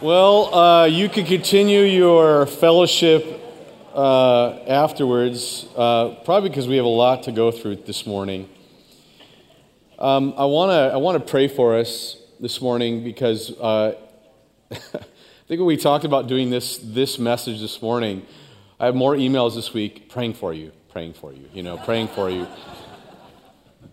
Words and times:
Well, 0.00 0.52
uh, 0.52 0.84
you 0.86 1.08
can 1.08 1.24
continue 1.24 1.82
your 1.82 2.46
fellowship 2.46 3.40
uh, 3.94 4.58
afterwards, 4.66 5.66
uh, 5.76 6.16
probably 6.24 6.48
because 6.48 6.66
we 6.66 6.76
have 6.76 6.84
a 6.84 6.88
lot 6.88 7.22
to 7.22 7.32
go 7.32 7.52
through 7.52 7.76
this 7.76 8.04
morning. 8.04 8.48
Um, 10.00 10.34
I 10.36 10.46
want 10.46 10.70
to 10.70 10.92
I 10.92 10.96
wanna 10.96 11.20
pray 11.20 11.46
for 11.46 11.78
us 11.78 12.16
this 12.40 12.60
morning 12.60 13.04
because 13.04 13.52
uh, 13.52 13.94
I 14.72 14.76
think 14.76 15.60
when 15.60 15.66
we 15.66 15.76
talked 15.76 16.04
about 16.04 16.26
doing 16.26 16.50
this, 16.50 16.76
this 16.78 17.20
message 17.20 17.60
this 17.60 17.80
morning, 17.80 18.26
I 18.80 18.86
have 18.86 18.96
more 18.96 19.14
emails 19.14 19.54
this 19.54 19.72
week 19.72 20.10
praying 20.10 20.34
for 20.34 20.52
you, 20.52 20.72
praying 20.90 21.14
for 21.14 21.32
you, 21.32 21.48
you 21.52 21.62
know, 21.62 21.76
praying 21.78 22.08
for 22.08 22.28
you. 22.28 22.48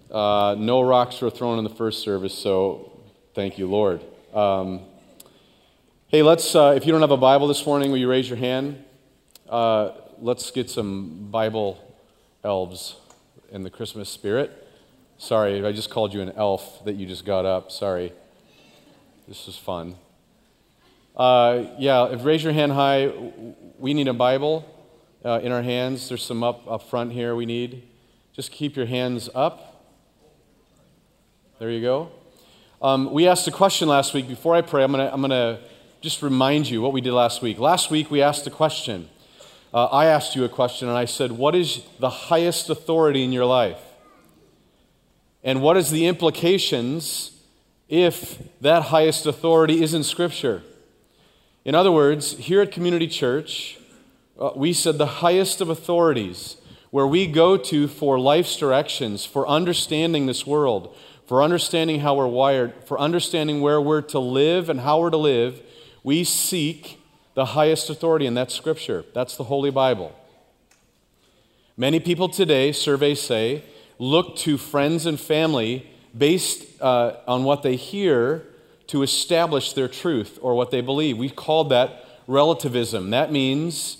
Uh, 0.09 0.55
no 0.57 0.81
rocks 0.81 1.21
were 1.21 1.29
thrown 1.29 1.59
in 1.59 1.63
the 1.63 1.75
first 1.75 2.01
service, 2.01 2.33
so 2.33 2.99
thank 3.35 3.59
you, 3.59 3.69
Lord. 3.69 4.01
Um, 4.33 4.81
Hey, 6.11 6.23
let's, 6.23 6.55
uh, 6.55 6.73
if 6.75 6.85
you 6.85 6.91
don't 6.91 6.99
have 6.99 7.11
a 7.11 7.15
Bible 7.15 7.47
this 7.47 7.65
morning, 7.65 7.89
will 7.89 7.97
you 7.97 8.09
raise 8.09 8.27
your 8.27 8.37
hand? 8.37 8.83
Uh, 9.47 9.91
let's 10.19 10.51
get 10.51 10.69
some 10.69 11.29
Bible 11.31 11.79
elves 12.43 12.97
in 13.49 13.63
the 13.63 13.69
Christmas 13.69 14.09
spirit. 14.09 14.51
Sorry, 15.17 15.65
I 15.65 15.71
just 15.71 15.89
called 15.89 16.13
you 16.13 16.19
an 16.19 16.33
elf 16.35 16.83
that 16.83 16.95
you 16.95 17.05
just 17.05 17.23
got 17.25 17.45
up. 17.45 17.71
Sorry. 17.71 18.11
This 19.25 19.45
was 19.45 19.55
fun. 19.57 19.95
Uh, 21.15 21.67
yeah, 21.79 22.07
if 22.07 22.25
raise 22.25 22.43
your 22.43 22.51
hand 22.51 22.73
high, 22.73 23.13
we 23.79 23.93
need 23.93 24.09
a 24.09 24.13
Bible 24.13 24.65
uh, 25.23 25.39
in 25.41 25.53
our 25.53 25.61
hands. 25.61 26.09
There's 26.09 26.25
some 26.25 26.43
up, 26.43 26.69
up 26.69 26.89
front 26.89 27.13
here 27.13 27.37
we 27.37 27.45
need. 27.45 27.87
Just 28.33 28.51
keep 28.51 28.75
your 28.75 28.85
hands 28.85 29.29
up. 29.33 29.85
There 31.59 31.69
you 31.69 31.79
go. 31.79 32.11
Um, 32.81 33.13
we 33.13 33.29
asked 33.29 33.47
a 33.47 33.51
question 33.51 33.87
last 33.87 34.13
week. 34.13 34.27
Before 34.27 34.53
I 34.53 34.61
pray, 34.61 34.83
I'm 34.83 34.91
going 34.91 35.07
to 35.07 35.13
I'm 35.13 35.21
going 35.21 35.29
to 35.29 35.61
just 36.01 36.23
remind 36.23 36.67
you 36.67 36.81
what 36.81 36.93
we 36.93 37.01
did 37.01 37.13
last 37.13 37.43
week. 37.43 37.59
Last 37.59 37.91
week, 37.91 38.09
we 38.09 38.23
asked 38.23 38.47
a 38.47 38.49
question. 38.49 39.07
Uh, 39.71 39.85
I 39.85 40.07
asked 40.07 40.35
you 40.35 40.43
a 40.43 40.49
question, 40.49 40.87
and 40.87 40.97
I 40.97 41.05
said, 41.05 41.33
What 41.33 41.53
is 41.53 41.83
the 41.99 42.09
highest 42.09 42.71
authority 42.71 43.23
in 43.23 43.31
your 43.31 43.45
life? 43.45 43.79
And 45.43 45.61
what 45.61 45.77
is 45.77 45.91
the 45.91 46.07
implications 46.07 47.43
if 47.87 48.41
that 48.61 48.83
highest 48.83 49.27
authority 49.27 49.83
is 49.83 49.93
in 49.93 50.03
Scripture? 50.03 50.63
In 51.65 51.75
other 51.75 51.91
words, 51.91 52.31
here 52.31 52.61
at 52.61 52.71
Community 52.71 53.07
Church, 53.07 53.77
uh, 54.39 54.49
we 54.55 54.73
said 54.73 54.97
the 54.97 55.05
highest 55.05 55.61
of 55.61 55.69
authorities, 55.69 56.57
where 56.89 57.05
we 57.05 57.27
go 57.27 57.57
to 57.57 57.87
for 57.87 58.19
life's 58.19 58.57
directions, 58.57 59.23
for 59.23 59.47
understanding 59.47 60.25
this 60.25 60.47
world, 60.47 60.95
for 61.27 61.43
understanding 61.43 61.99
how 61.99 62.15
we're 62.15 62.25
wired, 62.25 62.73
for 62.85 62.99
understanding 62.99 63.61
where 63.61 63.79
we're 63.79 64.01
to 64.01 64.19
live 64.19 64.67
and 64.67 64.79
how 64.79 64.99
we're 64.99 65.11
to 65.11 65.17
live, 65.17 65.61
we 66.03 66.23
seek 66.23 66.99
the 67.33 67.45
highest 67.45 67.89
authority, 67.89 68.25
and 68.25 68.35
that's 68.35 68.53
Scripture. 68.53 69.05
That's 69.13 69.37
the 69.37 69.45
Holy 69.45 69.71
Bible. 69.71 70.15
Many 71.77 71.99
people 71.99 72.29
today, 72.29 72.71
surveys 72.71 73.21
say, 73.21 73.63
look 73.97 74.35
to 74.37 74.57
friends 74.57 75.05
and 75.05 75.19
family 75.19 75.89
based 76.17 76.81
uh, 76.81 77.17
on 77.27 77.43
what 77.43 77.63
they 77.63 77.75
hear 77.75 78.43
to 78.87 79.03
establish 79.03 79.73
their 79.73 79.87
truth 79.87 80.37
or 80.41 80.53
what 80.53 80.71
they 80.71 80.81
believe. 80.81 81.17
We 81.17 81.29
called 81.29 81.69
that 81.69 82.05
relativism. 82.27 83.11
That 83.11 83.31
means 83.31 83.97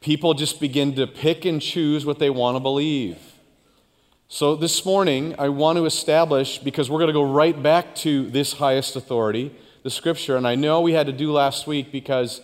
people 0.00 0.32
just 0.32 0.60
begin 0.60 0.94
to 0.94 1.06
pick 1.06 1.44
and 1.44 1.60
choose 1.60 2.06
what 2.06 2.18
they 2.18 2.30
want 2.30 2.56
to 2.56 2.60
believe. 2.60 3.18
So 4.28 4.56
this 4.56 4.84
morning, 4.84 5.34
I 5.38 5.50
want 5.50 5.76
to 5.76 5.84
establish, 5.84 6.58
because 6.58 6.90
we're 6.90 6.98
going 6.98 7.08
to 7.08 7.12
go 7.12 7.24
right 7.24 7.60
back 7.62 7.94
to 7.96 8.30
this 8.30 8.54
highest 8.54 8.96
authority 8.96 9.54
the 9.86 9.90
scripture. 9.90 10.36
And 10.36 10.48
I 10.48 10.56
know 10.56 10.80
we 10.80 10.94
had 10.94 11.06
to 11.06 11.12
do 11.12 11.30
last 11.30 11.68
week 11.68 11.92
because 11.92 12.40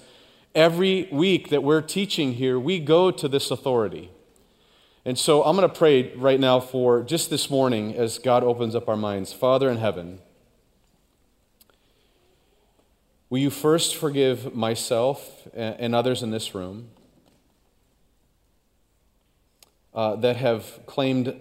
every 0.55 1.09
week 1.11 1.49
that 1.49 1.65
we're 1.65 1.81
teaching 1.81 2.35
here, 2.35 2.57
we 2.57 2.79
go 2.79 3.11
to 3.11 3.27
this 3.27 3.51
authority. 3.51 4.13
And 5.05 5.19
so 5.19 5.43
I'm 5.43 5.57
going 5.57 5.69
to 5.69 5.77
pray 5.77 6.15
right 6.15 6.39
now 6.39 6.61
for 6.61 7.03
just 7.03 7.31
this 7.31 7.51
morning 7.51 7.97
as 7.97 8.21
God 8.21 8.45
opens 8.45 8.77
up 8.77 8.89
our 8.89 8.97
minds. 8.97 9.33
Father 9.33 9.69
in 9.69 9.79
heaven, 9.79 10.21
will 13.29 13.41
you 13.41 13.51
first 13.51 13.97
forgive 13.97 14.55
myself 14.55 15.49
and 15.53 15.97
others 15.97 16.23
in 16.23 16.31
this 16.31 16.55
room 16.55 16.91
uh, 19.93 20.15
that 20.15 20.37
have 20.37 20.79
claimed 20.87 21.35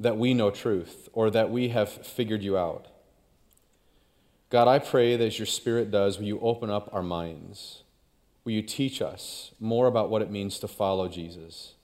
that 0.00 0.18
we 0.18 0.34
know 0.34 0.50
truth 0.50 1.08
or 1.14 1.30
that 1.30 1.48
we 1.48 1.70
have 1.70 1.88
figured 1.88 2.42
you 2.42 2.58
out? 2.58 2.88
God, 4.50 4.68
I 4.68 4.78
pray 4.78 5.16
that 5.16 5.24
as 5.24 5.38
your 5.38 5.46
Spirit 5.46 5.90
does, 5.90 6.18
will 6.18 6.26
you 6.26 6.40
open 6.40 6.70
up 6.70 6.90
our 6.92 7.02
minds? 7.02 7.82
Will 8.44 8.52
you 8.52 8.62
teach 8.62 9.00
us 9.00 9.52
more 9.60 9.86
about 9.86 10.10
what 10.10 10.22
it 10.22 10.30
means 10.30 10.58
to 10.58 10.68
follow 10.68 11.08
Jesus? 11.08 11.74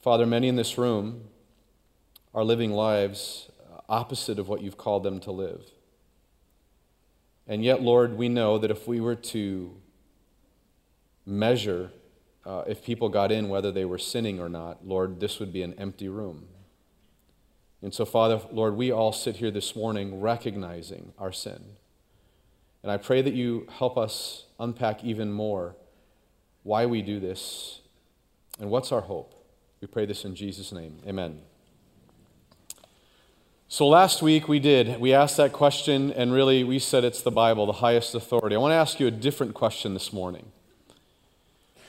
Father, 0.00 0.26
many 0.26 0.48
in 0.48 0.56
this 0.56 0.78
room 0.78 1.24
are 2.34 2.44
living 2.44 2.72
lives 2.72 3.50
opposite 3.88 4.38
of 4.38 4.48
what 4.48 4.62
you've 4.62 4.76
called 4.76 5.02
them 5.02 5.20
to 5.20 5.30
live. 5.30 5.62
And 7.46 7.64
yet, 7.64 7.82
Lord, 7.82 8.16
we 8.16 8.28
know 8.28 8.58
that 8.58 8.70
if 8.70 8.88
we 8.88 9.00
were 9.00 9.14
to 9.14 9.74
measure 11.24 11.90
uh, 12.44 12.62
if 12.66 12.84
people 12.84 13.08
got 13.08 13.32
in 13.32 13.48
whether 13.48 13.72
they 13.72 13.84
were 13.84 13.98
sinning 13.98 14.40
or 14.40 14.48
not, 14.48 14.86
Lord, 14.86 15.18
this 15.18 15.40
would 15.40 15.52
be 15.52 15.62
an 15.62 15.74
empty 15.74 16.08
room. 16.08 16.46
And 17.86 17.94
so, 17.94 18.04
Father, 18.04 18.40
Lord, 18.50 18.74
we 18.74 18.90
all 18.90 19.12
sit 19.12 19.36
here 19.36 19.52
this 19.52 19.76
morning 19.76 20.20
recognizing 20.20 21.12
our 21.20 21.30
sin. 21.30 21.76
And 22.82 22.90
I 22.90 22.96
pray 22.96 23.22
that 23.22 23.32
you 23.32 23.68
help 23.78 23.96
us 23.96 24.42
unpack 24.58 25.04
even 25.04 25.30
more 25.30 25.76
why 26.64 26.86
we 26.86 27.00
do 27.00 27.20
this 27.20 27.82
and 28.58 28.70
what's 28.70 28.90
our 28.90 29.02
hope. 29.02 29.40
We 29.80 29.86
pray 29.86 30.04
this 30.04 30.24
in 30.24 30.34
Jesus' 30.34 30.72
name. 30.72 30.98
Amen. 31.06 31.42
So 33.68 33.86
last 33.86 34.20
week 34.20 34.48
we 34.48 34.58
did. 34.58 34.98
We 34.98 35.12
asked 35.12 35.36
that 35.36 35.52
question, 35.52 36.10
and 36.10 36.32
really 36.32 36.64
we 36.64 36.80
said 36.80 37.04
it's 37.04 37.22
the 37.22 37.30
Bible, 37.30 37.66
the 37.66 37.74
highest 37.74 38.16
authority. 38.16 38.56
I 38.56 38.58
want 38.58 38.72
to 38.72 38.76
ask 38.76 38.98
you 38.98 39.06
a 39.06 39.12
different 39.12 39.54
question 39.54 39.94
this 39.94 40.12
morning. 40.12 40.50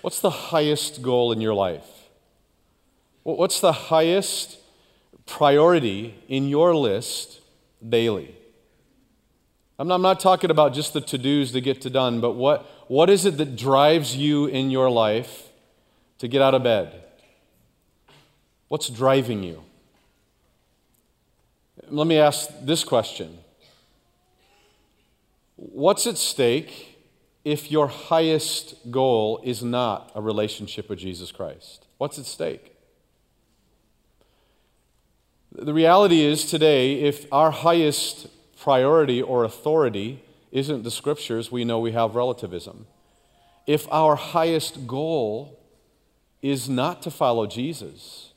What's 0.01 0.19
the 0.19 0.29
highest 0.29 1.01
goal 1.01 1.31
in 1.31 1.41
your 1.41 1.55
life? 1.55 1.87
What's 3.23 3.59
the 3.59 3.71
highest 3.71 4.59
priority 5.27 6.15
in 6.27 6.47
your 6.47 6.75
list 6.75 7.41
daily. 7.87 8.35
I'm 9.77 9.87
not, 9.87 9.95
I'm 9.95 10.01
not 10.01 10.19
talking 10.19 10.49
about 10.49 10.73
just 10.73 10.93
the 10.93 11.01
to 11.01 11.17
dos 11.17 11.51
to 11.51 11.61
get 11.61 11.81
to 11.81 11.89
done, 11.89 12.19
but 12.19 12.31
what, 12.31 12.65
what 12.87 13.09
is 13.09 13.25
it 13.25 13.37
that 13.37 13.55
drives 13.55 14.15
you 14.15 14.47
in 14.47 14.71
your 14.71 14.89
life 14.89 15.49
to 16.17 16.27
get 16.27 16.41
out 16.41 16.55
of 16.55 16.63
bed? 16.63 17.03
What's 18.69 18.89
driving 18.89 19.43
you? 19.43 19.63
Let 21.89 22.07
me 22.07 22.17
ask 22.17 22.49
this 22.61 22.83
question 22.83 23.37
What's 25.55 26.05
at 26.07 26.17
stake 26.17 26.99
if 27.43 27.71
your 27.71 27.87
highest 27.87 28.91
goal 28.91 29.41
is 29.43 29.63
not 29.63 30.11
a 30.15 30.21
relationship 30.21 30.89
with 30.89 30.99
Jesus 30.99 31.31
Christ? 31.31 31.85
What's 31.97 32.19
at 32.19 32.25
stake? 32.25 32.76
The 35.59 35.73
reality 35.73 36.21
is 36.21 36.45
today, 36.45 37.01
if 37.01 37.25
our 37.33 37.49
highest 37.49 38.27
priority 38.59 39.23
or 39.23 39.43
authority 39.43 40.21
isn't 40.51 40.83
the 40.83 40.91
scriptures, 40.91 41.51
we 41.51 41.65
know 41.65 41.79
we 41.79 41.93
have 41.93 42.13
relativism. 42.13 42.85
If 43.65 43.91
our 43.91 44.15
highest 44.15 44.85
goal 44.85 45.59
is 46.43 46.69
not 46.69 47.01
to 47.01 47.11
follow 47.11 47.47
Jesus, 47.47 48.33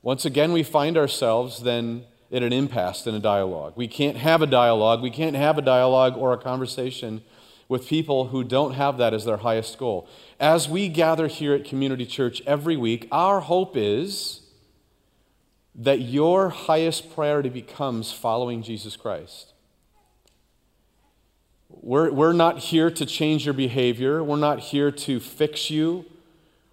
once 0.00 0.24
again 0.24 0.52
we 0.52 0.62
find 0.62 0.96
ourselves 0.96 1.62
then 1.64 2.04
at 2.32 2.42
an 2.42 2.54
impasse 2.54 3.06
in 3.06 3.14
a 3.14 3.20
dialogue. 3.20 3.74
We 3.76 3.86
can't 3.86 4.16
have 4.16 4.40
a 4.40 4.46
dialogue. 4.46 5.02
We 5.02 5.10
can't 5.10 5.36
have 5.36 5.58
a 5.58 5.62
dialogue 5.62 6.16
or 6.16 6.32
a 6.32 6.38
conversation 6.38 7.20
with 7.68 7.86
people 7.86 8.28
who 8.28 8.42
don't 8.42 8.72
have 8.72 8.96
that 8.96 9.12
as 9.12 9.26
their 9.26 9.36
highest 9.36 9.76
goal. 9.76 10.08
As 10.40 10.66
we 10.66 10.88
gather 10.88 11.26
here 11.26 11.52
at 11.52 11.66
Community 11.66 12.06
Church 12.06 12.40
every 12.46 12.78
week, 12.78 13.06
our 13.12 13.40
hope 13.40 13.76
is 13.76 14.40
that 15.74 16.00
your 16.00 16.48
highest 16.48 17.14
priority 17.14 17.48
becomes 17.48 18.12
following 18.12 18.62
Jesus 18.62 18.96
Christ. 18.96 19.52
We're, 21.68 22.10
we're 22.10 22.32
not 22.32 22.58
here 22.58 22.90
to 22.90 23.06
change 23.06 23.44
your 23.44 23.54
behavior, 23.54 24.22
we're 24.22 24.36
not 24.36 24.58
here 24.58 24.90
to 24.90 25.20
fix 25.20 25.70
you. 25.70 26.04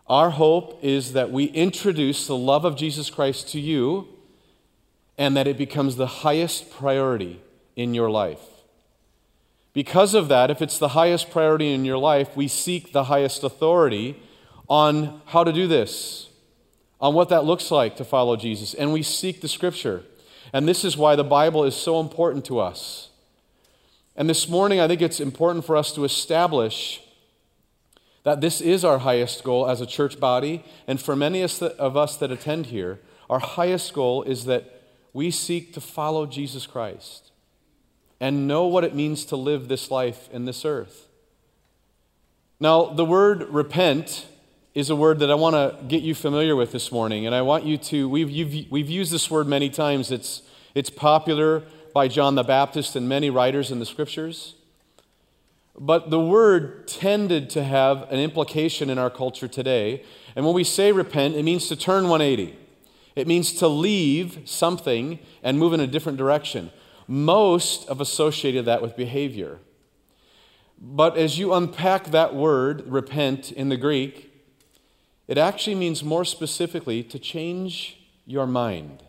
Our 0.07 0.31
hope 0.31 0.79
is 0.81 1.13
that 1.13 1.31
we 1.31 1.45
introduce 1.45 2.27
the 2.27 2.35
love 2.35 2.63
of 2.63 2.77
Jesus 2.77 3.09
Christ 3.09 3.49
to 3.49 3.59
you 3.59 4.07
and 5.17 5.35
that 5.35 5.47
it 5.47 5.57
becomes 5.57 5.95
the 5.95 6.07
highest 6.07 6.71
priority 6.71 7.41
in 7.75 7.93
your 7.93 8.09
life. 8.09 8.39
Because 9.73 10.13
of 10.13 10.27
that, 10.29 10.49
if 10.49 10.61
it's 10.61 10.79
the 10.79 10.89
highest 10.89 11.29
priority 11.29 11.73
in 11.73 11.85
your 11.85 11.97
life, 11.97 12.35
we 12.35 12.47
seek 12.47 12.93
the 12.93 13.05
highest 13.05 13.43
authority 13.43 14.19
on 14.69 15.21
how 15.25 15.43
to 15.43 15.53
do 15.53 15.67
this 15.67 16.26
on 16.99 17.13
what 17.13 17.29
that 17.29 17.45
looks 17.45 17.71
like 17.71 17.95
to 17.97 18.03
follow 18.03 18.35
Jesus, 18.35 18.73
and 18.73 18.91
we 18.91 19.03
seek 19.03 19.41
the 19.41 19.47
scripture. 19.47 20.03
And 20.53 20.67
this 20.67 20.83
is 20.83 20.97
why 20.97 21.15
the 21.15 21.23
Bible 21.23 21.63
is 21.63 21.75
so 21.75 21.99
important 21.99 22.45
to 22.45 22.59
us. 22.59 23.09
And 24.15 24.29
this 24.29 24.49
morning, 24.49 24.79
I 24.79 24.87
think 24.87 25.01
it's 25.01 25.19
important 25.19 25.65
for 25.65 25.75
us 25.75 25.91
to 25.93 26.03
establish 26.03 27.01
that 28.23 28.41
this 28.41 28.61
is 28.61 28.83
our 28.83 28.97
highest 28.99 29.43
goal 29.43 29.69
as 29.69 29.79
a 29.79 29.85
church 29.85 30.19
body. 30.19 30.63
And 30.87 30.99
for 30.99 31.15
many 31.15 31.43
of 31.43 31.97
us 31.97 32.17
that 32.17 32.31
attend 32.31 32.67
here, 32.67 32.99
our 33.29 33.39
highest 33.39 33.93
goal 33.93 34.23
is 34.23 34.45
that 34.45 34.81
we 35.13 35.31
seek 35.31 35.73
to 35.73 35.81
follow 35.81 36.25
Jesus 36.25 36.65
Christ 36.65 37.31
and 38.19 38.47
know 38.47 38.65
what 38.65 38.83
it 38.83 38.95
means 38.95 39.23
to 39.25 39.35
live 39.35 39.67
this 39.67 39.91
life 39.91 40.27
in 40.31 40.45
this 40.45 40.65
earth. 40.65 41.07
Now, 42.59 42.85
the 42.85 43.05
word 43.05 43.43
repent 43.49 44.25
is 44.77 44.91
a 44.91 44.95
word 44.95 45.17
that 45.17 45.31
I 45.31 45.33
want 45.33 45.55
to 45.55 45.83
get 45.87 46.03
you 46.03 46.13
familiar 46.13 46.55
with 46.55 46.71
this 46.71 46.91
morning. 46.91 47.25
And 47.25 47.33
I 47.33 47.41
want 47.41 47.65
you 47.65 47.79
to, 47.79 48.07
we've, 48.07 48.29
we've 48.69 48.89
used 48.91 49.11
this 49.11 49.31
word 49.31 49.47
many 49.47 49.71
times. 49.71 50.11
It's, 50.11 50.43
it's 50.75 50.91
popular 50.91 51.63
by 51.95 52.07
John 52.07 52.35
the 52.35 52.43
Baptist 52.43 52.95
and 52.95 53.09
many 53.09 53.31
writers 53.31 53.71
in 53.71 53.79
the 53.79 53.87
scriptures. 53.87 54.53
But 55.79 56.11
the 56.11 56.19
word 56.19 56.87
tended 56.87 57.49
to 57.51 57.63
have 57.63 58.03
an 58.11 58.19
implication 58.19 58.91
in 58.91 58.99
our 58.99 59.09
culture 59.09 59.47
today. 59.47 60.03
And 60.35 60.45
when 60.45 60.53
we 60.53 60.63
say 60.63 60.91
repent, 60.91 61.33
it 61.33 61.41
means 61.41 61.67
to 61.69 61.75
turn 61.75 62.07
180. 62.07 62.55
It 63.15 63.27
means 63.27 63.53
to 63.53 63.67
leave 63.67 64.41
something 64.45 65.17
and 65.41 65.57
move 65.57 65.73
in 65.73 65.79
a 65.79 65.87
different 65.87 66.19
direction. 66.19 66.69
Most 67.07 67.89
have 67.89 67.99
associated 67.99 68.65
that 68.65 68.83
with 68.83 68.95
behavior. 68.95 69.57
But 70.79 71.17
as 71.17 71.39
you 71.39 71.55
unpack 71.55 72.11
that 72.11 72.35
word, 72.35 72.85
repent, 72.85 73.51
in 73.51 73.69
the 73.69 73.77
Greek, 73.77 74.26
it 75.27 75.37
actually 75.37 75.75
means 75.75 76.03
more 76.03 76.25
specifically 76.25 77.03
to 77.03 77.19
change 77.19 77.99
your 78.25 78.47
mind 78.47 79.03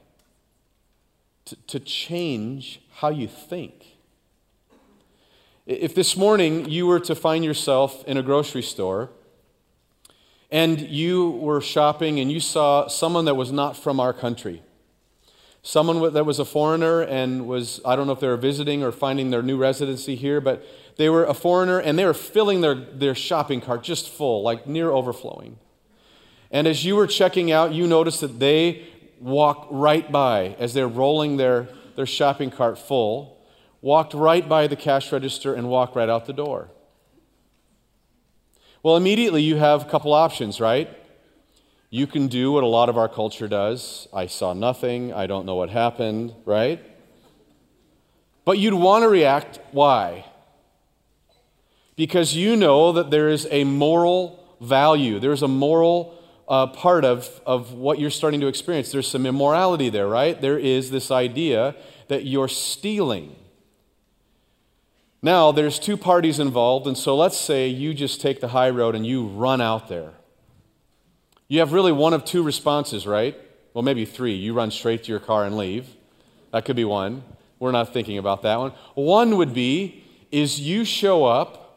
to, 1.48 1.56
to 1.66 1.80
change 1.80 2.80
how 2.96 3.08
you 3.08 3.26
think. 3.26 3.96
If 5.66 5.94
this 5.94 6.16
morning 6.16 6.68
you 6.68 6.86
were 6.86 7.00
to 7.00 7.14
find 7.14 7.44
yourself 7.44 8.04
in 8.04 8.16
a 8.16 8.22
grocery 8.22 8.62
store 8.62 9.10
and 10.50 10.80
you 10.80 11.30
were 11.30 11.60
shopping 11.60 12.20
and 12.20 12.30
you 12.30 12.40
saw 12.40 12.86
someone 12.86 13.24
that 13.26 13.34
was 13.34 13.50
not 13.50 13.76
from 13.76 13.98
our 14.00 14.12
country, 14.12 14.62
someone 15.62 16.12
that 16.12 16.24
was 16.24 16.38
a 16.38 16.44
foreigner 16.44 17.02
and 17.02 17.46
was, 17.46 17.80
I 17.84 17.96
don't 17.96 18.06
know 18.06 18.12
if 18.12 18.20
they 18.20 18.28
were 18.28 18.36
visiting 18.36 18.82
or 18.82 18.92
finding 18.92 19.30
their 19.30 19.42
new 19.42 19.56
residency 19.56 20.16
here, 20.16 20.40
but 20.40 20.64
they 20.96 21.08
were 21.08 21.24
a 21.24 21.34
foreigner 21.34 21.78
and 21.78 21.98
they 21.98 22.04
were 22.04 22.14
filling 22.14 22.60
their, 22.60 22.74
their 22.74 23.14
shopping 23.14 23.60
cart 23.60 23.82
just 23.82 24.08
full, 24.08 24.42
like 24.42 24.66
near 24.66 24.90
overflowing. 24.90 25.58
And 26.50 26.66
as 26.66 26.84
you 26.84 26.96
were 26.96 27.06
checking 27.06 27.52
out, 27.52 27.72
you 27.72 27.86
noticed 27.86 28.20
that 28.22 28.38
they 28.38 28.86
walk 29.20 29.66
right 29.70 30.10
by 30.10 30.56
as 30.58 30.74
they're 30.74 30.88
rolling 30.88 31.36
their, 31.36 31.68
their 31.96 32.06
shopping 32.06 32.50
cart 32.50 32.78
full, 32.78 33.38
walked 33.80 34.14
right 34.14 34.48
by 34.48 34.66
the 34.66 34.76
cash 34.76 35.12
register 35.12 35.54
and 35.54 35.68
walked 35.68 35.94
right 35.94 36.08
out 36.08 36.26
the 36.26 36.32
door. 36.32 36.70
Well, 38.82 38.96
immediately 38.96 39.42
you 39.42 39.56
have 39.56 39.82
a 39.82 39.90
couple 39.90 40.12
options, 40.12 40.60
right? 40.60 40.88
You 41.90 42.06
can 42.06 42.28
do 42.28 42.52
what 42.52 42.64
a 42.64 42.66
lot 42.66 42.88
of 42.88 42.98
our 42.98 43.08
culture 43.08 43.48
does 43.48 44.08
I 44.12 44.26
saw 44.26 44.52
nothing, 44.52 45.12
I 45.12 45.26
don't 45.26 45.46
know 45.46 45.54
what 45.54 45.70
happened, 45.70 46.34
right? 46.44 46.84
But 48.44 48.58
you'd 48.58 48.74
want 48.74 49.02
to 49.02 49.08
react. 49.08 49.58
Why? 49.72 50.24
Because 51.96 52.34
you 52.34 52.56
know 52.56 52.92
that 52.92 53.10
there 53.10 53.28
is 53.28 53.46
a 53.50 53.64
moral 53.64 54.56
value, 54.60 55.18
there's 55.18 55.42
a 55.42 55.48
moral 55.48 56.17
uh, 56.48 56.66
part 56.68 57.04
of, 57.04 57.40
of 57.44 57.72
what 57.72 57.98
you're 57.98 58.10
starting 58.10 58.40
to 58.40 58.46
experience. 58.46 58.90
There's 58.90 59.08
some 59.08 59.26
immorality 59.26 59.90
there, 59.90 60.08
right? 60.08 60.40
There 60.40 60.58
is 60.58 60.90
this 60.90 61.10
idea 61.10 61.76
that 62.08 62.24
you're 62.24 62.48
stealing. 62.48 63.36
Now, 65.20 65.52
there's 65.52 65.78
two 65.78 65.96
parties 65.96 66.38
involved, 66.38 66.86
and 66.86 66.96
so 66.96 67.16
let's 67.16 67.36
say 67.36 67.68
you 67.68 67.92
just 67.92 68.20
take 68.20 68.40
the 68.40 68.48
high 68.48 68.70
road 68.70 68.94
and 68.94 69.06
you 69.06 69.26
run 69.26 69.60
out 69.60 69.88
there. 69.88 70.12
You 71.48 71.58
have 71.58 71.72
really 71.72 71.92
one 71.92 72.14
of 72.14 72.24
two 72.24 72.42
responses, 72.42 73.06
right? 73.06 73.36
Well, 73.74 73.82
maybe 73.82 74.04
three. 74.04 74.34
You 74.34 74.54
run 74.54 74.70
straight 74.70 75.04
to 75.04 75.10
your 75.10 75.20
car 75.20 75.44
and 75.44 75.56
leave. 75.56 75.86
That 76.52 76.64
could 76.64 76.76
be 76.76 76.84
one. 76.84 77.24
We're 77.58 77.72
not 77.72 77.92
thinking 77.92 78.18
about 78.18 78.42
that 78.42 78.58
one. 78.58 78.72
One 78.94 79.36
would 79.36 79.52
be 79.52 80.04
is 80.30 80.60
you 80.60 80.84
show 80.84 81.24
up 81.24 81.67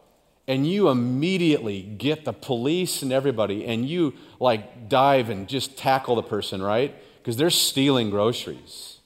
and 0.52 0.68
you 0.68 0.90
immediately 0.90 1.82
get 1.82 2.26
the 2.26 2.34
police 2.34 3.02
and 3.02 3.14
everybody 3.14 3.66
and 3.66 3.88
you 3.88 4.14
like 4.38 4.90
dive 4.90 5.30
and 5.30 5.48
just 5.48 5.78
tackle 5.78 6.14
the 6.16 6.22
person, 6.22 6.62
right? 6.62 6.94
Because 7.20 7.38
they're 7.38 7.50
stealing 7.50 8.10
groceries. 8.10 8.98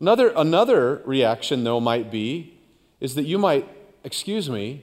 Another, 0.00 0.32
another 0.34 1.02
reaction, 1.04 1.62
though, 1.62 1.78
might 1.78 2.10
be 2.10 2.54
is 3.00 3.16
that 3.16 3.24
you 3.24 3.36
might, 3.36 3.68
excuse 4.02 4.48
me, 4.48 4.82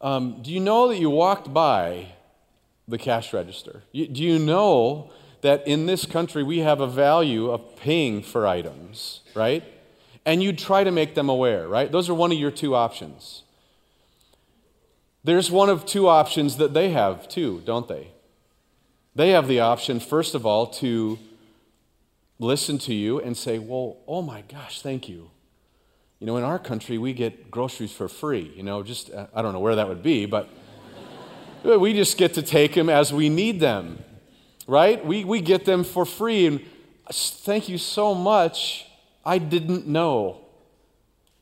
um, 0.00 0.42
do 0.42 0.50
you 0.50 0.58
know 0.58 0.88
that 0.88 0.98
you 0.98 1.08
walked 1.08 1.54
by 1.54 2.08
the 2.88 2.98
cash 2.98 3.32
register? 3.32 3.84
You, 3.92 4.08
do 4.08 4.24
you 4.24 4.40
know 4.40 5.12
that 5.42 5.64
in 5.68 5.86
this 5.86 6.04
country 6.04 6.42
we 6.42 6.58
have 6.58 6.80
a 6.80 6.88
value 6.88 7.48
of 7.48 7.76
paying 7.76 8.24
for 8.24 8.44
items, 8.48 9.20
right? 9.36 9.62
And 10.24 10.42
you 10.42 10.52
try 10.52 10.84
to 10.84 10.90
make 10.90 11.14
them 11.14 11.28
aware, 11.28 11.66
right? 11.66 11.90
Those 11.90 12.08
are 12.08 12.14
one 12.14 12.32
of 12.32 12.38
your 12.38 12.50
two 12.50 12.74
options. 12.74 13.42
There's 15.24 15.50
one 15.50 15.68
of 15.68 15.86
two 15.86 16.08
options 16.08 16.56
that 16.56 16.74
they 16.74 16.90
have 16.90 17.28
too, 17.28 17.62
don't 17.64 17.88
they? 17.88 18.12
They 19.14 19.30
have 19.30 19.48
the 19.48 19.60
option, 19.60 20.00
first 20.00 20.34
of 20.34 20.46
all, 20.46 20.66
to 20.66 21.18
listen 22.38 22.78
to 22.78 22.94
you 22.94 23.20
and 23.20 23.36
say, 23.36 23.58
Well, 23.58 23.98
oh 24.06 24.22
my 24.22 24.42
gosh, 24.42 24.80
thank 24.80 25.08
you. 25.08 25.30
You 26.20 26.26
know, 26.26 26.36
in 26.36 26.44
our 26.44 26.58
country, 26.58 26.98
we 26.98 27.12
get 27.12 27.50
groceries 27.50 27.92
for 27.92 28.08
free. 28.08 28.52
You 28.54 28.62
know, 28.62 28.82
just, 28.82 29.10
uh, 29.10 29.26
I 29.34 29.42
don't 29.42 29.52
know 29.52 29.60
where 29.60 29.76
that 29.76 29.88
would 29.88 30.02
be, 30.02 30.26
but 30.26 30.48
we 31.64 31.92
just 31.94 32.18
get 32.18 32.34
to 32.34 32.42
take 32.42 32.74
them 32.74 32.88
as 32.88 33.12
we 33.12 33.28
need 33.28 33.58
them, 33.58 34.04
right? 34.66 35.04
We, 35.04 35.24
we 35.24 35.40
get 35.40 35.64
them 35.64 35.82
for 35.82 36.04
free. 36.04 36.46
And 36.46 36.64
thank 37.10 37.68
you 37.68 37.78
so 37.78 38.14
much 38.14 38.86
I 39.30 39.38
didn't 39.38 39.86
know. 39.86 40.40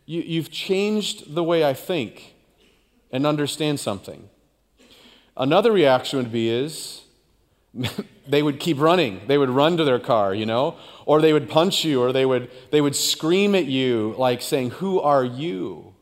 You, 0.05 0.21
you've 0.21 0.51
changed 0.51 1.35
the 1.35 1.43
way 1.43 1.65
I 1.65 1.73
think 1.73 2.35
and 3.11 3.27
understand 3.27 3.81
something. 3.81 4.29
Another 5.39 5.73
reaction 5.73 6.19
would 6.19 6.31
be 6.31 6.51
is 6.51 7.01
they 8.29 8.43
would 8.43 8.61
keep 8.61 8.79
running. 8.79 9.23
They 9.27 9.39
would 9.39 9.49
run 9.49 9.79
to 9.79 9.85
their 9.85 9.99
car, 9.99 10.35
you 10.35 10.45
know, 10.45 10.77
or 11.07 11.23
they 11.23 11.33
would 11.33 11.49
punch 11.49 11.83
you, 11.83 12.03
or 12.03 12.13
they 12.13 12.27
would, 12.27 12.51
they 12.71 12.83
would 12.83 12.95
scream 12.95 13.55
at 13.55 13.65
you, 13.65 14.15
like 14.19 14.43
saying, 14.43 14.73
Who 14.83 15.01
are 15.01 15.25
you? 15.25 15.95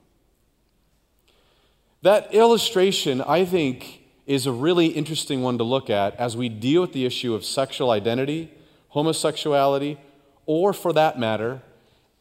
That 2.02 2.34
illustration, 2.34 3.20
I 3.22 3.44
think, 3.44 4.02
is 4.26 4.44
a 4.44 4.52
really 4.52 4.88
interesting 4.88 5.40
one 5.40 5.56
to 5.58 5.64
look 5.64 5.88
at 5.88 6.16
as 6.16 6.36
we 6.36 6.48
deal 6.48 6.80
with 6.80 6.94
the 6.94 7.06
issue 7.06 7.32
of 7.32 7.44
sexual 7.44 7.92
identity, 7.92 8.50
homosexuality, 8.88 9.98
or 10.46 10.72
for 10.72 10.92
that 10.92 11.16
matter, 11.16 11.62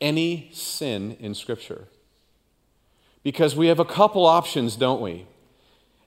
any 0.05 0.47
sin 0.53 1.17
in 1.19 1.33
Scripture. 1.33 1.87
Because 3.23 3.55
we 3.55 3.67
have 3.67 3.79
a 3.79 3.85
couple 3.85 4.23
options, 4.23 4.75
don't 4.75 5.01
we? 5.01 5.25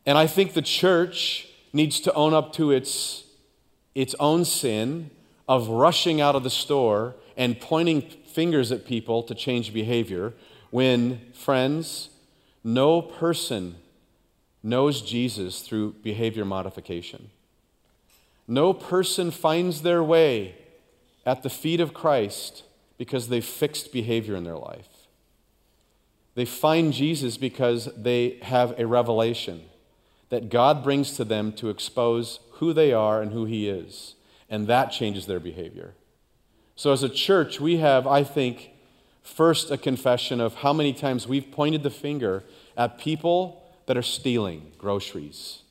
And 0.07 0.17
I 0.17 0.29
think 0.29 0.53
the 0.53 0.63
church 0.63 1.49
needs 1.73 1.99
to 2.03 2.15
own 2.15 2.33
up 2.33 2.53
to 2.55 2.71
its, 2.71 3.25
its 3.97 4.15
own 4.21 4.45
sin 4.45 5.11
of 5.49 5.69
rushing 5.69 6.21
out 6.21 6.37
of 6.37 6.45
the 6.45 6.51
store 6.51 7.17
and 7.37 7.61
pointing 7.61 8.03
fingers 8.03 8.71
at 8.71 8.87
people 8.87 9.25
to 9.25 9.35
change 9.35 9.75
behavior 9.75 10.33
when, 10.71 11.21
friends, 11.35 12.11
no 12.63 13.03
person 13.03 13.75
knows 14.63 15.03
Jesus 15.03 15.63
through 15.63 15.95
behavior 16.05 16.45
modification. 16.45 17.31
No 18.47 18.73
person 18.73 19.33
finds 19.33 19.83
their 19.83 20.05
way 20.05 20.55
at 21.27 21.43
the 21.43 21.51
feet 21.51 21.81
of 21.81 21.93
Christ 21.93 22.63
because 22.99 23.29
they 23.29 23.41
fixed 23.41 23.93
behavior 23.93 24.37
in 24.37 24.45
their 24.45 24.59
life. 24.59 24.89
They 26.35 26.45
find 26.45 26.93
Jesus 26.93 27.37
because 27.37 27.89
they 27.97 28.39
have 28.43 28.79
a 28.79 28.87
revelation 28.87 29.63
that 30.29 30.51
God 30.51 30.85
brings 30.85 31.17
to 31.17 31.25
them 31.25 31.53
to 31.53 31.71
expose 31.71 32.41
who 32.53 32.73
they 32.73 32.93
are 32.93 33.23
and 33.23 33.33
who 33.33 33.45
He 33.45 33.69
is. 33.69 34.15
And 34.51 34.67
that 34.67 34.93
changes 34.93 35.27
their 35.27 35.41
behavior. 35.41 35.95
So, 36.77 36.93
as 36.93 37.03
a 37.03 37.09
church, 37.09 37.61
we 37.61 37.79
have, 37.79 38.07
I 38.07 38.23
think, 38.25 38.71
first 39.23 39.71
a 39.71 39.77
confession 39.77 40.41
of 40.41 40.57
how 40.57 40.73
many 40.73 40.93
times 40.93 41.27
we've 41.27 41.51
pointed 41.51 41.83
the 41.83 41.91
finger 41.91 42.45
at 42.77 42.99
people 42.99 43.63
that 43.87 43.97
are 43.97 44.03
stealing 44.03 44.73
groceries. 44.79 45.63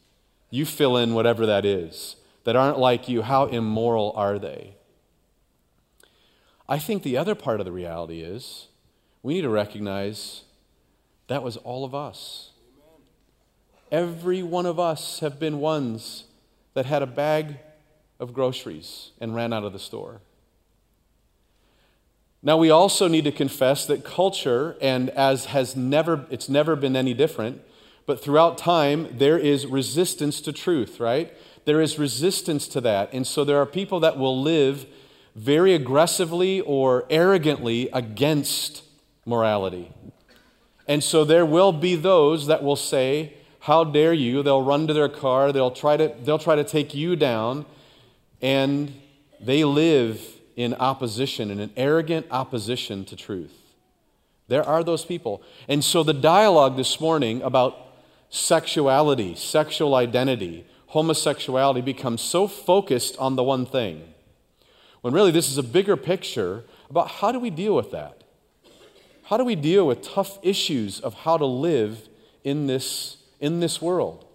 You 0.49 0.65
fill 0.65 0.97
in 0.97 1.13
whatever 1.13 1.45
that 1.45 1.65
is, 1.65 2.17
that 2.43 2.55
aren't 2.55 2.79
like 2.79 3.09
you. 3.09 3.21
How 3.21 3.45
immoral 3.45 4.13
are 4.15 4.39
they? 4.39 4.76
I 6.69 6.79
think 6.79 7.03
the 7.03 7.17
other 7.17 7.35
part 7.35 7.59
of 7.59 7.65
the 7.65 7.71
reality 7.71 8.21
is 8.21 8.67
we 9.23 9.35
need 9.35 9.41
to 9.41 9.49
recognize 9.49 10.43
that 11.27 11.43
was 11.43 11.57
all 11.57 11.85
of 11.85 11.95
us. 11.95 12.51
Every 13.91 14.43
one 14.43 14.65
of 14.65 14.79
us 14.79 15.19
have 15.21 15.39
been 15.39 15.59
ones 15.59 16.25
that 16.73 16.85
had 16.85 17.01
a 17.01 17.07
bag 17.07 17.57
of 18.19 18.33
groceries 18.33 19.11
and 19.19 19.33
ran 19.33 19.53
out 19.53 19.63
of 19.63 19.71
the 19.71 19.79
store. 19.79 20.19
Now, 22.43 22.57
we 22.57 22.69
also 22.69 23.07
need 23.07 23.23
to 23.23 23.31
confess 23.31 23.85
that 23.87 24.03
culture, 24.03 24.77
and 24.79 25.09
as 25.11 25.45
has 25.45 25.75
never, 25.75 26.25
it's 26.29 26.49
never 26.49 26.75
been 26.75 26.95
any 26.95 27.13
different, 27.13 27.61
but 28.05 28.21
throughout 28.21 28.57
time, 28.57 29.07
there 29.17 29.37
is 29.37 29.65
resistance 29.65 30.39
to 30.41 30.53
truth, 30.53 30.99
right? 30.99 31.33
There 31.65 31.81
is 31.81 31.99
resistance 31.99 32.67
to 32.69 32.81
that. 32.81 33.11
And 33.11 33.25
so 33.25 33.43
there 33.43 33.57
are 33.57 33.65
people 33.65 33.99
that 34.01 34.17
will 34.17 34.41
live 34.41 34.85
very 35.37 35.75
aggressively 35.75 36.59
or 36.61 37.05
arrogantly 37.11 37.89
against 37.93 38.83
morality. 39.23 39.91
And 40.87 41.03
so 41.03 41.23
there 41.23 41.45
will 41.45 41.71
be 41.71 41.95
those 41.95 42.47
that 42.47 42.63
will 42.63 42.75
say, 42.75 43.33
How 43.59 43.83
dare 43.83 44.13
you? 44.13 44.41
They'll 44.41 44.63
run 44.63 44.87
to 44.87 44.93
their 44.93 45.09
car, 45.09 45.51
they'll 45.51 45.71
try 45.71 45.95
to, 45.95 46.13
they'll 46.23 46.39
try 46.39 46.55
to 46.55 46.63
take 46.63 46.95
you 46.95 47.15
down, 47.15 47.65
and 48.41 48.93
they 49.39 49.63
live 49.63 50.21
in 50.55 50.73
opposition, 50.73 51.51
in 51.51 51.59
an 51.59 51.71
arrogant 51.77 52.25
opposition 52.31 53.05
to 53.05 53.15
truth. 53.15 53.53
There 54.47 54.63
are 54.63 54.83
those 54.83 55.05
people. 55.05 55.43
And 55.67 55.83
so 55.83 56.01
the 56.01 56.13
dialogue 56.13 56.77
this 56.77 56.99
morning 56.99 57.43
about 57.43 57.77
sexuality, 58.29 59.35
sexual 59.35 59.93
identity, 59.93 60.65
homosexuality 60.87 61.81
becomes 61.81 62.21
so 62.21 62.47
focused 62.47 63.17
on 63.17 63.35
the 63.35 63.43
one 63.43 63.65
thing, 63.65 64.13
when 65.07 65.13
really 65.13 65.31
this 65.31 65.49
is 65.49 65.57
a 65.57 65.63
bigger 65.63 65.95
picture 65.95 66.65
about 66.89 67.07
how 67.07 67.31
do 67.31 67.39
we 67.39 67.49
deal 67.49 67.73
with 67.73 67.91
that? 67.91 68.25
How 69.23 69.37
do 69.37 69.45
we 69.45 69.55
deal 69.55 69.87
with 69.87 70.01
tough 70.01 70.37
issues 70.41 70.99
of 70.99 71.13
how 71.13 71.37
to 71.37 71.45
live 71.45 72.09
in 72.43 72.67
this, 72.67 73.15
in 73.39 73.61
this 73.61 73.81
world? 73.81 74.25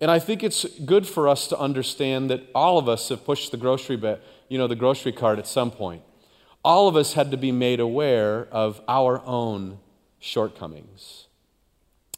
And 0.00 0.10
I 0.10 0.18
think 0.18 0.42
it's 0.42 0.64
good 0.80 1.06
for 1.06 1.28
us 1.28 1.46
to 1.46 1.56
understand 1.56 2.30
that 2.30 2.42
all 2.52 2.78
of 2.78 2.88
us 2.88 3.10
have 3.10 3.24
pushed 3.24 3.52
the 3.52 3.56
grocery, 3.56 3.96
ba- 3.96 4.18
you 4.48 4.58
know, 4.58 4.66
the 4.66 4.74
grocery 4.74 5.12
cart 5.12 5.38
at 5.38 5.46
some 5.46 5.70
point. 5.70 6.02
All 6.64 6.88
of 6.88 6.96
us 6.96 7.12
had 7.12 7.30
to 7.30 7.36
be 7.36 7.52
made 7.52 7.78
aware 7.78 8.48
of 8.50 8.80
our 8.88 9.24
own 9.24 9.78
shortcomings. 10.18 11.28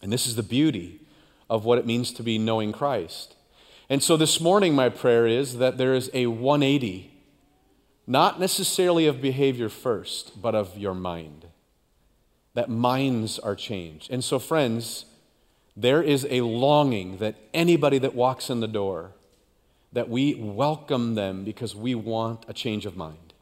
And 0.01 0.11
this 0.11 0.27
is 0.27 0.37
the 0.37 0.43
beauty 0.43 1.03
of 1.51 1.67
what 1.67 1.77
it 1.77 1.85
means 1.85 2.13
to 2.13 2.23
be 2.23 2.39
knowing 2.39 2.73
Christ. 2.73 3.37
And 3.91 4.03
so 4.03 4.17
this 4.17 4.41
morning, 4.41 4.75
my 4.75 4.89
prayer 4.89 5.27
is 5.27 5.59
that 5.59 5.77
there 5.77 5.93
is 5.93 6.11
a 6.15 6.29
180, 6.29 7.13
not 8.07 8.39
necessarily 8.39 9.07
of 9.07 9.21
behavior 9.21 9.69
first, 9.69 10.41
but 10.41 10.55
of 10.55 10.77
your 10.79 10.95
mind 10.95 11.47
that 12.57 12.71
minds 12.71 13.39
are 13.39 13.55
changed. 13.55 14.11
And 14.11 14.25
so, 14.25 14.39
friends, 14.39 15.05
there 15.77 16.03
is 16.03 16.27
a 16.31 16.41
longing 16.41 17.19
that 17.19 17.37
anybody 17.53 17.99
that 17.99 18.15
walks 18.15 18.49
in 18.49 18.61
the 18.61 18.67
door, 18.67 19.13
that 19.93 20.09
we 20.09 20.35
welcome 20.35 21.17
them 21.17 21.45
because 21.45 21.77
we 21.77 21.95
want 21.95 22.47
a 22.49 22.55
change 22.55 22.87
of 22.87 22.97
mind. 22.97 23.35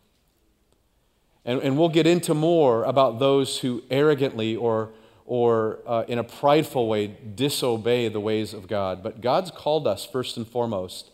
And, 1.44 1.60
and 1.62 1.78
we'll 1.78 1.90
get 1.90 2.08
into 2.08 2.34
more 2.34 2.82
about 2.82 3.20
those 3.20 3.60
who 3.60 3.84
arrogantly 3.88 4.56
or, 4.56 4.90
or 5.26 5.78
uh, 5.86 6.04
in 6.08 6.18
a 6.18 6.24
prideful 6.24 6.88
way 6.88 7.06
disobey 7.06 8.08
the 8.08 8.18
ways 8.18 8.52
of 8.52 8.66
God. 8.66 9.00
But 9.00 9.20
God's 9.20 9.52
called 9.52 9.86
us, 9.86 10.04
first 10.04 10.36
and 10.36 10.46
foremost, 10.46 11.10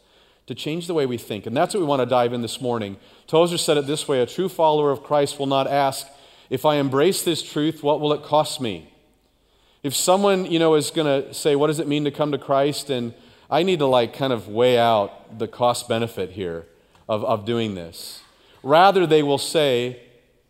to 0.46 0.54
change 0.54 0.86
the 0.86 0.94
way 0.94 1.06
we 1.06 1.16
think. 1.16 1.46
And 1.46 1.56
that's 1.56 1.74
what 1.74 1.80
we 1.80 1.86
want 1.86 2.00
to 2.00 2.06
dive 2.06 2.32
in 2.32 2.42
this 2.42 2.60
morning. 2.60 2.96
Tozer 3.26 3.58
said 3.58 3.76
it 3.76 3.86
this 3.86 4.08
way 4.08 4.20
a 4.20 4.26
true 4.26 4.48
follower 4.48 4.90
of 4.90 5.02
Christ 5.02 5.38
will 5.38 5.46
not 5.46 5.66
ask, 5.66 6.06
if 6.48 6.64
I 6.64 6.76
embrace 6.76 7.22
this 7.22 7.42
truth, 7.42 7.82
what 7.82 8.00
will 8.00 8.12
it 8.12 8.22
cost 8.22 8.60
me? 8.60 8.92
If 9.82 9.94
someone, 9.94 10.46
you 10.46 10.58
know, 10.58 10.74
is 10.74 10.90
going 10.90 11.06
to 11.06 11.32
say, 11.32 11.56
what 11.56 11.68
does 11.68 11.78
it 11.78 11.86
mean 11.86 12.04
to 12.04 12.10
come 12.10 12.32
to 12.32 12.38
Christ? 12.38 12.90
And 12.90 13.14
I 13.48 13.62
need 13.62 13.78
to 13.78 13.86
like 13.86 14.12
kind 14.12 14.32
of 14.32 14.48
weigh 14.48 14.78
out 14.78 15.38
the 15.38 15.48
cost 15.48 15.88
benefit 15.88 16.32
here 16.32 16.66
of, 17.08 17.24
of 17.24 17.44
doing 17.44 17.74
this. 17.74 18.22
Rather, 18.62 19.06
they 19.06 19.22
will 19.22 19.38
say, 19.38 20.02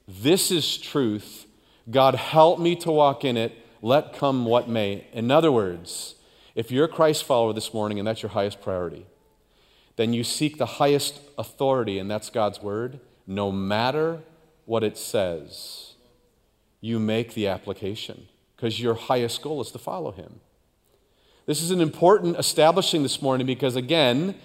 this 0.09 0.51
is 0.51 0.77
truth. 0.77 1.47
God, 1.91 2.15
help 2.15 2.59
me 2.59 2.75
to 2.77 2.91
walk 2.91 3.25
in 3.25 3.37
it. 3.37 3.53
Let 3.83 4.13
come 4.13 4.45
what 4.45 4.69
may. 4.69 5.07
In 5.13 5.31
other 5.31 5.53
words, 5.53 6.17
if 6.55 6.71
you're 6.71 6.87
a 6.87 6.89
Christ 6.89 7.25
follower 7.25 7.53
this 7.53 7.73
morning 7.73 7.99
and 7.99 8.07
that's 8.07 8.23
your 8.23 8.31
highest 8.31 8.61
priority, 8.61 9.07
then 10.01 10.15
you 10.15 10.25
seek 10.25 10.57
the 10.57 10.67
highest 10.67 11.21
authority, 11.37 11.99
and 11.99 12.11
that's 12.11 12.31
God's 12.31 12.63
word, 12.63 13.01
no 13.27 13.53
matter 13.53 14.21
what 14.65 14.83
it 14.83 14.97
says 14.97 15.95
you 16.81 16.99
make 16.99 17.35
the 17.35 17.47
application 17.47 18.27
because 18.57 18.81
your 18.81 18.95
highest 18.95 19.43
goal 19.43 19.61
is 19.61 19.71
to 19.71 19.79
follow 19.79 20.13
him. 20.13 20.41
This 21.45 21.61
is 21.61 21.71
an 21.71 21.81
important 21.81 22.39
establishing 22.39 23.03
this 23.03 23.21
morning 23.21 23.47
because, 23.47 23.77
again, 23.77 24.37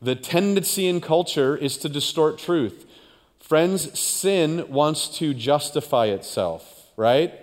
the 0.00 0.14
tendency 0.14 0.86
in 0.86 1.00
culture 1.00 1.56
is 1.56 1.76
to 1.78 1.88
distort 1.88 2.38
truth. 2.38 2.86
Friends, 3.40 3.98
sin 3.98 4.64
wants 4.68 5.08
to 5.18 5.34
justify 5.34 6.06
itself, 6.06 6.86
right? 6.96 7.34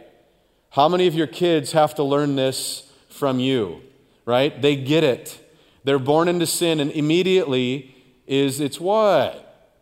How 0.72 0.88
many 0.88 1.06
of 1.06 1.14
your 1.14 1.28
kids 1.28 1.74
have 1.74 1.94
to 1.96 2.04
learn 2.04 2.36
this 2.36 2.92
from 3.10 3.40
you, 3.40 3.82
right? 4.26 4.60
They 4.60 4.76
get 4.76 5.04
it. 5.04 5.40
They're 5.89 5.98
born 5.98 6.27
into 6.27 6.46
sin, 6.46 6.79
and 6.79 6.91
immediately 6.91 7.96
is 8.27 8.60
it's 8.60 8.79
what? 8.79 9.74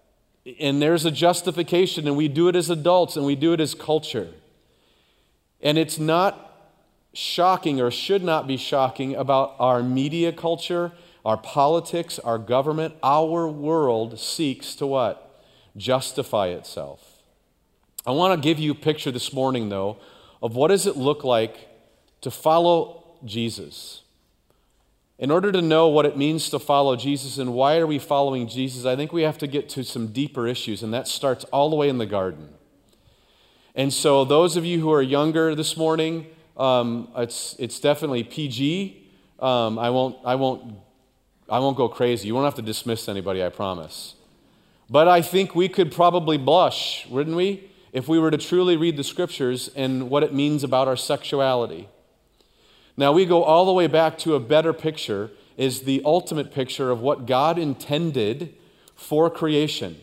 And 0.57 0.81
there's 0.81 1.03
a 1.03 1.11
justification, 1.11 2.07
and 2.07 2.15
we 2.15 2.29
do 2.29 2.47
it 2.47 2.55
as 2.55 2.69
adults 2.69 3.17
and 3.17 3.25
we 3.25 3.35
do 3.35 3.51
it 3.51 3.59
as 3.59 3.75
culture. 3.75 4.29
And 5.59 5.77
it's 5.77 5.99
not 5.99 6.71
shocking 7.11 7.81
or 7.81 7.91
should 7.91 8.23
not 8.23 8.47
be 8.47 8.55
shocking 8.55 9.17
about 9.17 9.57
our 9.59 9.83
media 9.83 10.31
culture, 10.31 10.93
our 11.25 11.35
politics, 11.35 12.19
our 12.19 12.37
government. 12.37 12.95
Our 13.03 13.49
world 13.49 14.17
seeks 14.17 14.75
to 14.75 14.87
what? 14.87 15.43
Justify 15.75 16.47
itself. 16.47 17.21
I 18.05 18.11
want 18.11 18.41
to 18.41 18.41
give 18.41 18.59
you 18.59 18.71
a 18.71 18.75
picture 18.75 19.11
this 19.11 19.33
morning, 19.33 19.67
though, 19.67 19.97
of 20.41 20.55
what 20.55 20.69
does 20.69 20.87
it 20.87 20.95
look 20.95 21.25
like 21.25 21.67
to 22.21 22.31
follow 22.31 23.17
Jesus. 23.25 24.03
In 25.19 25.31
order 25.31 25.51
to 25.51 25.61
know 25.63 25.87
what 25.87 26.05
it 26.05 26.15
means 26.15 26.49
to 26.51 26.59
follow 26.59 26.95
Jesus 26.95 27.39
and 27.39 27.53
why 27.53 27.77
are 27.79 27.87
we 27.87 27.97
following 27.97 28.47
Jesus, 28.47 28.85
I 28.85 28.95
think 28.95 29.11
we 29.11 29.23
have 29.23 29.39
to 29.39 29.47
get 29.47 29.67
to 29.69 29.83
some 29.83 30.07
deeper 30.07 30.45
issues, 30.45 30.83
and 30.83 30.93
that 30.93 31.07
starts 31.07 31.43
all 31.45 31.71
the 31.71 31.75
way 31.75 31.89
in 31.89 31.97
the 31.97 32.05
garden. 32.05 32.49
And 33.73 33.91
so, 33.91 34.25
those 34.25 34.57
of 34.57 34.65
you 34.65 34.79
who 34.79 34.91
are 34.91 35.01
younger 35.01 35.55
this 35.55 35.75
morning, 35.75 36.27
um, 36.55 37.09
it's, 37.15 37.55
it's 37.57 37.79
definitely 37.79 38.23
PG. 38.23 39.07
Um, 39.39 39.79
I, 39.79 39.89
won't, 39.89 40.17
I, 40.23 40.35
won't, 40.35 40.75
I 41.49 41.59
won't 41.59 41.77
go 41.77 41.89
crazy. 41.89 42.27
You 42.27 42.35
won't 42.35 42.45
have 42.45 42.55
to 42.55 42.61
dismiss 42.61 43.09
anybody, 43.09 43.43
I 43.43 43.49
promise. 43.49 44.15
But 44.89 45.07
I 45.07 45.21
think 45.21 45.55
we 45.55 45.67
could 45.67 45.91
probably 45.91 46.37
blush, 46.37 47.07
wouldn't 47.07 47.35
we, 47.35 47.69
if 47.91 48.07
we 48.07 48.19
were 48.19 48.29
to 48.29 48.37
truly 48.37 48.77
read 48.77 48.97
the 48.97 49.03
scriptures 49.03 49.69
and 49.75 50.09
what 50.11 50.23
it 50.23 50.33
means 50.33 50.63
about 50.63 50.87
our 50.87 50.95
sexuality. 50.95 51.89
Now, 52.99 53.11
we 53.11 53.25
go 53.25 53.43
all 53.43 53.65
the 53.65 53.73
way 53.73 53.85
back 53.85 54.17
to 54.19 54.33
a 54.33 54.39
better 54.39 54.73
picture, 54.73 55.29
is 55.55 55.83
the 55.83 56.01
ultimate 56.03 56.51
picture 56.51 56.89
of 56.89 56.99
what 56.99 57.27
God 57.27 57.59
intended 57.59 58.55
for 58.95 59.29
creation. 59.29 59.97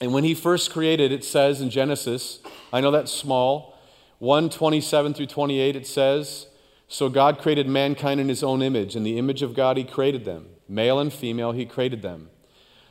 And 0.00 0.12
when 0.12 0.22
he 0.22 0.34
first 0.34 0.70
created, 0.70 1.12
it 1.12 1.24
says 1.24 1.62
in 1.62 1.70
Genesis, 1.70 2.40
I 2.72 2.82
know 2.82 2.90
that's 2.90 3.10
small, 3.10 3.78
127 4.18 5.14
through 5.14 5.26
28, 5.26 5.76
it 5.76 5.86
says, 5.86 6.46
So 6.88 7.08
God 7.08 7.38
created 7.38 7.66
mankind 7.66 8.20
in 8.20 8.28
his 8.28 8.42
own 8.42 8.60
image. 8.60 8.96
In 8.96 9.02
the 9.02 9.18
image 9.18 9.42
of 9.42 9.54
God, 9.54 9.78
he 9.78 9.84
created 9.84 10.26
them. 10.26 10.46
Male 10.68 10.98
and 10.98 11.12
female, 11.12 11.52
he 11.52 11.64
created 11.64 12.02
them. 12.02 12.28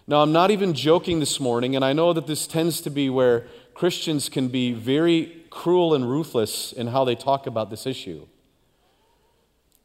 Now, 0.07 0.21
I'm 0.21 0.31
not 0.31 0.51
even 0.51 0.73
joking 0.73 1.19
this 1.19 1.39
morning, 1.39 1.75
and 1.75 1.85
I 1.85 1.93
know 1.93 2.13
that 2.13 2.27
this 2.27 2.45
tends 2.47 2.81
to 2.81 2.89
be 2.89 3.09
where 3.09 3.47
Christians 3.73 4.27
can 4.27 4.47
be 4.47 4.73
very 4.73 5.43
cruel 5.49 5.93
and 5.93 6.09
ruthless 6.09 6.73
in 6.73 6.87
how 6.87 7.05
they 7.05 7.15
talk 7.15 7.47
about 7.47 7.69
this 7.69 7.85
issue. 7.85 8.27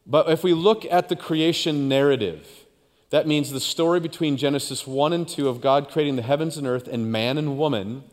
But 0.09 0.31
if 0.31 0.43
we 0.43 0.55
look 0.55 0.87
at 0.87 1.11
the 1.11 1.17
creation 1.17 1.87
narrative, 1.87 2.49
that 3.11 3.27
means 3.27 3.51
the 3.51 3.61
story 3.61 4.01
between 4.01 4.39
Genesis 4.39 4.87
1 4.87 5.13
and 5.13 5.29
2 5.29 5.49
of 5.49 5.61
God 5.61 5.91
creating 5.91 6.17
the 6.17 6.23
heavens 6.23 6.57
and 6.57 6.67
earth 6.67 6.89
and 6.89 7.13
man 7.13 7.37
and 7.37 7.59
woman. 7.59 8.05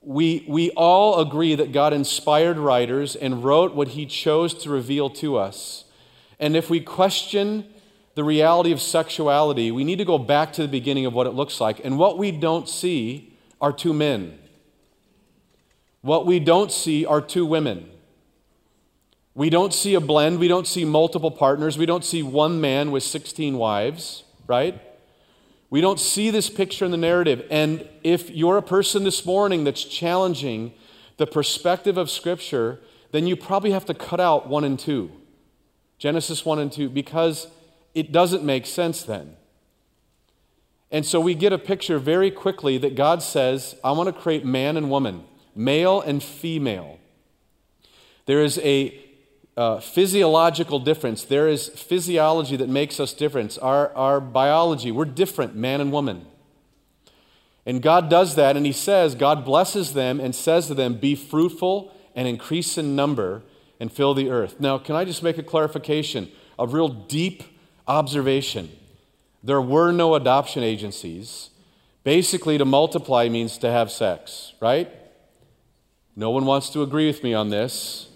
We, 0.00 0.44
we 0.48 0.72
all 0.72 1.20
agree 1.20 1.54
that 1.54 1.70
God 1.70 1.92
inspired 1.92 2.58
writers 2.58 3.14
and 3.14 3.44
wrote 3.44 3.74
what 3.74 3.88
he 3.88 4.04
chose 4.04 4.52
to 4.62 4.70
reveal 4.70 5.08
to 5.10 5.36
us. 5.36 5.84
And 6.40 6.56
if 6.56 6.68
we 6.68 6.80
question 6.80 7.66
the 8.16 8.24
reality 8.24 8.72
of 8.72 8.80
sexuality, 8.80 9.70
we 9.70 9.84
need 9.84 9.98
to 9.98 10.04
go 10.04 10.18
back 10.18 10.52
to 10.54 10.62
the 10.62 10.68
beginning 10.68 11.06
of 11.06 11.14
what 11.14 11.28
it 11.28 11.34
looks 11.34 11.60
like. 11.60 11.84
And 11.84 11.98
what 11.98 12.18
we 12.18 12.32
don't 12.32 12.68
see 12.68 13.36
are 13.60 13.72
two 13.72 13.94
men. 13.94 14.38
What 16.00 16.26
we 16.26 16.40
don't 16.40 16.70
see 16.70 17.06
are 17.06 17.20
two 17.20 17.46
women. 17.46 17.90
We 19.34 19.50
don't 19.50 19.74
see 19.74 19.94
a 19.94 20.00
blend. 20.00 20.38
We 20.38 20.48
don't 20.48 20.66
see 20.66 20.84
multiple 20.84 21.30
partners. 21.30 21.76
We 21.76 21.86
don't 21.86 22.04
see 22.04 22.22
one 22.22 22.60
man 22.60 22.92
with 22.92 23.02
16 23.02 23.58
wives, 23.58 24.24
right? 24.46 24.80
We 25.70 25.80
don't 25.80 25.98
see 25.98 26.30
this 26.30 26.48
picture 26.48 26.84
in 26.84 26.92
the 26.92 26.96
narrative. 26.96 27.44
And 27.50 27.88
if 28.04 28.30
you're 28.30 28.58
a 28.58 28.62
person 28.62 29.02
this 29.02 29.26
morning 29.26 29.64
that's 29.64 29.84
challenging 29.84 30.72
the 31.16 31.26
perspective 31.26 31.96
of 31.96 32.10
Scripture, 32.10 32.80
then 33.10 33.26
you 33.26 33.34
probably 33.34 33.72
have 33.72 33.84
to 33.86 33.94
cut 33.94 34.20
out 34.20 34.48
1 34.48 34.64
and 34.64 34.78
2, 34.78 35.10
Genesis 35.98 36.44
1 36.44 36.58
and 36.60 36.70
2, 36.70 36.88
because 36.88 37.48
it 37.92 38.12
doesn't 38.12 38.44
make 38.44 38.66
sense 38.66 39.02
then. 39.02 39.36
And 40.92 41.04
so 41.04 41.20
we 41.20 41.34
get 41.34 41.52
a 41.52 41.58
picture 41.58 41.98
very 41.98 42.30
quickly 42.30 42.78
that 42.78 42.94
God 42.94 43.20
says, 43.20 43.74
I 43.82 43.90
want 43.92 44.14
to 44.14 44.20
create 44.20 44.44
man 44.44 44.76
and 44.76 44.90
woman, 44.90 45.24
male 45.56 46.00
and 46.00 46.22
female. 46.22 47.00
There 48.26 48.42
is 48.42 48.58
a 48.58 49.03
uh, 49.56 49.80
physiological 49.80 50.78
difference. 50.78 51.24
There 51.24 51.48
is 51.48 51.68
physiology 51.68 52.56
that 52.56 52.68
makes 52.68 52.98
us 52.98 53.12
different. 53.12 53.58
Our, 53.62 53.94
our 53.94 54.20
biology, 54.20 54.90
we're 54.90 55.04
different, 55.04 55.54
man 55.54 55.80
and 55.80 55.92
woman. 55.92 56.26
And 57.66 57.80
God 57.80 58.10
does 58.10 58.34
that, 58.34 58.56
and 58.56 58.66
He 58.66 58.72
says, 58.72 59.14
God 59.14 59.44
blesses 59.44 59.94
them 59.94 60.20
and 60.20 60.34
says 60.34 60.66
to 60.66 60.74
them, 60.74 60.94
Be 60.94 61.14
fruitful 61.14 61.94
and 62.14 62.28
increase 62.28 62.76
in 62.76 62.94
number 62.94 63.42
and 63.80 63.90
fill 63.90 64.14
the 64.14 64.30
earth. 64.30 64.60
Now, 64.60 64.78
can 64.78 64.96
I 64.96 65.04
just 65.04 65.22
make 65.22 65.38
a 65.38 65.42
clarification? 65.42 66.30
A 66.58 66.66
real 66.66 66.88
deep 66.88 67.42
observation 67.88 68.70
there 69.44 69.60
were 69.60 69.92
no 69.92 70.14
adoption 70.14 70.62
agencies. 70.62 71.50
Basically, 72.02 72.56
to 72.56 72.64
multiply 72.64 73.28
means 73.28 73.58
to 73.58 73.70
have 73.70 73.90
sex, 73.90 74.54
right? 74.60 74.90
No 76.16 76.30
one 76.30 76.46
wants 76.46 76.70
to 76.70 76.82
agree 76.82 77.06
with 77.06 77.22
me 77.22 77.34
on 77.34 77.50
this. 77.50 78.08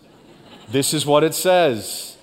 This 0.70 0.92
is 0.92 1.06
what 1.06 1.24
it 1.24 1.34
says. 1.34 2.16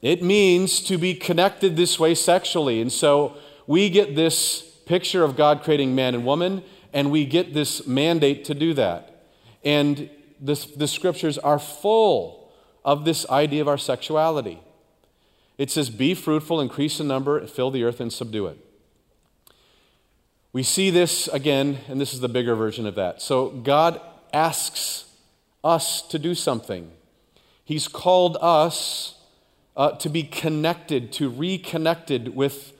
It 0.00 0.22
means 0.22 0.80
to 0.82 0.98
be 0.98 1.14
connected 1.14 1.76
this 1.76 1.98
way 1.98 2.14
sexually. 2.14 2.80
And 2.80 2.92
so 2.92 3.36
we 3.66 3.90
get 3.90 4.14
this 4.14 4.62
picture 4.86 5.24
of 5.24 5.36
God 5.36 5.62
creating 5.62 5.94
man 5.94 6.14
and 6.14 6.24
woman, 6.24 6.62
and 6.92 7.10
we 7.10 7.24
get 7.24 7.54
this 7.54 7.86
mandate 7.86 8.44
to 8.44 8.54
do 8.54 8.72
that. 8.74 9.24
And 9.64 10.08
this, 10.40 10.66
the 10.66 10.86
scriptures 10.86 11.38
are 11.38 11.58
full 11.58 12.52
of 12.84 13.04
this 13.04 13.28
idea 13.28 13.60
of 13.60 13.68
our 13.68 13.78
sexuality. 13.78 14.60
It 15.58 15.70
says, 15.70 15.90
Be 15.90 16.14
fruitful, 16.14 16.60
increase 16.60 17.00
in 17.00 17.08
number, 17.08 17.44
fill 17.46 17.72
the 17.72 17.82
earth, 17.82 18.00
and 18.00 18.12
subdue 18.12 18.46
it. 18.46 18.58
We 20.52 20.62
see 20.62 20.90
this 20.90 21.26
again, 21.28 21.78
and 21.88 22.00
this 22.00 22.14
is 22.14 22.20
the 22.20 22.28
bigger 22.28 22.54
version 22.54 22.86
of 22.86 22.94
that. 22.94 23.20
So 23.20 23.50
God 23.50 24.00
asks 24.32 25.10
us 25.64 26.02
to 26.02 26.18
do 26.18 26.34
something. 26.34 26.92
He's 27.66 27.88
called 27.88 28.38
us 28.40 29.16
uh, 29.76 29.90
to 29.96 30.08
be 30.08 30.22
connected, 30.22 31.12
to 31.14 31.28
reconnected 31.28 32.34
with 32.34 32.72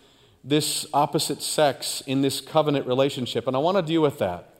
this 0.44 0.86
opposite 0.94 1.42
sex 1.42 2.04
in 2.06 2.22
this 2.22 2.40
covenant 2.40 2.86
relationship. 2.86 3.48
And 3.48 3.56
I 3.56 3.58
want 3.58 3.76
to 3.76 3.82
deal 3.82 4.00
with 4.00 4.20
that. 4.20 4.54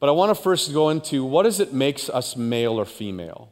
But 0.00 0.08
I 0.08 0.12
want 0.12 0.30
to 0.30 0.34
first 0.34 0.72
go 0.72 0.90
into 0.90 1.24
what 1.24 1.46
is 1.46 1.60
it 1.60 1.72
makes 1.72 2.10
us 2.10 2.36
male 2.36 2.80
or 2.80 2.84
female? 2.84 3.48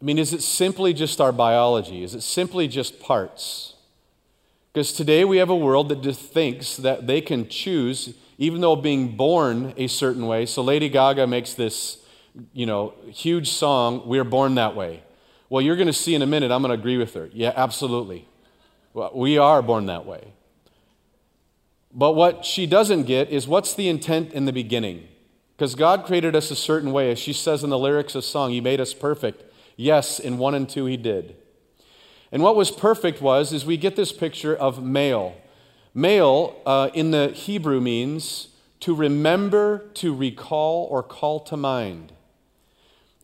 I 0.00 0.04
mean, 0.04 0.18
is 0.18 0.34
it 0.34 0.42
simply 0.42 0.92
just 0.92 1.22
our 1.22 1.32
biology? 1.32 2.04
Is 2.04 2.14
it 2.14 2.22
simply 2.22 2.68
just 2.68 3.00
parts? 3.00 3.76
Because 4.72 4.92
today 4.92 5.24
we 5.24 5.38
have 5.38 5.48
a 5.48 5.56
world 5.56 5.88
that 5.88 6.02
just 6.02 6.20
thinks 6.20 6.76
that 6.76 7.06
they 7.06 7.22
can 7.22 7.48
choose, 7.48 8.14
even 8.36 8.60
though 8.60 8.76
being 8.76 9.16
born 9.16 9.72
a 9.78 9.86
certain 9.86 10.26
way. 10.26 10.44
So 10.44 10.62
Lady 10.62 10.90
Gaga 10.90 11.26
makes 11.26 11.54
this, 11.54 12.04
you 12.52 12.66
know, 12.66 12.94
huge 13.08 13.50
song, 13.50 14.02
We're 14.06 14.24
Born 14.24 14.54
That 14.54 14.74
Way. 14.74 15.02
Well, 15.48 15.62
you're 15.62 15.76
going 15.76 15.86
to 15.86 15.92
see 15.92 16.14
in 16.14 16.22
a 16.22 16.26
minute, 16.26 16.50
I'm 16.50 16.62
going 16.62 16.70
to 16.74 16.80
agree 16.80 16.96
with 16.96 17.14
her. 17.14 17.28
Yeah, 17.32 17.52
absolutely. 17.56 18.28
Well, 18.94 19.10
we 19.14 19.38
are 19.38 19.62
born 19.62 19.86
that 19.86 20.06
way. 20.06 20.32
But 21.92 22.12
what 22.12 22.44
she 22.44 22.66
doesn't 22.66 23.04
get 23.04 23.30
is 23.30 23.48
what's 23.48 23.74
the 23.74 23.88
intent 23.88 24.32
in 24.32 24.44
the 24.44 24.52
beginning? 24.52 25.08
Because 25.56 25.74
God 25.74 26.04
created 26.04 26.36
us 26.36 26.50
a 26.50 26.56
certain 26.56 26.92
way. 26.92 27.10
As 27.10 27.18
she 27.18 27.32
says 27.32 27.64
in 27.64 27.70
the 27.70 27.78
lyrics 27.78 28.14
of 28.14 28.24
song, 28.24 28.50
He 28.50 28.60
made 28.60 28.80
us 28.80 28.94
perfect. 28.94 29.44
Yes, 29.76 30.20
in 30.20 30.36
1 30.36 30.54
and 30.54 30.68
2 30.68 30.84
he 30.84 30.98
did. 30.98 31.36
And 32.30 32.42
what 32.42 32.54
was 32.54 32.70
perfect 32.70 33.22
was, 33.22 33.50
is 33.52 33.64
we 33.64 33.76
get 33.76 33.96
this 33.96 34.12
picture 34.12 34.54
of 34.54 34.82
male. 34.82 35.36
Male 35.94 36.60
uh, 36.66 36.90
in 36.94 37.10
the 37.10 37.28
Hebrew 37.28 37.80
means 37.80 38.48
to 38.80 38.94
remember, 38.94 39.86
to 39.94 40.14
recall, 40.14 40.86
or 40.90 41.02
call 41.02 41.40
to 41.40 41.56
mind. 41.56 42.12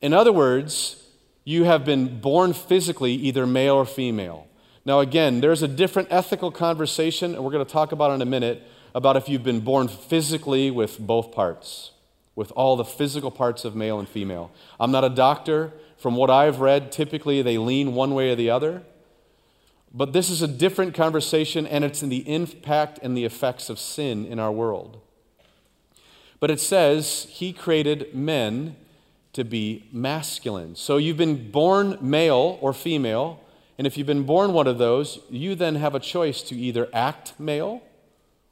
In 0.07 0.13
other 0.13 0.31
words, 0.31 1.03
you 1.43 1.65
have 1.65 1.85
been 1.85 2.21
born 2.21 2.53
physically 2.53 3.13
either 3.15 3.45
male 3.45 3.75
or 3.75 3.85
female. 3.85 4.47
Now, 4.85 5.01
again, 5.01 5.41
there's 5.41 5.65
a 5.65 5.67
different 5.67 6.13
ethical 6.13 6.53
conversation, 6.53 7.35
and 7.35 7.43
we're 7.43 7.51
going 7.51 7.67
to 7.67 7.73
talk 7.73 7.91
about 7.91 8.13
in 8.13 8.23
a 8.23 8.25
minute 8.25 8.63
about 8.95 9.17
if 9.17 9.29
you've 9.29 9.43
been 9.43 9.59
born 9.59 9.89
physically 9.89 10.71
with 10.71 11.01
both 11.01 11.33
parts, 11.33 11.91
with 12.37 12.53
all 12.53 12.77
the 12.77 12.85
physical 12.85 13.33
parts 13.33 13.65
of 13.65 13.75
male 13.75 13.99
and 13.99 14.09
female. 14.09 14.53
I'm 14.79 14.93
not 14.93 15.03
a 15.03 15.09
doctor. 15.09 15.73
From 15.97 16.15
what 16.15 16.31
I've 16.31 16.61
read, 16.61 16.93
typically 16.93 17.43
they 17.43 17.59
lean 17.59 17.93
one 17.93 18.15
way 18.15 18.31
or 18.31 18.37
the 18.37 18.51
other. 18.51 18.85
But 19.93 20.13
this 20.13 20.31
is 20.31 20.41
a 20.41 20.47
different 20.47 20.95
conversation, 20.95 21.67
and 21.67 21.85
it's 21.85 22.05
in 22.05 22.11
the 22.11 22.33
impact 22.33 23.01
and 23.03 23.17
the 23.17 23.25
effects 23.25 23.69
of 23.69 23.81
sin 23.81 24.25
in 24.25 24.39
our 24.39 24.53
world. 24.53 25.01
But 26.39 26.53
it 26.53 26.61
says 26.61 27.27
he 27.29 27.53
created 27.53 28.15
men 28.15 28.77
to 29.37 29.45
be 29.45 29.85
masculine. 29.93 30.75
So 30.75 30.97
you've 30.97 31.19
been 31.19 31.51
born 31.51 31.99
male 32.01 32.59
or 32.63 32.73
female, 32.73 33.39
and 33.77 33.87
if 33.87 33.99
you've 33.99 34.07
been 34.07 34.23
born 34.23 34.55
one 34.55 34.67
of 34.67 34.79
those, 34.79 35.19
you 35.29 35.55
then 35.55 35.75
have 35.75 35.95
a 35.95 36.01
choice 36.01 36.41
to 36.45 36.55
either 36.55 36.89
act 36.91 37.39
male 37.39 37.83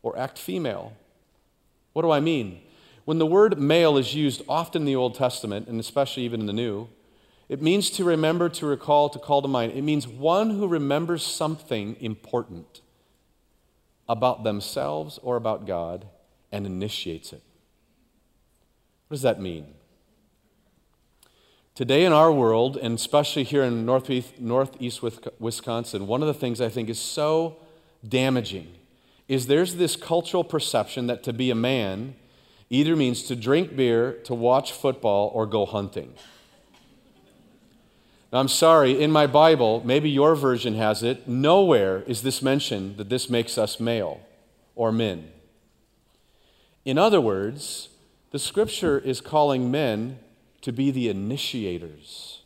or 0.02 0.18
act 0.18 0.38
female. 0.38 0.92
What 1.94 2.02
do 2.02 2.10
I 2.10 2.20
mean? 2.20 2.60
When 3.06 3.18
the 3.18 3.24
word 3.24 3.58
male 3.58 3.96
is 3.96 4.14
used 4.14 4.42
often 4.46 4.82
in 4.82 4.86
the 4.86 4.94
Old 4.94 5.14
Testament, 5.14 5.68
and 5.68 5.80
especially 5.80 6.24
even 6.24 6.40
in 6.40 6.46
the 6.46 6.52
New, 6.52 6.88
it 7.48 7.62
means 7.62 7.88
to 7.92 8.04
remember, 8.04 8.50
to 8.50 8.66
recall, 8.66 9.08
to 9.08 9.18
call 9.18 9.40
to 9.40 9.48
mind. 9.48 9.72
It 9.72 9.82
means 9.82 10.06
one 10.06 10.50
who 10.50 10.68
remembers 10.68 11.24
something 11.24 11.96
important 11.98 12.82
about 14.06 14.44
themselves 14.44 15.18
or 15.22 15.36
about 15.36 15.66
God 15.66 16.04
and 16.52 16.66
initiates 16.66 17.32
it. 17.32 17.42
What 19.08 19.14
does 19.14 19.22
that 19.22 19.40
mean? 19.40 19.66
Today 21.74 22.04
in 22.04 22.12
our 22.12 22.30
world, 22.30 22.76
and 22.76 22.94
especially 22.94 23.42
here 23.42 23.64
in 23.64 23.84
northeast, 23.84 24.38
northeast 24.38 25.02
Wisconsin, 25.40 26.06
one 26.06 26.22
of 26.22 26.28
the 26.28 26.34
things 26.34 26.60
I 26.60 26.68
think 26.68 26.88
is 26.88 27.00
so 27.00 27.56
damaging 28.06 28.68
is 29.26 29.48
there's 29.48 29.74
this 29.74 29.96
cultural 29.96 30.44
perception 30.44 31.08
that 31.08 31.24
to 31.24 31.32
be 31.32 31.50
a 31.50 31.54
man 31.56 32.14
either 32.70 32.94
means 32.94 33.24
to 33.24 33.34
drink 33.34 33.74
beer, 33.74 34.12
to 34.22 34.34
watch 34.34 34.70
football, 34.70 35.32
or 35.34 35.46
go 35.46 35.66
hunting. 35.66 36.14
Now, 38.32 38.38
I'm 38.38 38.48
sorry, 38.48 39.02
in 39.02 39.10
my 39.10 39.26
Bible, 39.26 39.82
maybe 39.84 40.08
your 40.08 40.36
version 40.36 40.76
has 40.76 41.02
it, 41.02 41.26
nowhere 41.26 42.04
is 42.06 42.22
this 42.22 42.40
mentioned 42.40 42.98
that 42.98 43.08
this 43.08 43.28
makes 43.28 43.58
us 43.58 43.80
male 43.80 44.20
or 44.76 44.92
men. 44.92 45.28
In 46.84 46.98
other 46.98 47.20
words, 47.20 47.88
the 48.30 48.38
scripture 48.38 48.96
is 48.96 49.20
calling 49.20 49.72
men 49.72 50.20
to 50.64 50.72
be 50.72 50.90
the 50.90 51.10
initiators, 51.10 52.40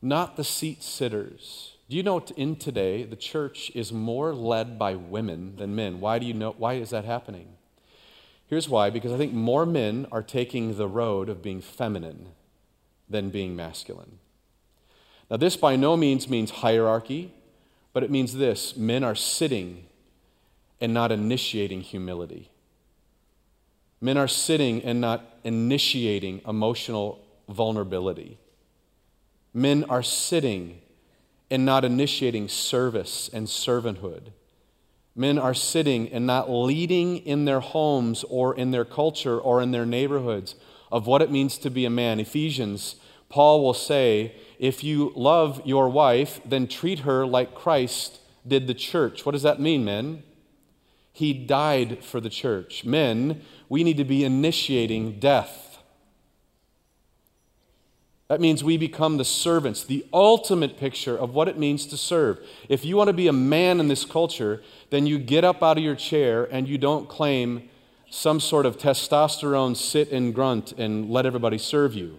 not 0.00 0.36
the 0.36 0.44
seat 0.44 0.80
sitters. 0.80 1.76
Do 1.88 1.96
you 1.96 2.04
know 2.04 2.20
in 2.36 2.54
today 2.54 3.02
the 3.02 3.16
church 3.16 3.72
is 3.74 3.92
more 3.92 4.32
led 4.32 4.78
by 4.78 4.94
women 4.94 5.56
than 5.56 5.74
men? 5.74 5.98
Why 5.98 6.20
do 6.20 6.26
you 6.26 6.34
know 6.34 6.54
why 6.56 6.74
is 6.74 6.90
that 6.90 7.04
happening? 7.04 7.48
Here's 8.46 8.68
why 8.68 8.90
because 8.90 9.10
I 9.10 9.16
think 9.16 9.32
more 9.32 9.66
men 9.66 10.06
are 10.12 10.22
taking 10.22 10.76
the 10.76 10.86
road 10.86 11.28
of 11.28 11.42
being 11.42 11.60
feminine 11.60 12.28
than 13.08 13.30
being 13.30 13.56
masculine. 13.56 14.20
Now, 15.28 15.36
this 15.36 15.56
by 15.56 15.74
no 15.74 15.96
means 15.96 16.28
means 16.28 16.52
hierarchy, 16.52 17.34
but 17.92 18.04
it 18.04 18.10
means 18.10 18.34
this 18.34 18.76
men 18.76 19.02
are 19.02 19.16
sitting 19.16 19.86
and 20.80 20.94
not 20.94 21.10
initiating 21.10 21.80
humility. 21.80 22.49
Men 24.00 24.16
are 24.16 24.28
sitting 24.28 24.82
and 24.82 25.00
not 25.00 25.24
initiating 25.44 26.40
emotional 26.46 27.24
vulnerability. 27.48 28.38
Men 29.52 29.84
are 29.84 30.02
sitting 30.02 30.80
and 31.50 31.66
not 31.66 31.84
initiating 31.84 32.48
service 32.48 33.28
and 33.32 33.46
servanthood. 33.46 34.32
Men 35.14 35.38
are 35.38 35.54
sitting 35.54 36.08
and 36.08 36.26
not 36.26 36.48
leading 36.50 37.18
in 37.18 37.44
their 37.44 37.60
homes 37.60 38.24
or 38.24 38.54
in 38.54 38.70
their 38.70 38.84
culture 38.84 39.38
or 39.38 39.60
in 39.60 39.72
their 39.72 39.84
neighborhoods 39.84 40.54
of 40.90 41.06
what 41.06 41.20
it 41.20 41.30
means 41.30 41.58
to 41.58 41.70
be 41.70 41.84
a 41.84 41.90
man. 41.90 42.20
Ephesians, 42.20 42.96
Paul 43.28 43.62
will 43.62 43.74
say, 43.74 44.34
if 44.58 44.84
you 44.84 45.12
love 45.16 45.60
your 45.64 45.88
wife, 45.88 46.40
then 46.44 46.68
treat 46.68 47.00
her 47.00 47.26
like 47.26 47.54
Christ 47.54 48.20
did 48.46 48.66
the 48.66 48.74
church. 48.74 49.26
What 49.26 49.32
does 49.32 49.42
that 49.42 49.60
mean, 49.60 49.84
men? 49.84 50.22
He 51.20 51.34
died 51.34 52.02
for 52.02 52.18
the 52.18 52.30
church. 52.30 52.82
Men, 52.86 53.42
we 53.68 53.84
need 53.84 53.98
to 53.98 54.04
be 54.04 54.24
initiating 54.24 55.20
death. 55.20 55.76
That 58.28 58.40
means 58.40 58.64
we 58.64 58.78
become 58.78 59.18
the 59.18 59.24
servants, 59.26 59.84
the 59.84 60.06
ultimate 60.14 60.78
picture 60.78 61.14
of 61.14 61.34
what 61.34 61.46
it 61.46 61.58
means 61.58 61.84
to 61.88 61.98
serve. 61.98 62.38
If 62.70 62.86
you 62.86 62.96
want 62.96 63.08
to 63.08 63.12
be 63.12 63.28
a 63.28 63.34
man 63.34 63.80
in 63.80 63.88
this 63.88 64.06
culture, 64.06 64.62
then 64.88 65.06
you 65.06 65.18
get 65.18 65.44
up 65.44 65.62
out 65.62 65.76
of 65.76 65.84
your 65.84 65.94
chair 65.94 66.48
and 66.50 66.66
you 66.66 66.78
don't 66.78 67.06
claim 67.06 67.68
some 68.08 68.40
sort 68.40 68.64
of 68.64 68.78
testosterone 68.78 69.76
sit 69.76 70.10
and 70.10 70.34
grunt 70.34 70.72
and 70.78 71.10
let 71.10 71.26
everybody 71.26 71.58
serve 71.58 71.92
you 71.92 72.18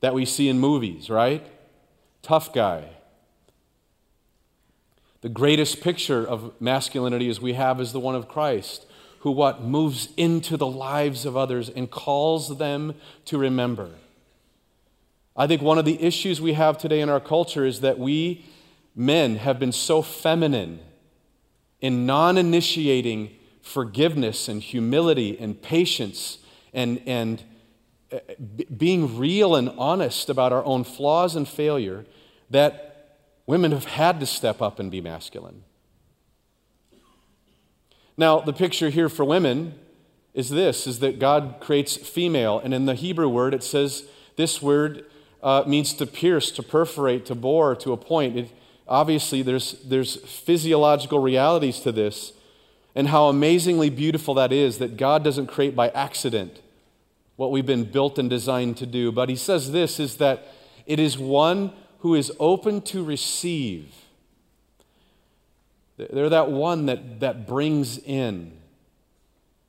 that 0.00 0.12
we 0.12 0.26
see 0.26 0.50
in 0.50 0.58
movies, 0.58 1.08
right? 1.08 1.46
Tough 2.20 2.52
guy. 2.52 2.90
The 5.22 5.28
greatest 5.28 5.80
picture 5.80 6.26
of 6.26 6.60
masculinity 6.60 7.28
as 7.28 7.40
we 7.40 7.52
have 7.54 7.80
is 7.80 7.92
the 7.92 8.00
one 8.00 8.16
of 8.16 8.28
Christ, 8.28 8.86
who 9.20 9.30
what 9.30 9.62
moves 9.62 10.08
into 10.16 10.56
the 10.56 10.66
lives 10.66 11.24
of 11.24 11.36
others 11.36 11.68
and 11.68 11.88
calls 11.88 12.58
them 12.58 12.96
to 13.26 13.38
remember. 13.38 13.90
I 15.36 15.46
think 15.46 15.62
one 15.62 15.78
of 15.78 15.84
the 15.84 16.02
issues 16.02 16.40
we 16.40 16.54
have 16.54 16.76
today 16.76 17.00
in 17.00 17.08
our 17.08 17.20
culture 17.20 17.64
is 17.64 17.80
that 17.80 18.00
we 18.00 18.44
men 18.96 19.36
have 19.36 19.60
been 19.60 19.72
so 19.72 20.02
feminine 20.02 20.80
in 21.80 22.04
non 22.04 22.36
initiating 22.36 23.30
forgiveness 23.62 24.48
and 24.48 24.60
humility 24.60 25.38
and 25.38 25.62
patience 25.62 26.38
and, 26.74 27.00
and 27.06 27.44
uh, 28.12 28.18
being 28.76 29.16
real 29.16 29.54
and 29.54 29.70
honest 29.78 30.28
about 30.28 30.52
our 30.52 30.64
own 30.64 30.82
flaws 30.82 31.36
and 31.36 31.46
failure 31.46 32.04
that 32.50 32.91
women 33.46 33.72
have 33.72 33.84
had 33.84 34.20
to 34.20 34.26
step 34.26 34.62
up 34.62 34.78
and 34.78 34.90
be 34.90 35.00
masculine. 35.00 35.64
Now, 38.16 38.40
the 38.40 38.52
picture 38.52 38.90
here 38.90 39.08
for 39.08 39.24
women 39.24 39.74
is 40.34 40.50
this 40.50 40.86
is 40.86 41.00
that 41.00 41.18
God 41.18 41.56
creates 41.60 41.96
female 41.96 42.58
and 42.58 42.72
in 42.72 42.86
the 42.86 42.94
Hebrew 42.94 43.28
word 43.28 43.52
it 43.52 43.62
says 43.62 44.04
this 44.36 44.62
word 44.62 45.04
uh, 45.42 45.64
means 45.66 45.92
to 45.94 46.06
pierce, 46.06 46.50
to 46.52 46.62
perforate, 46.62 47.26
to 47.26 47.34
bore, 47.34 47.74
to 47.76 47.92
a 47.92 47.96
point. 47.96 48.38
It, 48.38 48.50
obviously, 48.86 49.42
there's, 49.42 49.72
there's 49.84 50.16
physiological 50.16 51.18
realities 51.18 51.80
to 51.80 51.92
this, 51.92 52.32
and 52.94 53.08
how 53.08 53.26
amazingly 53.26 53.90
beautiful 53.90 54.34
that 54.34 54.52
is 54.52 54.78
that 54.78 54.96
God 54.96 55.24
doesn't 55.24 55.46
create 55.46 55.74
by 55.74 55.88
accident 55.88 56.60
what 57.36 57.50
we've 57.50 57.66
been 57.66 57.84
built 57.84 58.18
and 58.18 58.30
designed 58.30 58.76
to 58.76 58.86
do. 58.86 59.10
But 59.10 59.28
he 59.28 59.36
says 59.36 59.72
this 59.72 59.98
is 59.98 60.16
that 60.18 60.46
it 60.86 61.00
is 61.00 61.18
one 61.18 61.72
who 62.02 62.16
is 62.16 62.32
open 62.40 62.80
to 62.80 63.04
receive. 63.04 63.94
They're 65.96 66.28
that 66.30 66.50
one 66.50 66.86
that, 66.86 67.20
that 67.20 67.46
brings 67.46 67.96
in. 67.96 68.58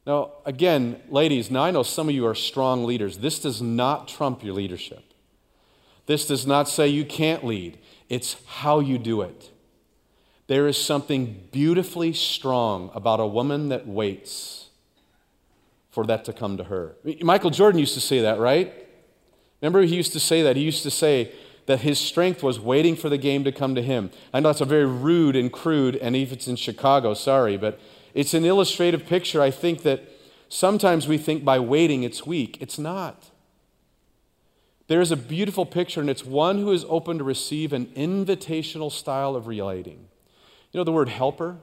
Now, 0.08 0.32
again, 0.44 1.00
ladies, 1.10 1.52
now 1.52 1.64
I 1.64 1.70
know 1.70 1.84
some 1.84 2.10
of 2.10 2.16
you 2.16 2.26
are 2.26 2.34
strong 2.34 2.86
leaders. 2.86 3.20
This 3.20 3.38
does 3.38 3.62
not 3.62 4.08
trump 4.08 4.44
your 4.44 4.56
leadership. 4.56 5.04
This 6.08 6.26
does 6.26 6.48
not 6.48 6.68
say 6.68 6.88
you 6.88 7.06
can't 7.06 7.46
lead, 7.46 7.78
it's 8.10 8.36
how 8.48 8.80
you 8.80 8.98
do 8.98 9.22
it. 9.22 9.52
There 10.48 10.68
is 10.68 10.76
something 10.76 11.48
beautifully 11.52 12.14
strong 12.14 12.90
about 12.96 13.20
a 13.20 13.28
woman 13.28 13.70
that 13.70 13.88
waits 13.88 14.70
for 15.92 16.04
that 16.08 16.26
to 16.26 16.34
come 16.34 16.58
to 16.58 16.64
her. 16.64 16.96
Michael 17.22 17.52
Jordan 17.52 17.80
used 17.80 17.94
to 17.94 18.02
say 18.02 18.22
that, 18.22 18.40
right? 18.40 18.74
Remember, 19.62 19.84
he 19.84 19.96
used 19.96 20.14
to 20.14 20.20
say 20.20 20.42
that. 20.42 20.56
He 20.56 20.64
used 20.64 20.82
to 20.82 20.92
say 20.92 21.32
that 21.66 21.82
his 21.82 22.00
strength 22.00 22.44
was 22.44 22.60
waiting 22.60 22.96
for 22.96 23.10
the 23.10 23.18
game 23.18 23.44
to 23.44 23.52
come 23.52 23.76
to 23.76 23.82
him. 23.82 24.12
I 24.34 24.40
know 24.40 24.50
that's 24.50 24.62
a 24.62 24.66
very 24.66 24.86
rude 24.86 25.36
and 25.36 25.52
crude, 25.52 25.96
and 25.96 26.16
if 26.16 26.32
it's 26.32 26.48
in 26.48 26.56
Chicago, 26.56 27.14
sorry, 27.14 27.58
but 27.58 27.80
it's 28.14 28.34
an 28.34 28.46
illustrative 28.46 29.06
picture. 29.06 29.42
I 29.42 29.52
think 29.52 29.84
that 29.84 30.04
sometimes 30.50 31.08
we 31.08 31.18
think 31.18 31.46
by 31.46 31.60
waiting 31.60 32.04
it's 32.04 32.26
weak. 32.26 32.58
It's 32.60 32.78
not. 32.78 33.30
There 34.88 35.00
is 35.00 35.12
a 35.12 35.18
beautiful 35.18 35.66
picture, 35.66 36.02
and 36.02 36.10
it's 36.10 36.26
one 36.26 36.60
who 36.60 36.72
is 36.72 36.86
open 36.90 37.18
to 37.18 37.24
receive 37.24 37.72
an 37.72 37.86
invitational 37.96 38.92
style 38.92 39.36
of 39.36 39.48
relating. 39.48 40.08
You 40.72 40.80
know, 40.80 40.84
the 40.84 40.92
word 40.92 41.10
helper 41.10 41.58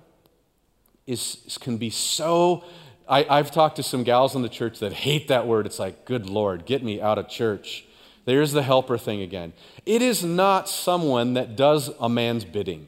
is, 1.07 1.59
can 1.61 1.77
be 1.77 1.91
so. 1.91 2.65
I, 3.09 3.27
I've 3.29 3.51
talked 3.51 3.77
to 3.77 3.83
some 3.83 4.05
gals 4.05 4.35
in 4.35 4.43
the 4.43 4.49
church 4.49 4.79
that 4.79 4.93
hate 4.93 5.29
that 5.29 5.47
word. 5.47 5.67
It's 5.67 5.79
like, 5.79 6.07
good 6.07 6.27
Lord, 6.27 6.65
get 6.65 6.83
me 6.83 7.01
out 7.01 7.19
of 7.19 7.29
church. 7.29 7.85
There's 8.31 8.53
the 8.53 8.63
helper 8.63 8.97
thing 8.97 9.23
again. 9.23 9.55
It 9.85 10.03
is 10.03 10.23
not 10.23 10.69
someone 10.69 11.35
that 11.35 11.57
does 11.57 11.91
a 11.99 12.09
man's 12.09 12.45
bidding. 12.45 12.87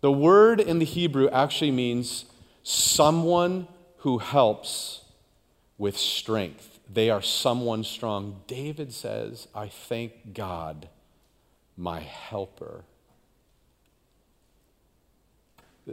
The 0.00 0.10
word 0.10 0.62
in 0.62 0.78
the 0.78 0.86
Hebrew 0.86 1.28
actually 1.28 1.72
means 1.72 2.24
someone 2.62 3.68
who 3.98 4.16
helps 4.16 5.02
with 5.76 5.98
strength. 5.98 6.80
They 6.90 7.10
are 7.10 7.20
someone 7.20 7.84
strong. 7.84 8.40
David 8.46 8.94
says, 8.94 9.46
I 9.54 9.68
thank 9.68 10.32
God, 10.32 10.88
my 11.76 12.00
helper. 12.00 12.84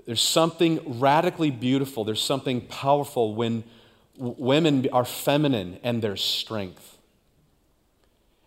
There's 0.06 0.22
something 0.22 1.02
radically 1.02 1.52
beautiful, 1.52 2.06
there's 2.06 2.24
something 2.24 2.62
powerful 2.62 3.36
when 3.36 3.66
women 4.16 4.88
are 4.94 5.04
feminine 5.04 5.80
and 5.84 6.02
there's 6.02 6.24
strength. 6.24 6.89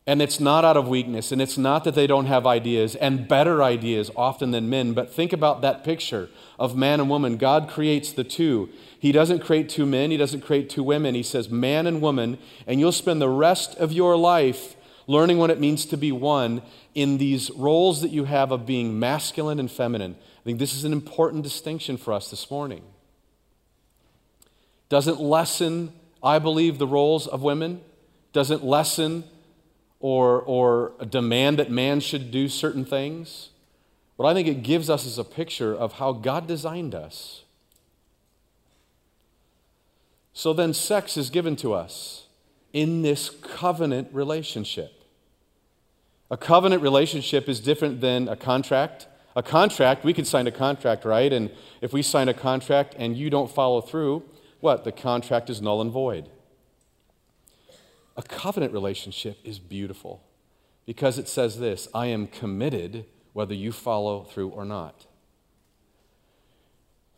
And 0.04 0.20
it's 0.20 0.40
not 0.40 0.64
out 0.64 0.76
of 0.76 0.88
weakness, 0.88 1.30
and 1.30 1.40
it's 1.40 1.56
not 1.56 1.84
that 1.84 1.94
they 1.94 2.08
don't 2.08 2.26
have 2.26 2.44
ideas 2.44 2.96
and 2.96 3.28
better 3.28 3.62
ideas 3.62 4.10
often 4.16 4.50
than 4.50 4.68
men, 4.68 4.94
but 4.94 5.12
think 5.12 5.32
about 5.32 5.60
that 5.62 5.84
picture 5.84 6.28
of 6.58 6.76
man 6.76 6.98
and 6.98 7.08
woman. 7.08 7.36
God 7.36 7.68
creates 7.68 8.12
the 8.12 8.24
two. 8.24 8.68
He 8.98 9.12
doesn't 9.12 9.38
create 9.38 9.68
two 9.68 9.86
men, 9.86 10.10
He 10.10 10.16
doesn't 10.16 10.40
create 10.40 10.68
two 10.68 10.82
women. 10.82 11.14
He 11.14 11.22
says 11.22 11.50
man 11.50 11.86
and 11.86 12.02
woman, 12.02 12.38
and 12.66 12.80
you'll 12.80 12.90
spend 12.90 13.22
the 13.22 13.28
rest 13.28 13.76
of 13.76 13.92
your 13.92 14.16
life 14.16 14.74
learning 15.06 15.38
what 15.38 15.50
it 15.50 15.60
means 15.60 15.84
to 15.86 15.96
be 15.96 16.10
one 16.10 16.62
in 16.94 17.18
these 17.18 17.50
roles 17.52 18.00
that 18.02 18.10
you 18.10 18.24
have 18.24 18.50
of 18.50 18.66
being 18.66 18.98
masculine 18.98 19.60
and 19.60 19.70
feminine. 19.70 20.16
I 20.40 20.42
think 20.44 20.58
this 20.58 20.74
is 20.74 20.84
an 20.84 20.92
important 20.92 21.44
distinction 21.44 21.96
for 21.96 22.12
us 22.12 22.28
this 22.28 22.50
morning. 22.50 22.82
Doesn't 24.88 25.20
lessen, 25.20 25.92
I 26.22 26.40
believe, 26.40 26.78
the 26.78 26.86
roles 26.86 27.26
of 27.28 27.42
women, 27.42 27.80
doesn't 28.32 28.64
lessen 28.64 29.24
or, 30.02 30.42
or 30.42 30.92
demand 31.08 31.60
that 31.60 31.70
man 31.70 32.00
should 32.00 32.32
do 32.32 32.48
certain 32.48 32.84
things. 32.84 33.50
What 34.16 34.28
I 34.28 34.34
think 34.34 34.48
it 34.48 34.64
gives 34.64 34.90
us 34.90 35.06
is 35.06 35.16
a 35.16 35.24
picture 35.24 35.72
of 35.74 35.94
how 35.94 36.12
God 36.12 36.46
designed 36.46 36.94
us. 36.94 37.44
So 40.34 40.52
then, 40.52 40.74
sex 40.74 41.16
is 41.16 41.30
given 41.30 41.56
to 41.56 41.72
us 41.72 42.26
in 42.72 43.02
this 43.02 43.30
covenant 43.30 44.08
relationship. 44.12 44.92
A 46.30 46.36
covenant 46.36 46.82
relationship 46.82 47.48
is 47.48 47.60
different 47.60 48.00
than 48.00 48.28
a 48.28 48.34
contract. 48.34 49.06
A 49.36 49.42
contract, 49.42 50.04
we 50.04 50.12
could 50.12 50.26
sign 50.26 50.46
a 50.46 50.52
contract, 50.52 51.04
right? 51.04 51.32
And 51.32 51.50
if 51.80 51.92
we 51.92 52.02
sign 52.02 52.28
a 52.28 52.34
contract 52.34 52.96
and 52.98 53.16
you 53.16 53.30
don't 53.30 53.50
follow 53.50 53.80
through, 53.80 54.24
what? 54.60 54.84
The 54.84 54.92
contract 54.92 55.48
is 55.48 55.62
null 55.62 55.80
and 55.80 55.92
void. 55.92 56.28
A 58.16 58.22
covenant 58.22 58.72
relationship 58.72 59.38
is 59.44 59.58
beautiful 59.58 60.22
because 60.86 61.18
it 61.18 61.28
says 61.28 61.58
this 61.58 61.88
I 61.94 62.06
am 62.06 62.26
committed 62.26 63.06
whether 63.32 63.54
you 63.54 63.72
follow 63.72 64.24
through 64.24 64.48
or 64.48 64.64
not. 64.64 65.06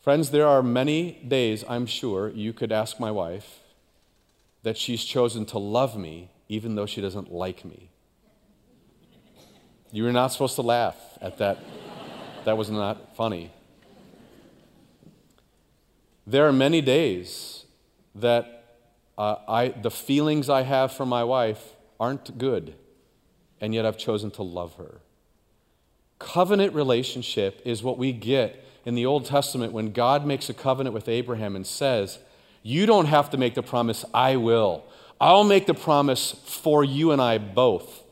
Friends, 0.00 0.30
there 0.30 0.46
are 0.46 0.62
many 0.62 1.12
days, 1.26 1.64
I'm 1.68 1.86
sure, 1.86 2.28
you 2.28 2.52
could 2.52 2.70
ask 2.70 3.00
my 3.00 3.10
wife 3.10 3.60
that 4.62 4.76
she's 4.76 5.02
chosen 5.04 5.46
to 5.46 5.58
love 5.58 5.96
me 5.96 6.30
even 6.48 6.74
though 6.74 6.86
she 6.86 7.00
doesn't 7.00 7.32
like 7.32 7.64
me. 7.64 7.90
You 9.90 10.04
were 10.04 10.12
not 10.12 10.28
supposed 10.28 10.56
to 10.56 10.62
laugh 10.62 10.96
at 11.20 11.38
that. 11.38 11.58
that 12.44 12.56
was 12.56 12.70
not 12.70 13.16
funny. 13.16 13.50
There 16.26 16.46
are 16.46 16.52
many 16.52 16.80
days 16.80 17.64
that 18.14 18.53
uh, 19.16 19.36
I, 19.46 19.68
the 19.68 19.90
feelings 19.90 20.48
I 20.48 20.62
have 20.62 20.92
for 20.92 21.06
my 21.06 21.24
wife 21.24 21.74
aren't 22.00 22.38
good, 22.38 22.74
and 23.60 23.74
yet 23.74 23.86
I've 23.86 23.98
chosen 23.98 24.30
to 24.32 24.42
love 24.42 24.74
her. 24.74 25.00
Covenant 26.18 26.74
relationship 26.74 27.60
is 27.64 27.82
what 27.82 27.98
we 27.98 28.12
get 28.12 28.64
in 28.84 28.94
the 28.94 29.06
Old 29.06 29.24
Testament 29.24 29.72
when 29.72 29.92
God 29.92 30.26
makes 30.26 30.48
a 30.48 30.54
covenant 30.54 30.94
with 30.94 31.08
Abraham 31.08 31.56
and 31.56 31.66
says, 31.66 32.18
You 32.62 32.86
don't 32.86 33.06
have 33.06 33.30
to 33.30 33.36
make 33.36 33.54
the 33.54 33.62
promise, 33.62 34.04
I 34.12 34.36
will. 34.36 34.84
I'll 35.20 35.44
make 35.44 35.66
the 35.66 35.74
promise 35.74 36.32
for 36.44 36.84
you 36.84 37.12
and 37.12 37.22
I 37.22 37.38
both 37.38 38.04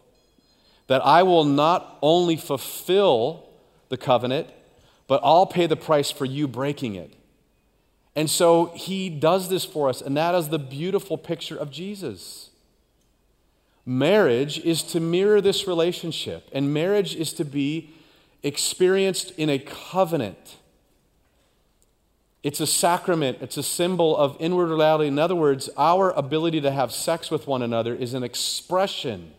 that 0.93 1.05
I 1.07 1.23
will 1.23 1.45
not 1.45 1.99
only 2.03 2.37
fulfill 2.37 3.49
the 3.89 3.97
covenant, 3.97 4.49
but 5.07 5.21
I'll 5.25 5.47
pay 5.47 5.67
the 5.67 5.77
price 5.77 6.11
for 6.11 6.25
you 6.25 6.47
breaking 6.47 6.97
it. 6.97 7.15
And 8.15 8.29
so 8.29 8.67
he 8.75 9.09
does 9.09 9.49
this 9.49 9.65
for 9.65 9.89
us, 9.89 10.03
and 10.03 10.17
that 10.17 10.35
is 10.35 10.51
the 10.51 10.59
beautiful 10.59 11.17
picture 11.17 11.57
of 11.57 11.71
Jesus. 11.71 12.51
Marriage 13.87 14.59
is 14.61 14.83
to 14.83 15.01
mirror 15.01 15.41
this 15.41 15.67
relationship, 15.67 16.49
and 16.53 16.73
marriage 16.73 17.17
is 17.17 17.33
to 17.35 17.45
be 17.45 17.91
experienced 18.43 19.33
in 19.39 19.49
a 19.49 19.59
covenant. 19.59 20.57
It's 22.43 22.61
a 22.61 22.67
sacrament, 22.67 23.39
it's 23.41 23.57
a 23.57 23.63
symbol 23.63 24.17
of 24.17 24.37
inward 24.41 24.69
reality. 24.69 25.09
In 25.09 25.19
other 25.19 25.37
words, 25.37 25.71
our 25.77 26.11
ability 26.11 26.61
to 26.63 26.71
have 26.71 26.93
sex 26.93 27.31
with 27.31 27.47
one 27.47 27.63
another 27.63 27.95
is 27.95 28.15
an 28.15 28.23
expression 28.23 29.33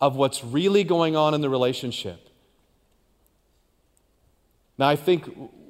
of 0.00 0.16
what's 0.16 0.42
really 0.42 0.82
going 0.82 1.14
on 1.14 1.34
in 1.34 1.40
the 1.40 1.50
relationship. 1.50 2.28
Now, 4.78 4.88
I 4.88 4.96
think 4.96 5.28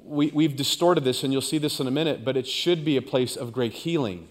we, 0.09 0.31
we've 0.31 0.55
distorted 0.55 1.03
this, 1.03 1.23
and 1.23 1.31
you'll 1.31 1.41
see 1.41 1.59
this 1.59 1.79
in 1.79 1.87
a 1.87 1.91
minute, 1.91 2.25
but 2.25 2.35
it 2.35 2.47
should 2.47 2.83
be 2.83 2.97
a 2.97 3.01
place 3.01 3.35
of 3.35 3.53
great 3.53 3.73
healing. 3.73 4.27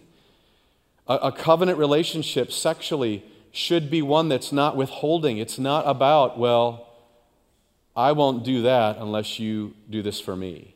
A, 1.07 1.15
a 1.15 1.33
covenant 1.33 1.79
relationship 1.79 2.53
sexually 2.53 3.25
should 3.53 3.91
be 3.91 4.03
one 4.03 4.29
that's 4.29 4.53
not 4.53 4.77
withholding. 4.77 5.39
It's 5.39 5.59
not 5.59 5.85
about, 5.87 6.39
well, 6.39 6.89
I 7.97 8.13
won't 8.13 8.45
do 8.45 8.63
that 8.63 8.99
unless 8.99 9.39
you 9.39 9.75
do 9.89 10.03
this 10.03 10.21
for 10.21 10.37
me. 10.37 10.75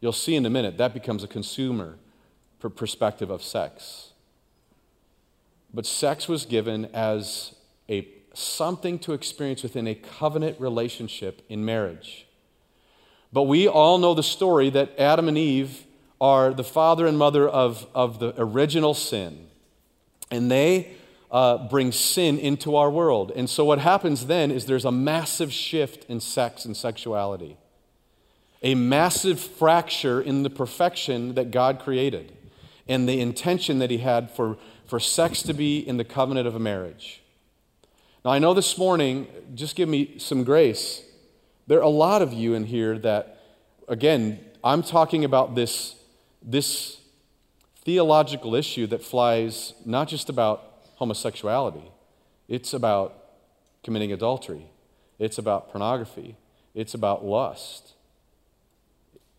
You'll 0.00 0.12
see 0.12 0.36
in 0.36 0.44
a 0.46 0.50
minute 0.50 0.78
that 0.78 0.94
becomes 0.94 1.24
a 1.24 1.28
consumer 1.28 1.96
perspective 2.60 3.30
of 3.30 3.42
sex. 3.42 4.12
But 5.72 5.86
sex 5.86 6.28
was 6.28 6.46
given 6.46 6.86
as 6.94 7.54
a 7.88 8.08
something 8.32 8.98
to 9.00 9.12
experience 9.12 9.62
within 9.62 9.86
a 9.86 9.94
covenant 9.94 10.60
relationship 10.60 11.42
in 11.48 11.64
marriage. 11.64 12.23
But 13.34 13.42
we 13.42 13.66
all 13.66 13.98
know 13.98 14.14
the 14.14 14.22
story 14.22 14.70
that 14.70 14.96
Adam 14.96 15.26
and 15.26 15.36
Eve 15.36 15.84
are 16.20 16.54
the 16.54 16.62
father 16.62 17.04
and 17.04 17.18
mother 17.18 17.48
of, 17.48 17.84
of 17.92 18.20
the 18.20 18.32
original 18.38 18.94
sin. 18.94 19.48
And 20.30 20.48
they 20.48 20.94
uh, 21.32 21.66
bring 21.66 21.90
sin 21.90 22.38
into 22.38 22.76
our 22.76 22.88
world. 22.88 23.32
And 23.34 23.50
so 23.50 23.64
what 23.64 23.80
happens 23.80 24.26
then 24.26 24.52
is 24.52 24.66
there's 24.66 24.84
a 24.84 24.92
massive 24.92 25.52
shift 25.52 26.08
in 26.08 26.20
sex 26.20 26.64
and 26.64 26.76
sexuality, 26.76 27.56
a 28.62 28.76
massive 28.76 29.40
fracture 29.40 30.22
in 30.22 30.44
the 30.44 30.50
perfection 30.50 31.34
that 31.34 31.50
God 31.50 31.80
created 31.80 32.32
and 32.86 33.08
the 33.08 33.20
intention 33.20 33.80
that 33.80 33.90
He 33.90 33.98
had 33.98 34.30
for, 34.30 34.58
for 34.86 35.00
sex 35.00 35.42
to 35.42 35.52
be 35.52 35.80
in 35.80 35.96
the 35.96 36.04
covenant 36.04 36.46
of 36.46 36.54
a 36.54 36.60
marriage. 36.60 37.20
Now, 38.24 38.30
I 38.30 38.38
know 38.38 38.54
this 38.54 38.78
morning, 38.78 39.26
just 39.56 39.74
give 39.74 39.88
me 39.88 40.18
some 40.18 40.44
grace. 40.44 41.03
There 41.66 41.78
are 41.78 41.82
a 41.82 41.88
lot 41.88 42.20
of 42.20 42.32
you 42.32 42.54
in 42.54 42.64
here 42.64 42.98
that, 42.98 43.38
again, 43.88 44.40
I'm 44.62 44.82
talking 44.82 45.24
about 45.24 45.54
this, 45.54 45.96
this 46.42 47.00
theological 47.84 48.54
issue 48.54 48.86
that 48.88 49.02
flies 49.02 49.72
not 49.84 50.08
just 50.08 50.28
about 50.28 50.88
homosexuality, 50.96 51.90
it's 52.48 52.74
about 52.74 53.14
committing 53.82 54.12
adultery, 54.12 54.66
it's 55.18 55.38
about 55.38 55.70
pornography, 55.70 56.36
it's 56.74 56.94
about 56.94 57.24
lust, 57.24 57.92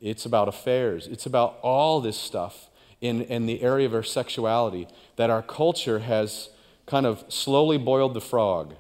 it's 0.02 0.26
about 0.26 0.48
affairs, 0.48 1.08
it's 1.08 1.26
about 1.26 1.58
all 1.62 2.02
this 2.02 2.18
stuff 2.18 2.70
in, 3.02 3.22
in 3.24 3.46
the 3.46 3.62
area 3.62 3.86
of 3.86 3.94
our 3.94 4.04
sexuality 4.04 4.88
that 5.16 5.30
our 5.30 5.42
culture 5.42 6.00
has 6.00 6.50
kind 6.86 7.06
of 7.06 7.24
slowly 7.30 7.78
boiled 7.78 8.14
the 8.14 8.22
frog, 8.22 8.76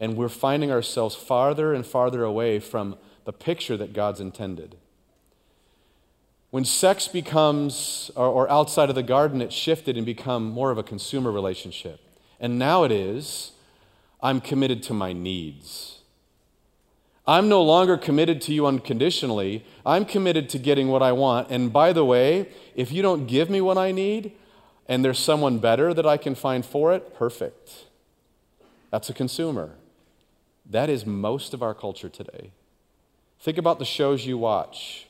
and 0.00 0.16
we're 0.16 0.30
finding 0.30 0.72
ourselves 0.72 1.14
farther 1.14 1.74
and 1.74 1.86
farther 1.86 2.24
away 2.24 2.58
from 2.58 2.96
the 3.26 3.32
picture 3.32 3.76
that 3.76 3.92
God's 3.92 4.18
intended. 4.18 4.76
When 6.50 6.64
sex 6.64 7.06
becomes, 7.06 8.10
or, 8.16 8.26
or 8.26 8.50
outside 8.50 8.88
of 8.88 8.96
the 8.96 9.02
garden, 9.04 9.40
it 9.40 9.52
shifted 9.52 9.96
and 9.96 10.04
become 10.04 10.50
more 10.50 10.70
of 10.70 10.78
a 10.78 10.82
consumer 10.82 11.30
relationship. 11.30 12.00
And 12.40 12.58
now 12.58 12.82
it 12.82 12.90
is, 12.90 13.52
I'm 14.22 14.40
committed 14.40 14.82
to 14.84 14.94
my 14.94 15.12
needs. 15.12 15.98
I'm 17.26 17.48
no 17.48 17.62
longer 17.62 17.96
committed 17.96 18.40
to 18.42 18.54
you 18.54 18.66
unconditionally. 18.66 19.64
I'm 19.86 20.04
committed 20.04 20.48
to 20.48 20.58
getting 20.58 20.88
what 20.88 21.02
I 21.02 21.12
want. 21.12 21.50
And 21.50 21.72
by 21.72 21.92
the 21.92 22.04
way, 22.04 22.48
if 22.74 22.90
you 22.90 23.02
don't 23.02 23.26
give 23.26 23.50
me 23.50 23.60
what 23.60 23.78
I 23.78 23.92
need, 23.92 24.32
and 24.88 25.04
there's 25.04 25.20
someone 25.20 25.58
better 25.58 25.94
that 25.94 26.06
I 26.06 26.16
can 26.16 26.34
find 26.34 26.66
for 26.66 26.92
it, 26.92 27.14
perfect. 27.14 27.84
That's 28.90 29.08
a 29.08 29.14
consumer. 29.14 29.76
That 30.70 30.88
is 30.88 31.04
most 31.04 31.52
of 31.52 31.62
our 31.62 31.74
culture 31.74 32.08
today. 32.08 32.52
Think 33.40 33.58
about 33.58 33.78
the 33.78 33.84
shows 33.84 34.24
you 34.24 34.38
watch. 34.38 35.06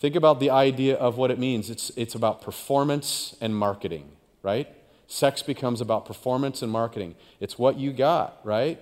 Think 0.00 0.16
about 0.16 0.40
the 0.40 0.50
idea 0.50 0.96
of 0.96 1.16
what 1.16 1.30
it 1.30 1.38
means. 1.38 1.70
It's, 1.70 1.90
it's 1.96 2.14
about 2.14 2.42
performance 2.42 3.36
and 3.40 3.56
marketing, 3.56 4.08
right? 4.42 4.68
Sex 5.06 5.42
becomes 5.42 5.80
about 5.80 6.04
performance 6.04 6.60
and 6.60 6.72
marketing. 6.72 7.14
It's 7.38 7.58
what 7.58 7.78
you 7.78 7.92
got, 7.92 8.40
right? 8.44 8.80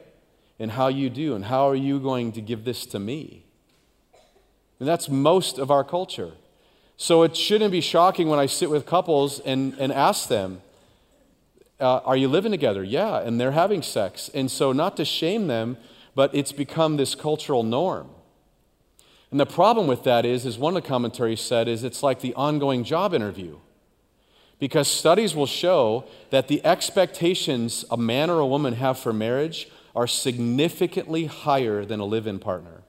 And 0.59 0.71
how 0.71 0.89
you 0.89 1.11
do, 1.11 1.35
and 1.35 1.45
how 1.45 1.69
are 1.69 1.75
you 1.75 2.01
going 2.01 2.33
to 2.33 2.41
give 2.41 2.65
this 2.65 2.87
to 2.87 2.99
me? 2.99 3.45
And 4.81 4.89
that's 4.89 5.09
most 5.09 5.59
of 5.59 5.71
our 5.71 5.85
culture. 5.85 6.33
So 6.97 7.23
it 7.23 7.37
shouldn't 7.37 7.73
be 7.73 7.81
shocking 7.81 8.29
when 8.29 8.39
I 8.39 8.47
sit 8.47 8.71
with 8.71 8.87
couples 8.87 9.41
and, 9.41 9.75
and 9.79 9.93
ask 9.93 10.29
them, 10.29 10.63
uh, 11.81 12.01
Are 12.05 12.17
you 12.17 12.29
living 12.29 12.53
together? 12.53 12.83
Yeah, 12.83 13.19
and 13.19 13.41
they're 13.41 13.53
having 13.53 13.83
sex. 13.83 14.31
And 14.33 14.51
so, 14.51 14.73
not 14.73 14.97
to 14.97 15.05
shame 15.05 15.49
them, 15.49 15.77
but 16.15 16.35
it's 16.35 16.53
become 16.53 16.97
this 16.97 17.15
cultural 17.15 17.63
norm. 17.63 18.09
And 19.31 19.41
the 19.41 19.47
problem 19.47 19.87
with 19.87 20.05
that 20.05 20.25
is, 20.25 20.47
as 20.47 20.59
one 20.59 20.77
of 20.77 20.83
the 20.83 20.89
commentaries 20.89 21.41
said, 21.41 21.67
is 21.67 21.83
it's 21.83 22.03
like 22.03 22.21
the 22.21 22.35
ongoing 22.35 22.85
job 22.85 23.13
interview. 23.13 23.59
Because 24.61 24.87
studies 24.87 25.35
will 25.35 25.47
show 25.47 26.05
that 26.31 26.47
the 26.47 26.65
expectations 26.65 27.85
a 27.91 27.97
man 27.97 28.31
or 28.31 28.39
a 28.39 28.47
woman 28.47 28.75
have 28.75 28.99
for 28.99 29.13
marriage 29.13 29.69
are 29.97 30.07
significantly 30.07 31.27
higher 31.27 31.85
than 31.85 32.01
a 32.01 32.05
live 32.05 32.27
in 32.27 32.39
partner. 32.39 32.83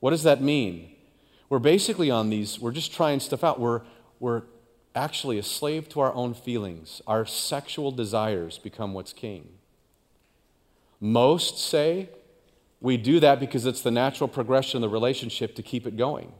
What 0.00 0.10
does 0.10 0.24
that 0.24 0.42
mean? 0.42 0.90
We're 1.48 1.60
basically 1.60 2.10
on 2.10 2.30
these, 2.30 2.58
we're 2.58 2.72
just 2.72 2.92
trying 2.92 3.20
stuff 3.20 3.44
out. 3.44 3.60
We're, 3.60 3.82
we're 4.18 4.42
actually 4.94 5.38
a 5.38 5.42
slave 5.42 5.88
to 5.90 6.00
our 6.00 6.12
own 6.14 6.34
feelings. 6.34 7.00
Our 7.06 7.24
sexual 7.26 7.92
desires 7.92 8.58
become 8.58 8.94
what's 8.94 9.12
king. 9.12 9.48
Most 11.02 11.58
say 11.58 12.08
we 12.80 12.96
do 12.96 13.18
that 13.18 13.40
because 13.40 13.66
it's 13.66 13.82
the 13.82 13.90
natural 13.90 14.28
progression 14.28 14.76
of 14.76 14.82
the 14.82 14.88
relationship 14.88 15.56
to 15.56 15.62
keep 15.62 15.84
it 15.84 15.96
going. 15.96 16.30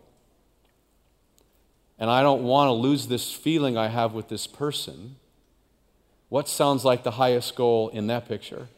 And 1.99 2.09
I 2.09 2.23
don't 2.23 2.45
want 2.45 2.69
to 2.69 2.73
lose 2.73 3.09
this 3.09 3.33
feeling 3.33 3.77
I 3.77 3.89
have 3.89 4.13
with 4.13 4.29
this 4.29 4.47
person. 4.47 5.17
What 6.29 6.49
sounds 6.49 6.85
like 6.85 7.03
the 7.03 7.13
highest 7.13 7.57
goal 7.57 7.89
in 7.89 8.07
that 8.07 8.29
picture? 8.29 8.69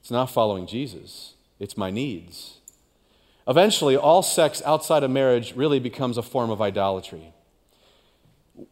It's 0.00 0.10
not 0.10 0.26
following 0.26 0.66
Jesus, 0.66 1.34
it's 1.60 1.76
my 1.76 1.90
needs. 1.90 2.58
Eventually, 3.46 3.96
all 3.96 4.24
sex 4.24 4.60
outside 4.66 5.04
of 5.04 5.10
marriage 5.12 5.54
really 5.54 5.78
becomes 5.78 6.18
a 6.18 6.22
form 6.22 6.50
of 6.50 6.60
idolatry. 6.60 7.32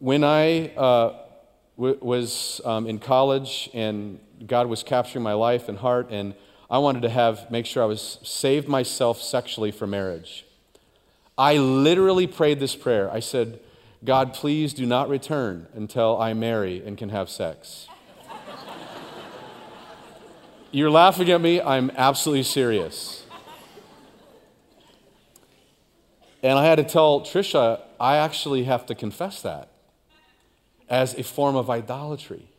When 0.01 0.25
I 0.25 0.75
uh, 0.75 1.15
w- 1.77 1.99
was 2.01 2.61
um, 2.65 2.87
in 2.87 2.99
college 2.99 3.69
and 3.75 4.19
God 4.47 4.69
was 4.69 4.83
capturing 4.83 5.23
my 5.23 5.35
life 5.35 5.69
and 5.69 5.79
heart, 5.79 6.09
and 6.11 6.35
I 6.71 6.79
wanted 6.79 7.03
to 7.03 7.11
have 7.11 7.51
make 7.51 7.67
sure 7.67 7.83
I 7.83 7.87
was 7.87 8.19
saved 8.23 8.69
myself 8.69 9.21
sexually 9.21 9.71
for 9.71 9.87
marriage. 9.87 10.47
I 11.37 11.57
literally 11.57 12.27
prayed 12.27 12.61
this 12.61 12.77
prayer. 12.77 13.11
I 13.11 13.21
said, 13.21 13.61
God, 14.05 14.33
please 14.33 14.73
do 14.73 14.87
not 14.87 15.09
return 15.09 15.67
until 15.75 16.21
I 16.21 16.33
marry 16.33 16.83
and 16.85 16.97
can 16.97 17.11
have 17.11 17.29
sex. 17.29 17.87
You're 20.71 20.91
laughing 20.91 21.31
at 21.31 21.41
me. 21.41 21.61
I'm 21.61 21.91
absolutely 21.97 22.45
serious. 22.45 23.25
And 26.43 26.59
I 26.59 26.65
had 26.65 26.77
to 26.77 26.85
tell 26.85 27.21
Trisha, 27.21 27.83
I 27.99 28.17
actually 28.17 28.65
have 28.65 28.87
to 28.87 28.95
confess 28.95 29.43
that 29.43 29.70
as 30.91 31.15
a 31.15 31.23
form 31.23 31.57
of 31.57 31.71
idolatry. 31.71 32.51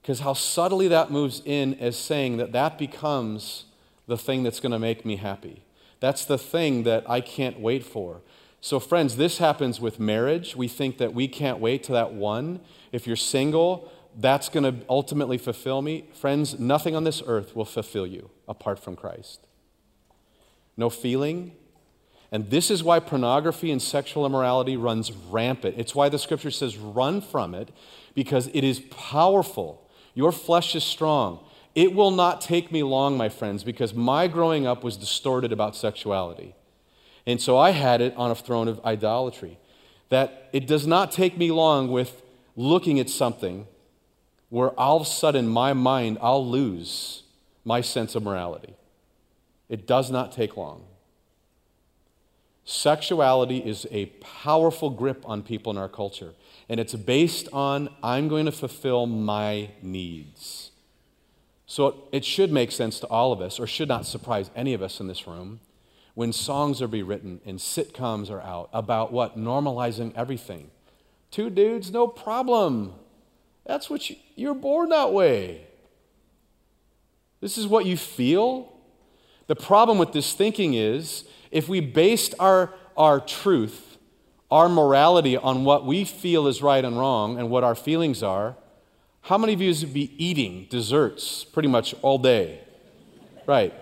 Because 0.00 0.20
how 0.20 0.32
subtly 0.32 0.88
that 0.88 1.12
moves 1.12 1.42
in 1.44 1.74
as 1.74 1.96
saying 1.96 2.38
that 2.38 2.50
that 2.52 2.78
becomes 2.78 3.66
the 4.08 4.16
thing 4.18 4.42
that's 4.42 4.58
going 4.58 4.72
to 4.72 4.78
make 4.78 5.04
me 5.04 5.16
happy. 5.16 5.62
That's 6.00 6.24
the 6.24 6.38
thing 6.38 6.82
that 6.82 7.08
I 7.08 7.20
can't 7.20 7.60
wait 7.60 7.84
for. 7.84 8.22
So, 8.60 8.80
friends, 8.80 9.16
this 9.16 9.38
happens 9.38 9.80
with 9.80 10.00
marriage. 10.00 10.56
We 10.56 10.66
think 10.66 10.98
that 10.98 11.14
we 11.14 11.28
can't 11.28 11.58
wait 11.58 11.84
to 11.84 11.92
that 11.92 12.12
one. 12.12 12.60
If 12.90 13.06
you're 13.06 13.16
single, 13.16 13.92
that's 14.18 14.48
going 14.48 14.64
to 14.64 14.84
ultimately 14.88 15.38
fulfill 15.38 15.82
me. 15.82 16.08
Friends, 16.12 16.58
nothing 16.58 16.96
on 16.96 17.04
this 17.04 17.22
earth 17.26 17.54
will 17.54 17.64
fulfill 17.64 18.06
you 18.06 18.30
apart 18.48 18.78
from 18.78 18.96
Christ. 18.96 19.46
No 20.76 20.90
feeling, 20.90 21.52
and 22.32 22.48
this 22.48 22.70
is 22.70 22.82
why 22.82 22.98
pornography 22.98 23.70
and 23.70 23.80
sexual 23.80 24.24
immorality 24.24 24.78
runs 24.78 25.12
rampant. 25.12 25.74
It's 25.76 25.94
why 25.94 26.08
the 26.08 26.18
scripture 26.18 26.50
says, 26.50 26.78
run 26.78 27.20
from 27.20 27.54
it, 27.54 27.68
because 28.14 28.48
it 28.54 28.64
is 28.64 28.80
powerful. 28.90 29.86
Your 30.14 30.32
flesh 30.32 30.74
is 30.74 30.82
strong. 30.82 31.40
It 31.74 31.94
will 31.94 32.10
not 32.10 32.40
take 32.40 32.72
me 32.72 32.82
long, 32.82 33.18
my 33.18 33.28
friends, 33.28 33.62
because 33.64 33.92
my 33.92 34.28
growing 34.28 34.66
up 34.66 34.82
was 34.82 34.96
distorted 34.96 35.52
about 35.52 35.76
sexuality. 35.76 36.54
And 37.26 37.38
so 37.38 37.58
I 37.58 37.70
had 37.70 38.00
it 38.00 38.14
on 38.16 38.30
a 38.30 38.34
throne 38.34 38.66
of 38.66 38.82
idolatry. 38.82 39.58
That 40.08 40.48
it 40.54 40.66
does 40.66 40.86
not 40.86 41.12
take 41.12 41.36
me 41.36 41.50
long 41.50 41.90
with 41.90 42.22
looking 42.56 42.98
at 42.98 43.10
something 43.10 43.66
where 44.48 44.70
all 44.80 44.96
of 44.96 45.02
a 45.02 45.06
sudden 45.06 45.48
my 45.48 45.74
mind, 45.74 46.16
I'll 46.22 46.46
lose 46.46 47.24
my 47.62 47.82
sense 47.82 48.14
of 48.14 48.22
morality. 48.22 48.74
It 49.68 49.86
does 49.86 50.10
not 50.10 50.32
take 50.32 50.56
long. 50.56 50.84
Sexuality 52.64 53.58
is 53.58 53.86
a 53.90 54.06
powerful 54.20 54.90
grip 54.90 55.22
on 55.28 55.42
people 55.42 55.72
in 55.72 55.78
our 55.78 55.88
culture, 55.88 56.34
and 56.68 56.78
it's 56.78 56.94
based 56.94 57.48
on 57.52 57.88
I'm 58.02 58.28
going 58.28 58.46
to 58.46 58.52
fulfill 58.52 59.06
my 59.06 59.70
needs. 59.82 60.70
So 61.66 62.04
it 62.12 62.24
should 62.24 62.52
make 62.52 62.70
sense 62.70 63.00
to 63.00 63.06
all 63.08 63.32
of 63.32 63.40
us, 63.40 63.58
or 63.58 63.66
should 63.66 63.88
not 63.88 64.06
surprise 64.06 64.50
any 64.54 64.74
of 64.74 64.82
us 64.82 65.00
in 65.00 65.08
this 65.08 65.26
room, 65.26 65.60
when 66.14 66.32
songs 66.32 66.82
are 66.82 66.88
being 66.88 67.06
written 67.06 67.40
and 67.46 67.58
sitcoms 67.58 68.30
are 68.30 68.42
out 68.42 68.68
about 68.72 69.12
what? 69.12 69.38
Normalizing 69.38 70.14
everything. 70.14 70.70
Two 71.30 71.48
dudes, 71.48 71.90
no 71.90 72.06
problem. 72.06 72.92
That's 73.64 73.88
what 73.88 74.10
you, 74.10 74.16
you're 74.36 74.54
born 74.54 74.90
that 74.90 75.12
way. 75.12 75.66
This 77.40 77.56
is 77.58 77.66
what 77.66 77.86
you 77.86 77.96
feel. 77.96 78.71
The 79.52 79.56
problem 79.56 79.98
with 79.98 80.12
this 80.12 80.32
thinking 80.32 80.72
is 80.72 81.24
if 81.50 81.68
we 81.68 81.80
based 81.80 82.34
our, 82.40 82.72
our 82.96 83.20
truth, 83.20 83.98
our 84.50 84.66
morality 84.66 85.36
on 85.36 85.64
what 85.64 85.84
we 85.84 86.06
feel 86.06 86.46
is 86.46 86.62
right 86.62 86.82
and 86.82 86.98
wrong 86.98 87.38
and 87.38 87.50
what 87.50 87.62
our 87.62 87.74
feelings 87.74 88.22
are, 88.22 88.56
how 89.20 89.36
many 89.36 89.52
of 89.52 89.60
you 89.60 89.74
would 89.78 89.92
be 89.92 90.14
eating 90.16 90.68
desserts 90.70 91.44
pretty 91.44 91.68
much 91.68 91.94
all 92.00 92.16
day? 92.16 92.62
Right. 93.44 93.74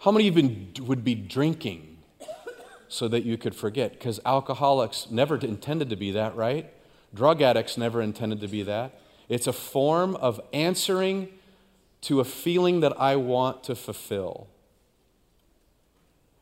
How 0.00 0.10
many 0.10 0.28
of 0.28 0.36
you 0.36 0.66
would 0.82 1.04
be 1.04 1.14
drinking 1.14 1.96
so 2.88 3.08
that 3.08 3.24
you 3.24 3.38
could 3.38 3.54
forget? 3.54 3.92
Because 3.92 4.20
alcoholics 4.26 5.06
never 5.10 5.36
intended 5.36 5.88
to 5.88 5.96
be 5.96 6.10
that, 6.10 6.36
right? 6.36 6.70
Drug 7.14 7.40
addicts 7.40 7.78
never 7.78 8.02
intended 8.02 8.42
to 8.42 8.48
be 8.48 8.62
that. 8.64 9.00
It's 9.30 9.46
a 9.46 9.54
form 9.54 10.16
of 10.16 10.38
answering 10.52 11.30
to 12.04 12.20
a 12.20 12.24
feeling 12.24 12.80
that 12.80 12.98
I 13.00 13.16
want 13.16 13.64
to 13.64 13.74
fulfill. 13.74 14.48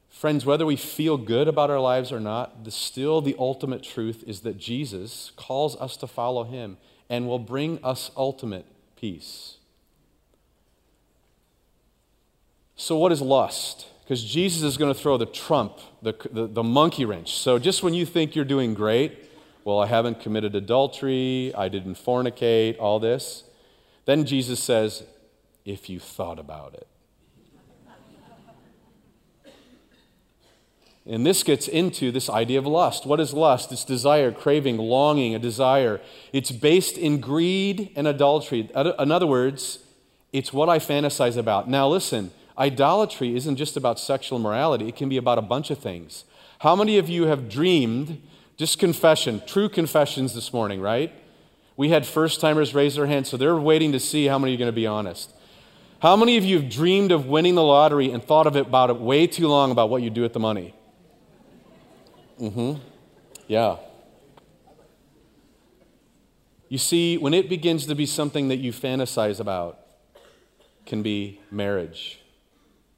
Friends, 0.09 0.45
whether 0.45 0.67
we 0.67 0.77
feel 0.77 1.17
good 1.17 1.49
about 1.49 1.71
our 1.71 1.81
lives 1.81 2.13
or 2.13 2.21
not, 2.21 2.65
the, 2.65 2.71
still 2.71 3.21
the 3.21 3.35
ultimate 3.39 3.83
truth 3.83 4.23
is 4.27 4.41
that 4.41 4.59
Jesus 4.59 5.33
calls 5.37 5.75
us 5.77 5.97
to 5.97 6.07
follow 6.07 6.45
him 6.45 6.77
and 7.09 7.27
will 7.27 7.39
bring 7.39 7.83
us 7.83 8.11
ultimate 8.17 8.67
peace. 8.97 9.57
So, 12.77 12.97
what 12.97 13.13
is 13.13 13.21
lust? 13.21 13.87
Because 14.05 14.25
Jesus 14.25 14.63
is 14.63 14.77
going 14.77 14.93
to 14.93 14.99
throw 14.99 15.17
the 15.17 15.27
trump, 15.27 15.79
the, 16.03 16.15
the, 16.31 16.47
the, 16.47 16.63
monkey 16.63 17.05
wrench. 17.05 17.33
So, 17.35 17.59
just 17.59 17.83
when 17.83 17.95
you 17.95 18.05
think 18.05 18.35
you're 18.35 18.45
doing 18.45 18.75
great, 18.75 19.31
well, 19.65 19.79
I 19.79 19.87
haven't 19.87 20.21
committed 20.21 20.55
adultery, 20.55 21.53
I 21.57 21.69
didn't 21.69 21.95
fornicate, 21.95 22.79
all 22.79 22.99
this, 22.99 23.45
then 24.05 24.25
Jesus 24.25 24.61
says, 24.61 25.05
if 25.65 25.89
you 25.89 25.99
thought 25.99 26.39
about 26.39 26.75
it. 26.75 26.87
And 31.05 31.27
this 31.27 31.43
gets 31.43 31.67
into 31.67 32.13
this 32.13 32.31
idea 32.31 32.61
of 32.61 32.67
lust. 32.67 33.07
What 33.07 33.19
is 33.19 33.35
lust? 33.35 33.73
It's 33.73 33.85
desire, 33.85 34.31
craving, 34.31 34.79
longing, 34.79 35.35
a 35.35 35.39
desire. 35.39 36.01
It's 36.33 36.53
based 36.53 36.97
in 36.97 37.21
greed 37.21 37.91
and 37.97 38.07
adultery. 38.07 38.71
In 38.75 39.11
other 39.11 39.27
words, 39.27 39.81
it's 40.33 40.53
what 40.53 40.69
I 40.69 40.79
fantasize 40.79 41.37
about. 41.37 41.69
Now, 41.69 41.89
listen, 41.89 42.31
idolatry 42.57 43.35
isn't 43.35 43.57
just 43.57 43.77
about 43.77 43.99
sexual 43.99 44.39
morality, 44.39 44.89
it 44.89 44.95
can 44.95 45.09
be 45.09 45.17
about 45.17 45.39
a 45.39 45.43
bunch 45.43 45.71
of 45.71 45.79
things. 45.79 46.25
How 46.61 46.77
many 46.77 46.99
of 46.99 47.09
you 47.09 47.25
have 47.25 47.49
dreamed, 47.49 48.23
just 48.57 48.79
confession, 48.79 49.43
true 49.45 49.69
confessions 49.69 50.35
this 50.35 50.53
morning, 50.53 50.81
right? 50.81 51.13
We 51.77 51.89
had 51.89 52.07
first 52.07 52.41
timers 52.41 52.75
raise 52.75 52.95
their 52.95 53.07
hands, 53.07 53.29
so 53.29 53.37
they're 53.37 53.57
waiting 53.57 53.91
to 53.91 53.99
see 53.99 54.27
how 54.27 54.39
many 54.39 54.55
are 54.55 54.59
going 54.59 54.69
to 54.69 54.73
be 54.73 54.87
honest. 54.87 55.33
How 56.03 56.17
many 56.17 56.37
of 56.37 56.45
you 56.45 56.59
have 56.59 56.69
dreamed 56.69 57.13
of 57.13 57.27
winning 57.27 57.55
the 57.55 57.63
lottery 57.63 58.11
and 58.11 58.21
thought 58.25 58.49
of 58.49 58.57
it 58.57 58.67
about 58.67 58.91
it 58.91 58.97
way 58.97 59.29
too 59.29 59.47
long 59.47 59.71
about 59.71 59.89
what 59.89 60.03
you 60.03 60.11
do 60.11 60.23
with 60.23 60.33
the 60.33 60.41
money? 60.41 60.75
Mm-hmm. 62.41 62.81
Yeah. 63.47 63.77
You 66.69 66.79
see, 66.79 67.19
when 67.19 67.35
it 67.35 67.49
begins 67.49 67.87
to 67.87 67.95
be 67.95 68.05
something 68.05 68.49
that 68.49 68.57
you 68.57 68.73
fantasize 68.73 69.39
about, 69.39 69.79
can 70.87 71.05
be 71.05 71.41
marriage, 71.53 72.19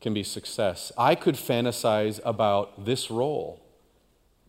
can 0.00 0.14
be 0.14 0.22
success. 0.22 0.90
I 0.96 1.14
could 1.14 1.34
fantasize 1.34 2.22
about 2.24 2.86
this 2.86 3.10
role. 3.10 3.60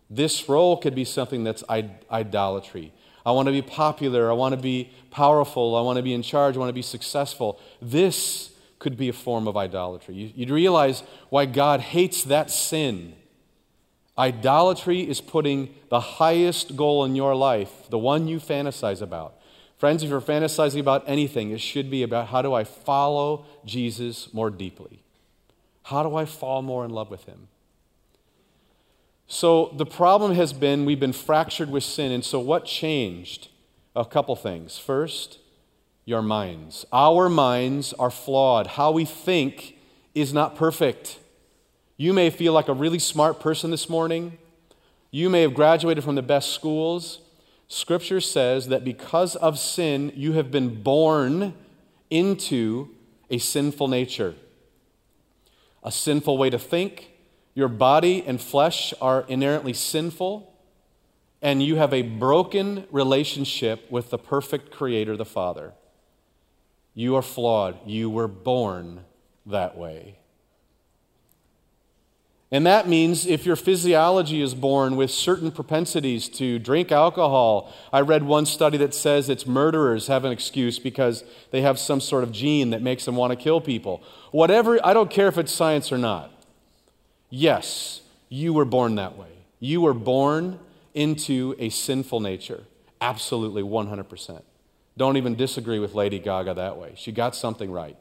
This 0.09 0.47
role 0.47 0.77
could 0.77 0.95
be 0.95 1.03
something 1.03 1.43
that's 1.43 1.61
idolatry. 1.69 2.93
I 3.25 3.31
want 3.31 3.47
to 3.47 3.51
be 3.51 3.61
popular. 3.61 4.29
I 4.29 4.33
want 4.33 4.53
to 4.53 4.61
be 4.61 4.91
powerful. 5.11 5.75
I 5.75 5.81
want 5.81 5.97
to 5.97 6.03
be 6.03 6.13
in 6.13 6.21
charge. 6.21 6.55
I 6.55 6.59
want 6.59 6.69
to 6.69 6.73
be 6.73 6.81
successful. 6.81 7.59
This 7.81 8.51
could 8.79 8.97
be 8.97 9.09
a 9.09 9.13
form 9.13 9.47
of 9.47 9.57
idolatry. 9.57 10.33
You'd 10.35 10.51
realize 10.51 11.01
why 11.29 11.45
God 11.45 11.79
hates 11.79 12.23
that 12.25 12.51
sin 12.51 13.15
Idolatry 14.17 15.01
is 15.01 15.19
putting 15.19 15.75
the 15.89 15.99
highest 15.99 16.75
goal 16.75 17.03
in 17.03 17.15
your 17.15 17.35
life, 17.35 17.89
the 17.89 17.97
one 17.97 18.27
you 18.27 18.39
fantasize 18.39 19.01
about. 19.01 19.35
Friends, 19.77 20.03
if 20.03 20.09
you're 20.09 20.21
fantasizing 20.21 20.79
about 20.79 21.03
anything, 21.05 21.51
it 21.51 21.59
should 21.59 21.91
be 21.91 22.01
about 22.01 22.27
how 22.27 22.41
do 22.41 22.53
I 22.53 22.63
follow 22.63 23.45
Jesus 23.65 24.33
more 24.33 24.49
deeply? 24.49 25.03
How 25.83 26.01
do 26.01 26.15
I 26.15 26.23
fall 26.25 26.61
more 26.61 26.85
in 26.85 26.91
love 26.91 27.11
with 27.11 27.25
him? 27.25 27.49
So 29.27 29.73
the 29.75 29.85
problem 29.85 30.35
has 30.35 30.53
been 30.53 30.85
we've 30.85 30.99
been 30.99 31.13
fractured 31.13 31.69
with 31.69 31.83
sin. 31.83 32.11
And 32.11 32.23
so 32.23 32.39
what 32.39 32.65
changed? 32.65 33.49
A 33.95 34.05
couple 34.05 34.35
things. 34.35 34.77
First, 34.77 35.39
your 36.03 36.21
minds. 36.21 36.85
Our 36.91 37.29
minds 37.29 37.93
are 37.93 38.11
flawed. 38.11 38.67
How 38.67 38.91
we 38.91 39.05
think 39.05 39.77
is 40.13 40.33
not 40.33 40.55
perfect. 40.55 41.19
You 41.97 42.13
may 42.13 42.29
feel 42.29 42.53
like 42.53 42.67
a 42.67 42.73
really 42.73 42.99
smart 42.99 43.39
person 43.39 43.71
this 43.71 43.89
morning. 43.89 44.38
You 45.11 45.29
may 45.29 45.41
have 45.41 45.53
graduated 45.53 46.03
from 46.03 46.15
the 46.15 46.21
best 46.21 46.53
schools. 46.53 47.19
Scripture 47.67 48.21
says 48.21 48.67
that 48.67 48.83
because 48.83 49.35
of 49.38 49.57
sin, 49.57 50.11
you 50.15 50.33
have 50.33 50.51
been 50.51 50.83
born 50.83 51.53
into 52.09 52.89
a 53.29 53.38
sinful 53.38 53.88
nature, 53.88 54.35
a 55.83 55.91
sinful 55.91 56.38
way 56.38 56.49
to 56.49 56.59
think. 56.59 57.14
Your 57.55 57.69
body 57.69 58.21
and 58.27 58.39
flesh 58.39 58.93
are 59.01 59.25
inherently 59.29 59.73
sinful, 59.73 60.53
and 61.41 61.63
you 61.63 61.77
have 61.77 61.93
a 61.93 62.01
broken 62.01 62.85
relationship 62.91 63.89
with 63.89 64.09
the 64.09 64.17
perfect 64.17 64.71
Creator, 64.71 65.15
the 65.15 65.25
Father. 65.25 65.73
You 66.93 67.15
are 67.15 67.21
flawed. 67.21 67.77
You 67.85 68.09
were 68.09 68.27
born 68.27 69.05
that 69.45 69.77
way. 69.77 70.19
And 72.51 72.65
that 72.65 72.87
means 72.87 73.25
if 73.25 73.45
your 73.45 73.55
physiology 73.55 74.41
is 74.41 74.53
born 74.53 74.95
with 74.95 75.09
certain 75.09 75.51
propensities 75.51 76.29
to 76.29 76.59
drink 76.59 76.91
alcohol, 76.91 77.73
I 77.91 78.01
read 78.01 78.23
one 78.23 78.45
study 78.45 78.77
that 78.77 78.93
says 78.93 79.29
it's 79.29 79.47
murderers 79.47 80.07
have 80.07 80.25
an 80.25 80.31
excuse 80.31 80.77
because 80.77 81.23
they 81.51 81.61
have 81.61 81.79
some 81.79 81.99
sort 81.99 82.23
of 82.23 82.31
gene 82.31 82.69
that 82.69 82.81
makes 82.81 83.05
them 83.05 83.15
want 83.15 83.31
to 83.31 83.35
kill 83.35 83.61
people. 83.61 84.03
Whatever, 84.31 84.79
I 84.85 84.93
don't 84.93 85.09
care 85.09 85.27
if 85.27 85.37
it's 85.37 85.51
science 85.51 85.91
or 85.91 85.97
not. 85.97 86.35
Yes, 87.38 88.00
you 88.30 88.54
were 88.54 88.63
born 88.63 88.95
that 88.95 89.17
way. 89.17 89.28
You 89.60 89.82
were 89.82 89.93
born 89.93 90.58
into 90.93 91.54
a 91.60 91.67
sinful 91.67 92.21
nature. 92.21 92.63
Absolutely, 93.02 93.62
100%. 93.62 94.41
Don't 94.95 95.17
even 95.17 95.36
disagree 95.36 95.78
with 95.78 95.93
Lady 95.93 96.17
Gaga 96.17 96.54
that 96.54 96.78
way. 96.78 96.93
She 96.95 97.12
got 97.12 97.36
something 97.36 97.69
right. 97.69 97.98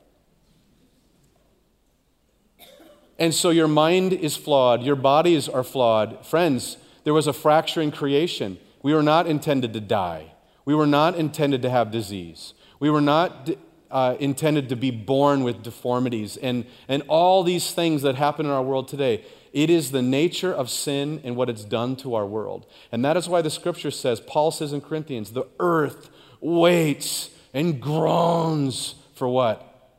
And 3.18 3.34
so 3.34 3.50
your 3.50 3.66
mind 3.66 4.12
is 4.12 4.36
flawed, 4.36 4.84
your 4.84 4.94
bodies 4.94 5.48
are 5.48 5.64
flawed. 5.64 6.24
Friends, 6.24 6.76
there 7.02 7.12
was 7.12 7.26
a 7.26 7.32
fracture 7.32 7.80
in 7.80 7.90
creation. 7.90 8.56
We 8.84 8.94
were 8.94 9.02
not 9.02 9.26
intended 9.26 9.72
to 9.72 9.80
die, 9.80 10.34
we 10.64 10.76
were 10.76 10.86
not 10.86 11.16
intended 11.16 11.60
to 11.62 11.70
have 11.70 11.90
disease, 11.90 12.54
we 12.78 12.88
were 12.88 13.00
not 13.00 13.50
uh, 13.94 14.16
intended 14.18 14.68
to 14.68 14.74
be 14.76 14.90
born 14.90 15.44
with 15.44 15.62
deformities 15.62 16.36
and, 16.36 16.66
and 16.88 17.04
all 17.06 17.44
these 17.44 17.70
things 17.70 18.02
that 18.02 18.16
happen 18.16 18.44
in 18.44 18.50
our 18.50 18.62
world 18.62 18.88
today. 18.88 19.24
It 19.52 19.70
is 19.70 19.92
the 19.92 20.02
nature 20.02 20.52
of 20.52 20.68
sin 20.68 21.20
and 21.22 21.36
what 21.36 21.48
it's 21.48 21.64
done 21.64 21.94
to 21.96 22.16
our 22.16 22.26
world. 22.26 22.66
And 22.90 23.04
that 23.04 23.16
is 23.16 23.28
why 23.28 23.40
the 23.40 23.50
scripture 23.50 23.92
says, 23.92 24.20
Paul 24.20 24.50
says 24.50 24.72
in 24.72 24.80
Corinthians, 24.80 25.30
the 25.30 25.46
earth 25.60 26.10
waits 26.40 27.30
and 27.54 27.80
groans 27.80 28.96
for 29.14 29.28
what? 29.28 29.92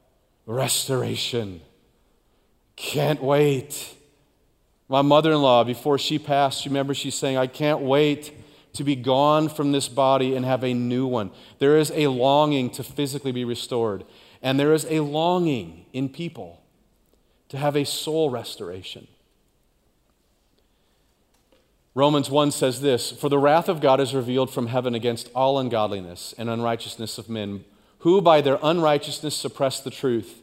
Restoration. 0.45 1.61
Can't 2.75 3.23
wait. 3.23 3.95
My 4.89 5.03
mother 5.03 5.31
in 5.31 5.41
law, 5.41 5.63
before 5.63 5.97
she 5.97 6.19
passed, 6.19 6.65
you 6.65 6.69
remember 6.69 6.93
she's 6.93 7.15
saying, 7.15 7.37
I 7.37 7.47
can't 7.47 7.79
wait 7.79 8.33
to 8.75 8.83
be 8.83 8.95
gone 8.95 9.49
from 9.49 9.71
this 9.71 9.87
body 9.87 10.35
and 10.35 10.45
have 10.45 10.63
a 10.63 10.73
new 10.73 11.05
one. 11.05 11.31
There 11.59 11.77
is 11.77 11.91
a 11.95 12.07
longing 12.07 12.69
to 12.71 12.83
physically 12.83 13.31
be 13.31 13.43
restored, 13.43 14.05
and 14.41 14.59
there 14.59 14.73
is 14.73 14.85
a 14.89 14.99
longing 14.99 15.85
in 15.93 16.09
people 16.09 16.61
to 17.49 17.57
have 17.57 17.75
a 17.75 17.85
soul 17.85 18.29
restoration. 18.29 19.07
Romans 21.95 22.29
1 22.29 22.51
says 22.51 22.81
this 22.81 23.11
For 23.11 23.29
the 23.29 23.39
wrath 23.39 23.69
of 23.69 23.79
God 23.79 24.01
is 24.01 24.13
revealed 24.13 24.51
from 24.51 24.67
heaven 24.67 24.93
against 24.93 25.31
all 25.33 25.57
ungodliness 25.57 26.35
and 26.37 26.49
unrighteousness 26.49 27.17
of 27.17 27.29
men, 27.29 27.63
who 27.99 28.21
by 28.21 28.41
their 28.41 28.59
unrighteousness 28.61 29.35
suppress 29.35 29.79
the 29.79 29.89
truth. 29.89 30.41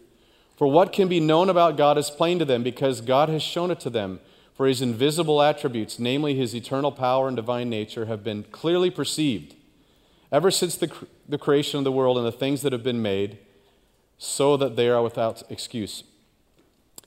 For 0.56 0.66
what 0.66 0.92
can 0.92 1.08
be 1.08 1.20
known 1.20 1.50
about 1.50 1.76
God 1.76 1.98
is 1.98 2.08
plain 2.08 2.38
to 2.38 2.44
them 2.44 2.62
because 2.62 3.00
God 3.00 3.28
has 3.28 3.42
shown 3.42 3.70
it 3.70 3.80
to 3.80 3.90
them. 3.90 4.20
For 4.54 4.66
his 4.66 4.82
invisible 4.82 5.40
attributes, 5.40 5.98
namely 5.98 6.34
his 6.34 6.54
eternal 6.54 6.92
power 6.92 7.26
and 7.26 7.36
divine 7.36 7.70
nature, 7.70 8.06
have 8.06 8.22
been 8.22 8.44
clearly 8.44 8.90
perceived 8.90 9.54
ever 10.30 10.50
since 10.50 10.76
the, 10.76 10.90
the 11.28 11.38
creation 11.38 11.78
of 11.78 11.84
the 11.84 11.92
world 11.92 12.16
and 12.16 12.26
the 12.26 12.32
things 12.32 12.62
that 12.62 12.72
have 12.72 12.82
been 12.82 13.02
made, 13.02 13.38
so 14.18 14.56
that 14.56 14.76
they 14.76 14.88
are 14.88 15.02
without 15.02 15.42
excuse. 15.50 16.04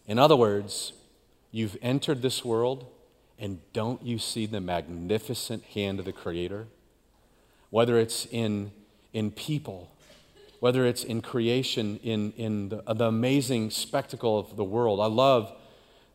In 0.05 0.19
other 0.19 0.35
words, 0.35 0.93
you've 1.51 1.77
entered 1.81 2.21
this 2.21 2.45
world, 2.45 2.85
and 3.39 3.59
don't 3.73 4.03
you 4.03 4.19
see 4.19 4.45
the 4.45 4.61
magnificent 4.61 5.63
hand 5.63 5.99
of 5.99 6.05
the 6.05 6.11
Creator? 6.13 6.67
Whether 7.69 7.97
it's 7.97 8.27
in, 8.27 8.71
in 9.13 9.31
people, 9.31 9.91
whether 10.59 10.85
it's 10.85 11.03
in 11.03 11.21
creation, 11.21 11.99
in, 12.03 12.31
in 12.33 12.69
the, 12.69 12.81
the 12.93 13.07
amazing 13.07 13.71
spectacle 13.71 14.37
of 14.37 14.55
the 14.55 14.63
world. 14.63 14.99
I 14.99 15.07
love 15.07 15.51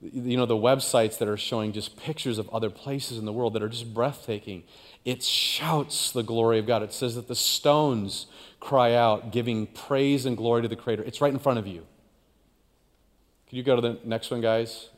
you 0.01 0.37
know 0.37 0.47
the 0.47 0.57
websites 0.57 1.19
that 1.19 1.29
are 1.29 1.37
showing 1.37 1.73
just 1.73 1.97
pictures 1.97 2.39
of 2.39 2.49
other 2.51 2.71
places 2.71 3.19
in 3.19 3.27
the 3.27 3.33
world 3.33 3.53
that 3.53 3.63
are 3.63 3.69
just 3.69 3.93
breathtaking. 3.93 4.65
It 5.05 5.23
shouts 5.23 6.13
the 6.13 6.23
glory 6.23 6.59
of 6.59 6.67
god. 6.67 6.83
It 6.83 6.93
says 6.93 7.15
that 7.17 7.29
the 7.29 7.35
stones 7.35 8.27
cry 8.61 8.95
out 8.95 9.31
giving 9.31 9.67
praise 9.67 10.27
and 10.27 10.37
glory 10.37 10.63
to 10.63 10.69
the 10.69 10.77
creator. 10.77 11.03
It's 11.03 11.21
right 11.21 11.33
in 11.33 11.39
front 11.39 11.59
of 11.59 11.67
you. 11.67 11.87
Can 13.49 13.57
you 13.59 13.63
go 13.63 13.77
to 13.77 13.83
the 13.83 13.99
next 14.05 14.31
one 14.31 14.41
guys? 14.41 14.89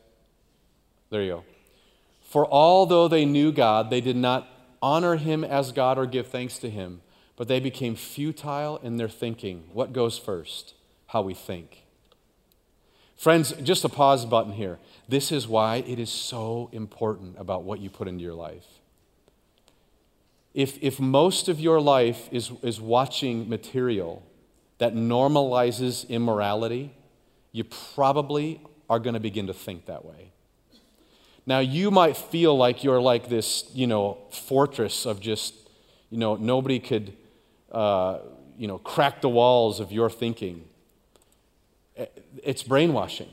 There 1.10 1.22
you 1.22 1.30
go. 1.30 1.44
For 2.20 2.46
although 2.50 3.08
they 3.08 3.24
knew 3.24 3.52
god 3.52 3.90
they 3.90 4.00
did 4.00 4.16
not 4.16 4.48
honor 4.80 5.16
him 5.16 5.44
as 5.44 5.72
god 5.72 5.98
or 5.98 6.06
give 6.06 6.28
thanks 6.28 6.58
to 6.58 6.70
him 6.70 7.02
but 7.36 7.48
they 7.48 7.60
became 7.60 7.96
futile 7.96 8.78
in 8.82 8.98
their 8.98 9.08
thinking. 9.08 9.64
What 9.72 9.92
goes 9.92 10.18
first? 10.18 10.74
How 11.06 11.22
we 11.22 11.34
think 11.34 11.82
Friends, 13.22 13.52
just 13.62 13.84
a 13.84 13.88
pause 13.88 14.26
button 14.26 14.50
here. 14.50 14.80
This 15.08 15.30
is 15.30 15.46
why 15.46 15.76
it 15.76 16.00
is 16.00 16.10
so 16.10 16.68
important 16.72 17.36
about 17.38 17.62
what 17.62 17.78
you 17.78 17.88
put 17.88 18.08
into 18.08 18.20
your 18.24 18.34
life. 18.34 18.66
If, 20.54 20.76
if 20.82 20.98
most 20.98 21.48
of 21.48 21.60
your 21.60 21.80
life 21.80 22.28
is, 22.32 22.50
is 22.62 22.80
watching 22.80 23.48
material 23.48 24.24
that 24.78 24.96
normalizes 24.96 26.08
immorality, 26.08 26.96
you 27.52 27.62
probably 27.62 28.60
are 28.90 28.98
going 28.98 29.14
to 29.14 29.20
begin 29.20 29.46
to 29.46 29.54
think 29.54 29.86
that 29.86 30.04
way. 30.04 30.32
Now, 31.46 31.60
you 31.60 31.92
might 31.92 32.16
feel 32.16 32.56
like 32.56 32.82
you're 32.82 33.00
like 33.00 33.28
this, 33.28 33.70
you 33.72 33.86
know, 33.86 34.18
fortress 34.32 35.06
of 35.06 35.20
just, 35.20 35.54
you 36.10 36.18
know, 36.18 36.34
nobody 36.34 36.80
could, 36.80 37.16
uh, 37.70 38.18
you 38.58 38.66
know, 38.66 38.78
crack 38.78 39.20
the 39.20 39.28
walls 39.28 39.78
of 39.78 39.92
your 39.92 40.10
thinking 40.10 40.64
it's 42.42 42.62
brainwashing. 42.62 43.28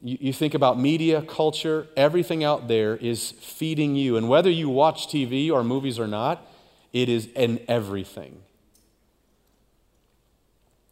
You, 0.00 0.18
you 0.20 0.32
think 0.32 0.54
about 0.54 0.78
media, 0.78 1.22
culture, 1.22 1.86
everything 1.96 2.42
out 2.42 2.68
there 2.68 2.96
is 2.96 3.32
feeding 3.32 3.94
you. 3.94 4.16
And 4.16 4.28
whether 4.28 4.50
you 4.50 4.68
watch 4.68 5.06
TV 5.08 5.50
or 5.50 5.62
movies 5.62 5.98
or 5.98 6.08
not, 6.08 6.46
it 6.92 7.08
is 7.08 7.26
in 7.34 7.60
everything. 7.68 8.42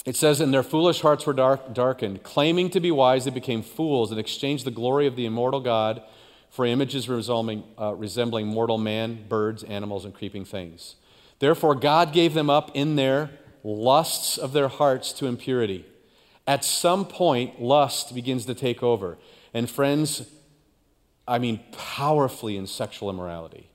It 0.07 0.17
says, 0.17 0.41
And 0.41 0.55
their 0.55 0.63
foolish 0.63 1.01
hearts 1.01 1.27
were 1.27 1.33
dark, 1.33 1.75
darkened. 1.75 2.23
Claiming 2.23 2.71
to 2.71 2.81
be 2.81 2.91
wise, 2.91 3.25
they 3.25 3.31
became 3.31 3.63
fools 3.63 4.11
and 4.11 4.19
exchanged 4.19 4.65
the 4.65 4.71
glory 4.71 5.07
of 5.07 5.17
the 5.17 5.27
immortal 5.27 5.61
God 5.61 6.03
for 6.49 6.65
images 6.65 7.09
resembling, 7.09 7.65
uh, 7.79 7.95
resembling 7.95 8.47
mortal 8.47 8.79
man, 8.79 9.27
birds, 9.29 9.63
animals, 9.65 10.05
and 10.05 10.15
creeping 10.15 10.45
things. 10.45 10.97
Therefore, 11.39 11.75
God 11.75 12.13
gave 12.13 12.35
them 12.35 12.51
up 12.51 12.71
in 12.75 12.97
their 12.97 13.31
lusts 13.63 14.39
of 14.39 14.53
their 14.53 14.69
hearts 14.69 15.13
to 15.15 15.27
impurity 15.27 15.85
at 16.51 16.65
some 16.65 17.05
point, 17.05 17.63
lust 17.63 18.13
begins 18.13 18.45
to 18.47 18.55
take 18.57 18.83
over. 18.83 19.17
And 19.55 19.71
friends, 19.71 20.29
I 21.29 21.39
mean, 21.39 21.61
powerfully 21.71 22.57
in 22.57 22.67
sexual 22.67 23.09
immorality. 23.09 23.71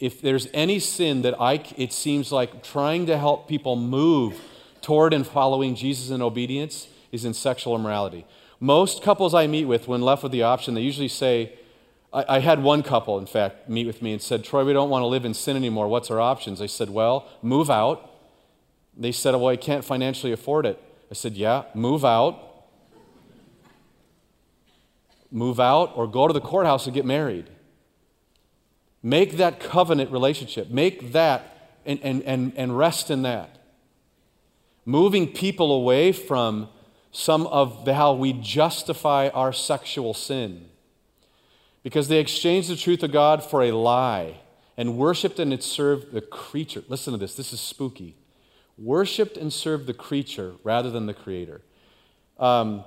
If 0.00 0.22
there's 0.22 0.48
any 0.54 0.78
sin 0.78 1.20
that 1.20 1.38
I, 1.38 1.62
it 1.76 1.92
seems 1.92 2.32
like 2.32 2.62
trying 2.62 3.04
to 3.08 3.18
help 3.18 3.46
people 3.46 3.76
move 3.76 4.40
toward 4.80 5.12
and 5.12 5.26
following 5.26 5.74
Jesus 5.74 6.08
in 6.08 6.22
obedience 6.22 6.88
is 7.12 7.26
in 7.26 7.34
sexual 7.34 7.76
immorality. 7.76 8.24
Most 8.58 9.02
couples 9.02 9.34
I 9.34 9.46
meet 9.46 9.66
with, 9.66 9.86
when 9.86 10.00
left 10.00 10.22
with 10.22 10.32
the 10.32 10.44
option, 10.44 10.72
they 10.72 10.80
usually 10.80 11.08
say, 11.08 11.52
I, 12.10 12.36
I 12.36 12.38
had 12.38 12.62
one 12.62 12.82
couple, 12.82 13.18
in 13.18 13.26
fact, 13.26 13.68
meet 13.68 13.86
with 13.86 14.00
me 14.00 14.14
and 14.14 14.22
said, 14.22 14.44
Troy, 14.44 14.64
we 14.64 14.72
don't 14.72 14.88
want 14.88 15.02
to 15.02 15.08
live 15.08 15.26
in 15.26 15.34
sin 15.34 15.58
anymore. 15.58 15.88
What's 15.88 16.10
our 16.10 16.22
options? 16.22 16.62
I 16.62 16.66
said, 16.68 16.88
Well, 16.88 17.28
move 17.42 17.68
out. 17.68 18.10
They 18.96 19.12
said, 19.12 19.34
Well, 19.34 19.48
I 19.48 19.56
can't 19.56 19.84
financially 19.84 20.32
afford 20.32 20.64
it. 20.64 20.82
I 21.12 21.14
said, 21.14 21.36
Yeah, 21.36 21.64
move 21.74 22.06
out. 22.06 22.40
Move 25.30 25.60
out 25.60 25.92
or 25.94 26.06
go 26.06 26.26
to 26.26 26.32
the 26.32 26.40
courthouse 26.40 26.86
and 26.86 26.94
get 26.94 27.04
married. 27.04 27.50
Make 29.02 29.36
that 29.36 29.60
covenant 29.60 30.10
relationship. 30.10 30.70
Make 30.70 31.12
that 31.12 31.74
and, 31.84 32.00
and, 32.02 32.22
and, 32.22 32.52
and 32.56 32.78
rest 32.78 33.10
in 33.10 33.22
that. 33.22 33.58
Moving 34.86 35.30
people 35.30 35.70
away 35.72 36.12
from 36.12 36.70
some 37.10 37.46
of 37.48 37.84
the, 37.84 37.92
how 37.92 38.14
we 38.14 38.32
justify 38.32 39.28
our 39.28 39.52
sexual 39.52 40.14
sin. 40.14 40.66
Because 41.82 42.08
they 42.08 42.20
exchanged 42.20 42.70
the 42.70 42.76
truth 42.76 43.02
of 43.02 43.12
God 43.12 43.44
for 43.44 43.62
a 43.62 43.72
lie 43.72 44.40
and 44.78 44.96
worshiped 44.96 45.38
and 45.38 45.62
served 45.62 46.12
the 46.12 46.22
creature. 46.22 46.82
Listen 46.88 47.12
to 47.12 47.18
this, 47.18 47.34
this 47.34 47.52
is 47.52 47.60
spooky 47.60 48.16
worshiped 48.82 49.36
and 49.36 49.52
served 49.52 49.86
the 49.86 49.94
creature 49.94 50.54
rather 50.64 50.90
than 50.90 51.06
the 51.06 51.14
creator. 51.14 51.62
Um, 52.38 52.84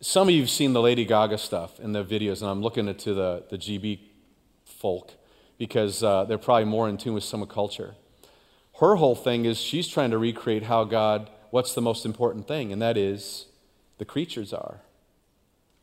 some 0.00 0.28
of 0.28 0.34
you 0.34 0.42
have 0.42 0.50
seen 0.50 0.72
the 0.72 0.82
Lady 0.82 1.04
Gaga 1.04 1.38
stuff 1.38 1.80
in 1.80 1.92
the 1.92 2.04
videos, 2.04 2.40
and 2.40 2.50
I'm 2.50 2.62
looking 2.62 2.88
into 2.88 3.14
the, 3.14 3.44
the 3.50 3.58
GB 3.58 3.98
folk 4.64 5.12
because 5.58 6.02
uh, 6.02 6.24
they're 6.24 6.38
probably 6.38 6.66
more 6.66 6.88
in 6.88 6.96
tune 6.96 7.14
with 7.14 7.24
some 7.24 7.42
of 7.42 7.48
culture. 7.48 7.94
Her 8.80 8.96
whole 8.96 9.14
thing 9.14 9.44
is 9.44 9.58
she's 9.58 9.88
trying 9.88 10.10
to 10.10 10.18
recreate 10.18 10.64
how 10.64 10.84
God, 10.84 11.30
what's 11.50 11.74
the 11.74 11.80
most 11.80 12.04
important 12.04 12.46
thing, 12.46 12.72
and 12.72 12.82
that 12.82 12.96
is 12.96 13.46
the 13.98 14.04
creatures 14.04 14.52
are, 14.52 14.80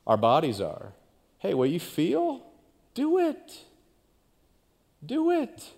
our 0.05 0.17
bodies 0.17 0.61
are. 0.61 0.93
Hey, 1.39 1.53
what 1.53 1.69
you 1.69 1.79
feel, 1.79 2.45
do 2.93 3.17
it. 3.17 3.63
Do 5.03 5.31
it. 5.31 5.71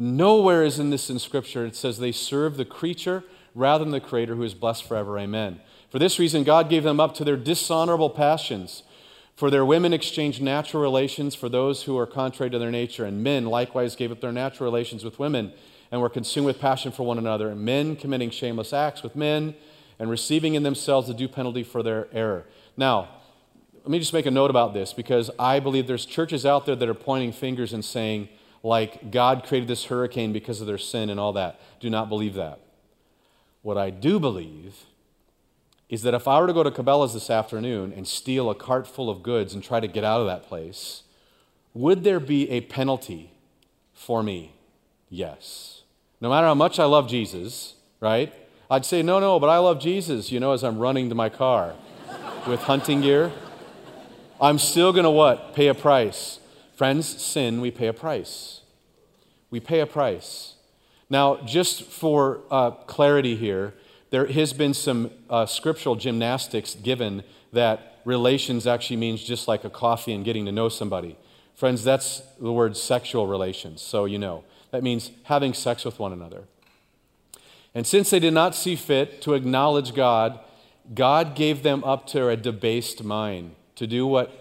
Nowhere 0.00 0.64
is 0.64 0.78
in 0.78 0.90
this 0.90 1.10
in 1.10 1.18
Scripture 1.18 1.66
it 1.66 1.76
says 1.76 1.98
they 1.98 2.12
serve 2.12 2.56
the 2.56 2.64
creature 2.64 3.24
rather 3.54 3.84
than 3.84 3.92
the 3.92 4.00
Creator 4.00 4.36
who 4.36 4.42
is 4.42 4.54
blessed 4.54 4.84
forever. 4.84 5.18
Amen. 5.18 5.60
For 5.90 5.98
this 5.98 6.18
reason, 6.18 6.44
God 6.44 6.68
gave 6.68 6.84
them 6.84 7.00
up 7.00 7.14
to 7.14 7.24
their 7.24 7.36
dishonorable 7.36 8.10
passions. 8.10 8.82
For 9.34 9.50
their 9.50 9.64
women 9.64 9.92
exchanged 9.92 10.42
natural 10.42 10.82
relations 10.82 11.34
for 11.34 11.48
those 11.48 11.84
who 11.84 11.96
are 11.96 12.06
contrary 12.06 12.50
to 12.50 12.58
their 12.58 12.72
nature, 12.72 13.04
and 13.04 13.22
men 13.22 13.46
likewise 13.46 13.94
gave 13.94 14.10
up 14.10 14.20
their 14.20 14.32
natural 14.32 14.70
relations 14.70 15.04
with 15.04 15.18
women 15.18 15.52
and 15.90 16.00
were 16.00 16.08
consumed 16.08 16.46
with 16.46 16.60
passion 16.60 16.92
for 16.92 17.04
one 17.04 17.18
another, 17.18 17.50
and 17.50 17.60
men 17.60 17.96
committing 17.96 18.30
shameless 18.30 18.72
acts 18.72 19.02
with 19.02 19.16
men 19.16 19.54
and 19.98 20.10
receiving 20.10 20.54
in 20.54 20.62
themselves 20.62 21.08
the 21.08 21.14
due 21.14 21.28
penalty 21.28 21.62
for 21.62 21.82
their 21.82 22.08
error. 22.12 22.46
Now, 22.76 23.08
let 23.74 23.90
me 23.90 23.98
just 23.98 24.12
make 24.12 24.26
a 24.26 24.30
note 24.30 24.50
about 24.50 24.74
this 24.74 24.92
because 24.92 25.30
I 25.38 25.60
believe 25.60 25.86
there's 25.86 26.04
churches 26.04 26.44
out 26.44 26.66
there 26.66 26.76
that 26.76 26.88
are 26.88 26.94
pointing 26.94 27.32
fingers 27.32 27.72
and 27.72 27.84
saying, 27.84 28.28
like 28.62 29.10
God 29.10 29.44
created 29.44 29.68
this 29.68 29.84
hurricane 29.84 30.32
because 30.32 30.60
of 30.60 30.66
their 30.66 30.78
sin 30.78 31.10
and 31.10 31.20
all 31.20 31.32
that. 31.34 31.60
Do 31.80 31.90
not 31.90 32.08
believe 32.08 32.34
that. 32.34 32.60
What 33.62 33.78
I 33.78 33.90
do 33.90 34.18
believe 34.18 34.84
is 35.88 36.02
that 36.02 36.14
if 36.14 36.28
I 36.28 36.40
were 36.40 36.46
to 36.46 36.52
go 36.52 36.62
to 36.62 36.70
Cabela's 36.70 37.14
this 37.14 37.30
afternoon 37.30 37.92
and 37.92 38.06
steal 38.06 38.50
a 38.50 38.54
cart 38.54 38.86
full 38.86 39.08
of 39.08 39.22
goods 39.22 39.54
and 39.54 39.62
try 39.62 39.80
to 39.80 39.88
get 39.88 40.04
out 40.04 40.20
of 40.20 40.26
that 40.26 40.42
place, 40.42 41.02
would 41.72 42.04
there 42.04 42.20
be 42.20 42.50
a 42.50 42.60
penalty 42.62 43.32
for 43.94 44.22
me? 44.22 44.52
Yes. 45.08 45.82
No 46.20 46.28
matter 46.28 46.46
how 46.46 46.54
much 46.54 46.78
I 46.78 46.84
love 46.84 47.08
Jesus, 47.08 47.74
right? 48.00 48.32
I'd 48.70 48.84
say, 48.84 49.02
no, 49.02 49.18
no, 49.18 49.40
but 49.40 49.48
I 49.48 49.58
love 49.58 49.80
Jesus, 49.80 50.30
you 50.30 50.40
know, 50.40 50.52
as 50.52 50.62
I'm 50.62 50.78
running 50.78 51.08
to 51.08 51.14
my 51.14 51.30
car 51.30 51.74
with 52.46 52.60
hunting 52.60 53.00
gear. 53.00 53.32
I'm 54.40 54.58
still 54.58 54.92
going 54.92 55.04
to 55.04 55.10
what? 55.10 55.54
Pay 55.54 55.68
a 55.68 55.74
price. 55.74 56.37
Friends, 56.78 57.20
sin, 57.20 57.60
we 57.60 57.72
pay 57.72 57.88
a 57.88 57.92
price. 57.92 58.60
We 59.50 59.58
pay 59.58 59.80
a 59.80 59.86
price. 59.86 60.54
Now, 61.10 61.38
just 61.44 61.82
for 61.82 62.42
uh, 62.52 62.70
clarity 62.70 63.34
here, 63.34 63.74
there 64.10 64.26
has 64.26 64.52
been 64.52 64.74
some 64.74 65.10
uh, 65.28 65.44
scriptural 65.46 65.96
gymnastics 65.96 66.76
given 66.76 67.24
that 67.52 68.00
relations 68.04 68.64
actually 68.68 68.98
means 68.98 69.24
just 69.24 69.48
like 69.48 69.64
a 69.64 69.70
coffee 69.70 70.12
and 70.12 70.24
getting 70.24 70.46
to 70.46 70.52
know 70.52 70.68
somebody. 70.68 71.18
Friends, 71.56 71.82
that's 71.82 72.20
the 72.40 72.52
word 72.52 72.76
sexual 72.76 73.26
relations, 73.26 73.82
so 73.82 74.04
you 74.04 74.20
know. 74.20 74.44
That 74.70 74.84
means 74.84 75.10
having 75.24 75.54
sex 75.54 75.84
with 75.84 75.98
one 75.98 76.12
another. 76.12 76.44
And 77.74 77.88
since 77.88 78.10
they 78.10 78.20
did 78.20 78.34
not 78.34 78.54
see 78.54 78.76
fit 78.76 79.20
to 79.22 79.34
acknowledge 79.34 79.96
God, 79.96 80.38
God 80.94 81.34
gave 81.34 81.64
them 81.64 81.82
up 81.82 82.06
to 82.08 82.28
a 82.28 82.36
debased 82.36 83.02
mind 83.02 83.56
to 83.74 83.88
do 83.88 84.06
what 84.06 84.37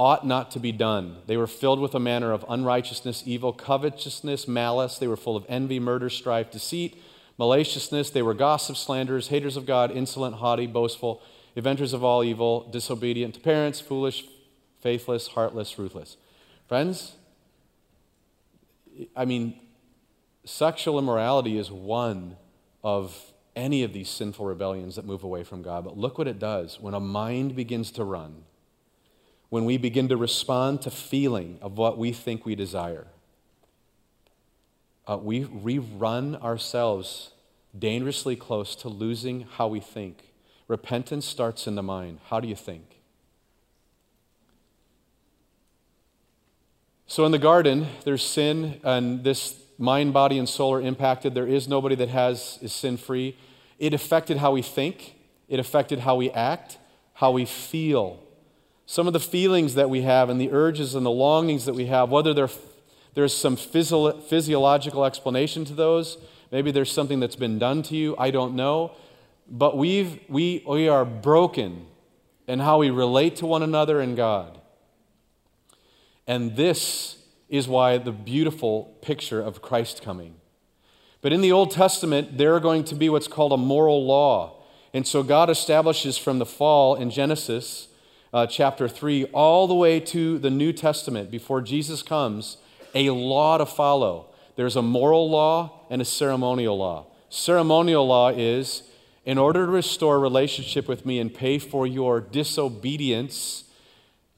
ought 0.00 0.26
not 0.26 0.50
to 0.50 0.58
be 0.58 0.72
done. 0.72 1.14
They 1.26 1.36
were 1.36 1.46
filled 1.46 1.78
with 1.78 1.94
a 1.94 2.00
manner 2.00 2.32
of 2.32 2.42
unrighteousness, 2.48 3.22
evil, 3.26 3.52
covetousness, 3.52 4.48
malice. 4.48 4.96
They 4.96 5.06
were 5.06 5.14
full 5.14 5.36
of 5.36 5.44
envy, 5.46 5.78
murder, 5.78 6.08
strife, 6.08 6.50
deceit, 6.50 6.96
maliciousness. 7.36 8.08
They 8.08 8.22
were 8.22 8.32
gossips, 8.32 8.80
slanderers, 8.80 9.28
haters 9.28 9.58
of 9.58 9.66
God, 9.66 9.90
insolent, 9.90 10.36
haughty, 10.36 10.66
boastful, 10.66 11.20
inventors 11.54 11.92
of 11.92 12.02
all 12.02 12.24
evil, 12.24 12.66
disobedient 12.70 13.34
to 13.34 13.40
parents, 13.40 13.78
foolish, 13.78 14.24
faithless, 14.80 15.26
heartless, 15.26 15.78
ruthless. 15.78 16.16
Friends, 16.66 17.16
I 19.14 19.26
mean, 19.26 19.60
sexual 20.46 20.98
immorality 20.98 21.58
is 21.58 21.70
one 21.70 22.38
of 22.82 23.34
any 23.54 23.82
of 23.82 23.92
these 23.92 24.08
sinful 24.08 24.46
rebellions 24.46 24.96
that 24.96 25.04
move 25.04 25.24
away 25.24 25.44
from 25.44 25.60
God. 25.60 25.84
But 25.84 25.98
look 25.98 26.16
what 26.16 26.26
it 26.26 26.38
does 26.38 26.80
when 26.80 26.94
a 26.94 27.00
mind 27.00 27.54
begins 27.54 27.90
to 27.90 28.04
run 28.04 28.44
when 29.50 29.64
we 29.64 29.76
begin 29.76 30.08
to 30.08 30.16
respond 30.16 30.80
to 30.80 30.90
feeling 30.90 31.58
of 31.60 31.76
what 31.76 31.98
we 31.98 32.12
think 32.12 32.46
we 32.46 32.54
desire. 32.54 33.06
uh, 35.10 35.16
we, 35.16 35.44
we 35.44 35.78
run 35.78 36.36
ourselves 36.36 37.30
dangerously 37.76 38.36
close 38.36 38.76
to 38.76 38.88
losing 38.88 39.42
how 39.56 39.66
we 39.66 39.80
think. 39.80 40.32
Repentance 40.68 41.26
starts 41.26 41.66
in 41.66 41.74
the 41.74 41.82
mind. 41.82 42.20
How 42.28 42.38
do 42.38 42.46
you 42.46 42.54
think? 42.54 42.84
So 47.08 47.24
in 47.24 47.32
the 47.32 47.38
garden, 47.38 47.88
there's 48.04 48.22
sin, 48.22 48.80
and 48.84 49.24
this 49.24 49.60
mind, 49.78 50.12
body, 50.12 50.38
and 50.38 50.48
soul 50.48 50.74
are 50.74 50.80
impacted. 50.80 51.34
There 51.34 51.46
is 51.46 51.66
nobody 51.66 51.96
that 51.96 52.08
has 52.08 52.58
is 52.62 52.72
sin 52.72 52.96
free. 52.96 53.36
It 53.80 53.92
affected 53.92 54.36
how 54.36 54.52
we 54.52 54.62
think. 54.62 55.16
It 55.48 55.58
affected 55.58 56.00
how 56.00 56.14
we 56.14 56.30
act, 56.30 56.78
how 57.14 57.32
we 57.32 57.46
feel. 57.46 58.22
Some 58.90 59.06
of 59.06 59.12
the 59.12 59.20
feelings 59.20 59.76
that 59.76 59.88
we 59.88 60.02
have 60.02 60.30
and 60.30 60.40
the 60.40 60.50
urges 60.50 60.96
and 60.96 61.06
the 61.06 61.12
longings 61.12 61.64
that 61.66 61.74
we 61.74 61.86
have, 61.86 62.10
whether 62.10 62.34
there's 63.14 63.32
some 63.32 63.54
physio- 63.54 64.18
physiological 64.20 65.04
explanation 65.04 65.64
to 65.66 65.74
those, 65.74 66.18
maybe 66.50 66.72
there's 66.72 66.90
something 66.90 67.20
that's 67.20 67.36
been 67.36 67.56
done 67.56 67.84
to 67.84 67.94
you, 67.94 68.16
I 68.18 68.32
don't 68.32 68.56
know. 68.56 68.90
But 69.48 69.76
we've, 69.76 70.18
we, 70.28 70.64
we 70.66 70.88
are 70.88 71.04
broken 71.04 71.86
in 72.48 72.58
how 72.58 72.78
we 72.78 72.90
relate 72.90 73.36
to 73.36 73.46
one 73.46 73.62
another 73.62 74.00
and 74.00 74.16
God. 74.16 74.60
And 76.26 76.56
this 76.56 77.16
is 77.48 77.68
why 77.68 77.96
the 77.96 78.10
beautiful 78.10 78.96
picture 79.02 79.40
of 79.40 79.62
Christ 79.62 80.02
coming. 80.02 80.34
But 81.20 81.32
in 81.32 81.42
the 81.42 81.52
Old 81.52 81.70
Testament, 81.70 82.38
there 82.38 82.56
are 82.56 82.60
going 82.60 82.82
to 82.82 82.96
be 82.96 83.08
what's 83.08 83.28
called 83.28 83.52
a 83.52 83.56
moral 83.56 84.04
law. 84.04 84.64
And 84.92 85.06
so 85.06 85.22
God 85.22 85.48
establishes 85.48 86.18
from 86.18 86.40
the 86.40 86.44
fall 86.44 86.96
in 86.96 87.12
Genesis 87.12 87.86
uh, 88.32 88.46
chapter 88.46 88.88
3 88.88 89.24
all 89.26 89.66
the 89.66 89.74
way 89.74 90.00
to 90.00 90.38
the 90.38 90.50
New 90.50 90.72
Testament, 90.72 91.30
before 91.30 91.60
Jesus 91.60 92.02
comes, 92.02 92.58
a 92.94 93.10
law 93.10 93.58
to 93.58 93.66
follow. 93.66 94.26
There's 94.56 94.76
a 94.76 94.82
moral 94.82 95.30
law 95.30 95.86
and 95.90 96.00
a 96.02 96.04
ceremonial 96.04 96.76
law. 96.76 97.06
Ceremonial 97.28 98.06
law 98.06 98.28
is 98.28 98.82
in 99.24 99.38
order 99.38 99.66
to 99.66 99.72
restore 99.72 100.18
relationship 100.18 100.88
with 100.88 101.04
me 101.04 101.18
and 101.18 101.32
pay 101.32 101.58
for 101.58 101.86
your 101.86 102.20
disobedience, 102.20 103.64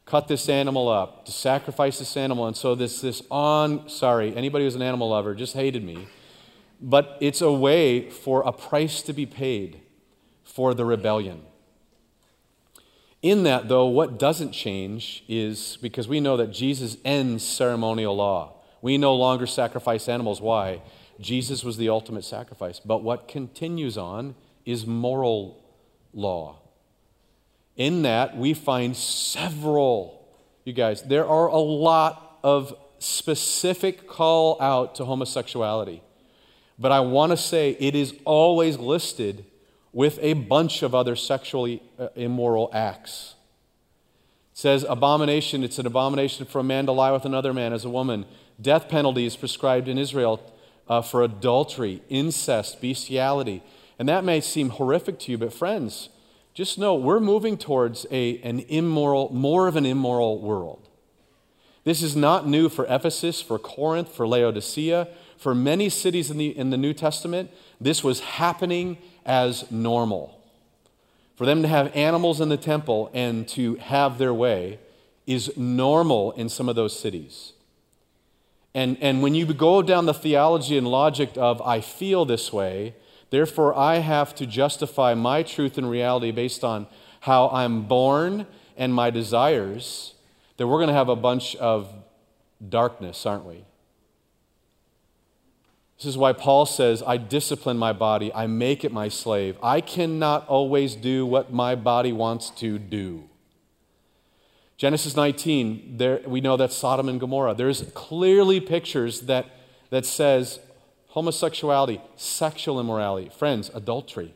cut 0.04 0.28
this 0.28 0.48
animal 0.48 0.88
up, 0.88 1.24
to 1.26 1.32
sacrifice 1.32 1.98
this 1.98 2.16
animal. 2.16 2.46
And 2.46 2.56
so 2.56 2.74
this, 2.74 3.00
this 3.00 3.22
on, 3.30 3.88
sorry, 3.88 4.34
anybody 4.36 4.64
who's 4.64 4.74
an 4.74 4.82
animal 4.82 5.10
lover 5.10 5.34
just 5.34 5.54
hated 5.54 5.84
me. 5.84 6.08
But 6.80 7.16
it's 7.20 7.40
a 7.40 7.52
way 7.52 8.10
for 8.10 8.42
a 8.42 8.52
price 8.52 9.02
to 9.02 9.12
be 9.12 9.24
paid 9.24 9.80
for 10.42 10.74
the 10.74 10.84
rebellion. 10.84 11.42
In 13.22 13.44
that, 13.44 13.68
though, 13.68 13.86
what 13.86 14.18
doesn't 14.18 14.50
change 14.50 15.22
is 15.28 15.78
because 15.80 16.08
we 16.08 16.18
know 16.18 16.36
that 16.36 16.50
Jesus 16.50 16.96
ends 17.04 17.46
ceremonial 17.46 18.16
law. 18.16 18.54
We 18.82 18.98
no 18.98 19.14
longer 19.14 19.46
sacrifice 19.46 20.08
animals. 20.08 20.40
Why? 20.40 20.82
Jesus 21.20 21.62
was 21.62 21.76
the 21.76 21.88
ultimate 21.88 22.24
sacrifice. 22.24 22.80
But 22.80 23.04
what 23.04 23.28
continues 23.28 23.96
on 23.96 24.34
is 24.66 24.86
moral 24.86 25.62
law. 26.12 26.58
In 27.76 28.02
that, 28.02 28.36
we 28.36 28.54
find 28.54 28.96
several, 28.96 30.26
you 30.64 30.72
guys, 30.72 31.02
there 31.02 31.26
are 31.26 31.46
a 31.46 31.58
lot 31.58 32.38
of 32.42 32.74
specific 32.98 34.08
call 34.08 34.60
out 34.60 34.96
to 34.96 35.04
homosexuality. 35.04 36.02
But 36.76 36.90
I 36.90 37.00
want 37.00 37.30
to 37.30 37.36
say 37.36 37.76
it 37.78 37.94
is 37.94 38.14
always 38.24 38.78
listed 38.78 39.44
with 39.92 40.18
a 40.22 40.32
bunch 40.32 40.82
of 40.82 40.94
other 40.94 41.14
sexually 41.14 41.82
uh, 41.98 42.08
immoral 42.14 42.70
acts. 42.72 43.34
It 44.52 44.58
says, 44.58 44.84
abomination, 44.88 45.64
it's 45.64 45.78
an 45.78 45.86
abomination 45.86 46.46
for 46.46 46.60
a 46.60 46.64
man 46.64 46.86
to 46.86 46.92
lie 46.92 47.12
with 47.12 47.24
another 47.24 47.52
man 47.52 47.72
as 47.72 47.84
a 47.84 47.90
woman. 47.90 48.24
Death 48.60 48.88
penalty 48.88 49.26
is 49.26 49.36
prescribed 49.36 49.88
in 49.88 49.98
Israel 49.98 50.40
uh, 50.88 51.02
for 51.02 51.22
adultery, 51.22 52.02
incest, 52.08 52.80
bestiality. 52.80 53.62
And 53.98 54.08
that 54.08 54.24
may 54.24 54.40
seem 54.40 54.70
horrific 54.70 55.18
to 55.20 55.32
you, 55.32 55.38
but 55.38 55.52
friends, 55.52 56.08
just 56.54 56.78
know 56.78 56.94
we're 56.94 57.20
moving 57.20 57.56
towards 57.56 58.06
a, 58.10 58.38
an 58.42 58.60
immoral, 58.60 59.30
more 59.32 59.68
of 59.68 59.76
an 59.76 59.86
immoral 59.86 60.40
world. 60.40 60.88
This 61.84 62.02
is 62.02 62.14
not 62.14 62.46
new 62.46 62.68
for 62.68 62.86
Ephesus, 62.88 63.40
for 63.40 63.58
Corinth, 63.58 64.14
for 64.14 64.26
Laodicea, 64.26 65.08
for 65.36 65.54
many 65.54 65.88
cities 65.88 66.30
in 66.30 66.38
the, 66.38 66.56
in 66.56 66.70
the 66.70 66.76
New 66.76 66.92
Testament. 66.92 67.50
This 67.80 68.04
was 68.04 68.20
happening 68.20 68.98
as 69.24 69.70
normal. 69.70 70.38
For 71.36 71.46
them 71.46 71.62
to 71.62 71.68
have 71.68 71.94
animals 71.96 72.40
in 72.40 72.48
the 72.48 72.56
temple 72.56 73.10
and 73.12 73.48
to 73.48 73.76
have 73.76 74.18
their 74.18 74.34
way 74.34 74.78
is 75.26 75.56
normal 75.56 76.32
in 76.32 76.48
some 76.48 76.68
of 76.68 76.76
those 76.76 76.98
cities. 76.98 77.52
And, 78.74 78.96
and 79.00 79.22
when 79.22 79.34
you 79.34 79.46
go 79.46 79.82
down 79.82 80.06
the 80.06 80.14
theology 80.14 80.78
and 80.78 80.86
logic 80.86 81.30
of, 81.36 81.60
I 81.62 81.80
feel 81.80 82.24
this 82.24 82.52
way, 82.52 82.94
therefore 83.30 83.76
I 83.76 83.96
have 83.96 84.34
to 84.36 84.46
justify 84.46 85.14
my 85.14 85.42
truth 85.42 85.78
and 85.78 85.88
reality 85.88 86.30
based 86.30 86.64
on 86.64 86.86
how 87.20 87.48
I'm 87.50 87.82
born 87.82 88.46
and 88.76 88.94
my 88.94 89.10
desires, 89.10 90.14
then 90.56 90.68
we're 90.68 90.78
going 90.78 90.88
to 90.88 90.94
have 90.94 91.08
a 91.08 91.16
bunch 91.16 91.54
of 91.56 91.92
darkness, 92.66 93.26
aren't 93.26 93.44
we? 93.44 93.64
This 96.02 96.08
is 96.08 96.18
why 96.18 96.32
Paul 96.32 96.66
says, 96.66 97.00
I 97.06 97.16
discipline 97.16 97.78
my 97.78 97.92
body, 97.92 98.34
I 98.34 98.48
make 98.48 98.84
it 98.84 98.90
my 98.90 99.08
slave. 99.08 99.56
I 99.62 99.80
cannot 99.80 100.48
always 100.48 100.96
do 100.96 101.24
what 101.24 101.52
my 101.52 101.76
body 101.76 102.12
wants 102.12 102.50
to 102.56 102.76
do. 102.76 103.28
Genesis 104.76 105.14
19, 105.14 105.98
there, 105.98 106.20
we 106.26 106.40
know 106.40 106.56
that 106.56 106.72
Sodom 106.72 107.08
and 107.08 107.20
Gomorrah. 107.20 107.54
There's 107.54 107.82
clearly 107.94 108.58
pictures 108.58 109.20
that, 109.22 109.46
that 109.90 110.04
says 110.04 110.58
homosexuality, 111.10 112.00
sexual 112.16 112.80
immorality, 112.80 113.28
friends, 113.28 113.70
adultery. 113.72 114.34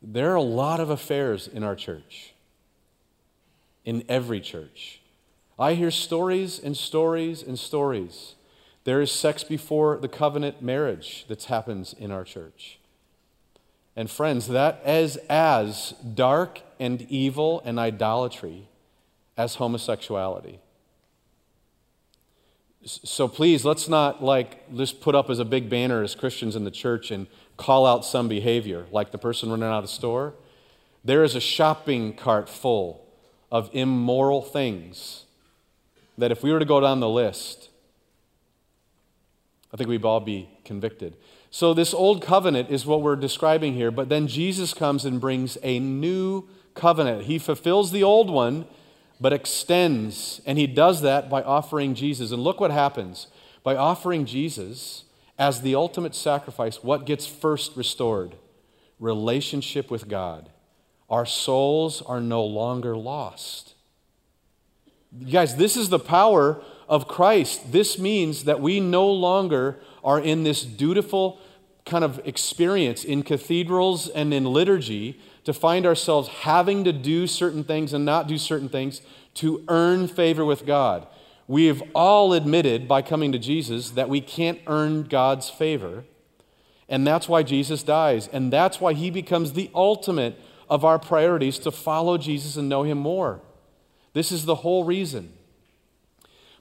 There 0.00 0.30
are 0.30 0.36
a 0.36 0.42
lot 0.42 0.78
of 0.78 0.90
affairs 0.90 1.48
in 1.48 1.64
our 1.64 1.74
church, 1.74 2.34
in 3.84 4.04
every 4.08 4.40
church. 4.40 5.00
I 5.58 5.74
hear 5.74 5.90
stories 5.90 6.60
and 6.60 6.76
stories 6.76 7.42
and 7.42 7.58
stories 7.58 8.36
there 8.84 9.00
is 9.00 9.10
sex 9.10 9.42
before 9.42 9.96
the 9.96 10.08
covenant 10.08 10.62
marriage 10.62 11.24
that 11.28 11.44
happens 11.44 11.94
in 11.98 12.10
our 12.10 12.24
church. 12.24 12.78
And 13.96 14.10
friends, 14.10 14.48
that 14.48 14.82
is 14.86 15.16
as 15.28 15.92
dark 16.14 16.60
and 16.78 17.02
evil 17.02 17.62
and 17.64 17.78
idolatry 17.78 18.68
as 19.36 19.56
homosexuality. 19.56 20.58
So 22.84 23.28
please, 23.28 23.64
let's 23.64 23.88
not 23.88 24.22
like 24.22 24.70
just 24.76 25.00
put 25.00 25.14
up 25.14 25.30
as 25.30 25.38
a 25.38 25.44
big 25.44 25.70
banner 25.70 26.02
as 26.02 26.14
Christians 26.14 26.54
in 26.54 26.64
the 26.64 26.70
church 26.70 27.10
and 27.10 27.26
call 27.56 27.86
out 27.86 28.04
some 28.04 28.28
behavior, 28.28 28.84
like 28.90 29.10
the 29.10 29.18
person 29.18 29.48
running 29.48 29.64
out 29.64 29.78
of 29.78 29.84
the 29.84 29.88
store. 29.88 30.34
There 31.02 31.24
is 31.24 31.34
a 31.34 31.40
shopping 31.40 32.14
cart 32.14 32.48
full 32.48 33.06
of 33.50 33.70
immoral 33.72 34.42
things 34.42 35.24
that 36.18 36.30
if 36.30 36.42
we 36.42 36.52
were 36.52 36.58
to 36.58 36.64
go 36.64 36.80
down 36.80 37.00
the 37.00 37.08
list, 37.08 37.70
I 39.74 39.76
think 39.76 39.90
we'd 39.90 40.04
all 40.04 40.20
be 40.20 40.48
convicted. 40.64 41.16
So, 41.50 41.74
this 41.74 41.92
old 41.92 42.22
covenant 42.22 42.70
is 42.70 42.86
what 42.86 43.02
we're 43.02 43.16
describing 43.16 43.74
here, 43.74 43.90
but 43.90 44.08
then 44.08 44.28
Jesus 44.28 44.72
comes 44.72 45.04
and 45.04 45.20
brings 45.20 45.58
a 45.64 45.80
new 45.80 46.48
covenant. 46.74 47.22
He 47.22 47.40
fulfills 47.40 47.90
the 47.90 48.04
old 48.04 48.30
one, 48.30 48.66
but 49.20 49.32
extends, 49.32 50.40
and 50.46 50.58
he 50.58 50.68
does 50.68 51.02
that 51.02 51.28
by 51.28 51.42
offering 51.42 51.96
Jesus. 51.96 52.30
And 52.30 52.44
look 52.44 52.60
what 52.60 52.70
happens. 52.70 53.26
By 53.64 53.74
offering 53.74 54.26
Jesus 54.26 55.04
as 55.40 55.62
the 55.62 55.74
ultimate 55.74 56.14
sacrifice, 56.14 56.84
what 56.84 57.04
gets 57.04 57.26
first 57.26 57.76
restored? 57.76 58.36
Relationship 59.00 59.90
with 59.90 60.06
God. 60.06 60.50
Our 61.10 61.26
souls 61.26 62.00
are 62.00 62.20
no 62.20 62.44
longer 62.44 62.96
lost. 62.96 63.74
You 65.18 65.32
guys, 65.32 65.56
this 65.56 65.76
is 65.76 65.88
the 65.88 65.98
power 65.98 66.62
of 66.88 67.08
Christ, 67.08 67.72
this 67.72 67.98
means 67.98 68.44
that 68.44 68.60
we 68.60 68.80
no 68.80 69.10
longer 69.10 69.78
are 70.02 70.20
in 70.20 70.42
this 70.42 70.64
dutiful 70.64 71.38
kind 71.84 72.04
of 72.04 72.20
experience 72.24 73.04
in 73.04 73.22
cathedrals 73.22 74.08
and 74.08 74.32
in 74.32 74.44
liturgy 74.44 75.20
to 75.44 75.52
find 75.52 75.84
ourselves 75.84 76.28
having 76.28 76.84
to 76.84 76.92
do 76.92 77.26
certain 77.26 77.64
things 77.64 77.92
and 77.92 78.04
not 78.04 78.26
do 78.26 78.38
certain 78.38 78.68
things 78.68 79.02
to 79.34 79.62
earn 79.68 80.08
favor 80.08 80.44
with 80.44 80.64
God. 80.64 81.06
We 81.46 81.66
have 81.66 81.82
all 81.94 82.32
admitted 82.32 82.88
by 82.88 83.02
coming 83.02 83.32
to 83.32 83.38
Jesus 83.38 83.90
that 83.90 84.08
we 84.08 84.22
can't 84.22 84.60
earn 84.66 85.02
God's 85.04 85.50
favor. 85.50 86.04
And 86.88 87.06
that's 87.06 87.28
why 87.28 87.42
Jesus 87.42 87.82
dies. 87.82 88.28
And 88.28 88.50
that's 88.50 88.80
why 88.80 88.94
he 88.94 89.10
becomes 89.10 89.52
the 89.52 89.70
ultimate 89.74 90.38
of 90.70 90.84
our 90.84 90.98
priorities 90.98 91.58
to 91.60 91.70
follow 91.70 92.16
Jesus 92.16 92.56
and 92.56 92.68
know 92.68 92.82
him 92.82 92.98
more. 92.98 93.42
This 94.14 94.32
is 94.32 94.46
the 94.46 94.56
whole 94.56 94.84
reason. 94.84 95.33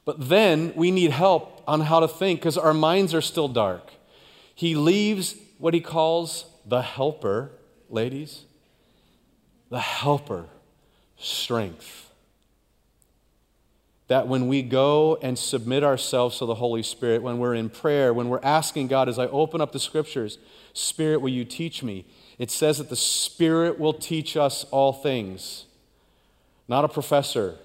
But 0.05 0.29
then 0.29 0.73
we 0.75 0.91
need 0.91 1.11
help 1.11 1.63
on 1.67 1.81
how 1.81 1.99
to 2.01 2.07
think 2.07 2.39
because 2.39 2.57
our 2.57 2.73
minds 2.73 3.13
are 3.13 3.21
still 3.21 3.47
dark. 3.47 3.91
He 4.53 4.75
leaves 4.75 5.35
what 5.57 5.73
he 5.73 5.81
calls 5.81 6.45
the 6.65 6.81
helper, 6.81 7.51
ladies, 7.89 8.43
the 9.69 9.79
helper, 9.79 10.47
strength. 11.17 12.09
that 14.07 14.27
when 14.27 14.47
we 14.47 14.61
go 14.61 15.17
and 15.21 15.39
submit 15.39 15.83
ourselves 15.83 16.37
to 16.39 16.45
the 16.45 16.55
Holy 16.55 16.83
Spirit, 16.83 17.23
when 17.23 17.39
we're 17.39 17.55
in 17.55 17.69
prayer, 17.69 18.13
when 18.13 18.29
we're 18.29 18.39
asking 18.43 18.87
God, 18.87 19.07
as 19.09 19.17
I 19.17 19.27
open 19.27 19.61
up 19.61 19.71
the 19.71 19.79
scriptures, 19.79 20.37
Spirit, 20.73 21.21
will 21.21 21.29
you 21.29 21.45
teach 21.45 21.81
me? 21.83 22.05
It 22.37 22.51
says 22.51 22.77
that 22.79 22.89
the 22.89 22.95
Spirit 22.95 23.79
will 23.79 23.93
teach 23.93 24.35
us 24.35 24.65
all 24.71 24.91
things, 24.91 25.65
not 26.67 26.83
a 26.83 26.89
professor. 26.89 27.55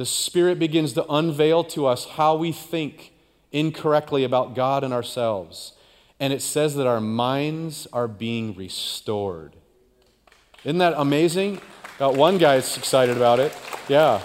The 0.00 0.06
Spirit 0.06 0.58
begins 0.58 0.94
to 0.94 1.04
unveil 1.12 1.62
to 1.64 1.84
us 1.84 2.06
how 2.06 2.34
we 2.34 2.52
think 2.52 3.12
incorrectly 3.52 4.24
about 4.24 4.54
God 4.54 4.82
and 4.82 4.94
ourselves. 4.94 5.74
And 6.18 6.32
it 6.32 6.40
says 6.40 6.74
that 6.76 6.86
our 6.86 7.02
minds 7.02 7.86
are 7.92 8.08
being 8.08 8.54
restored. 8.54 9.56
Isn't 10.64 10.78
that 10.78 10.94
amazing? 10.96 11.60
Got 11.98 12.14
one 12.14 12.38
guy's 12.38 12.78
excited 12.78 13.18
about 13.18 13.40
it. 13.40 13.54
Yeah. 13.90 14.22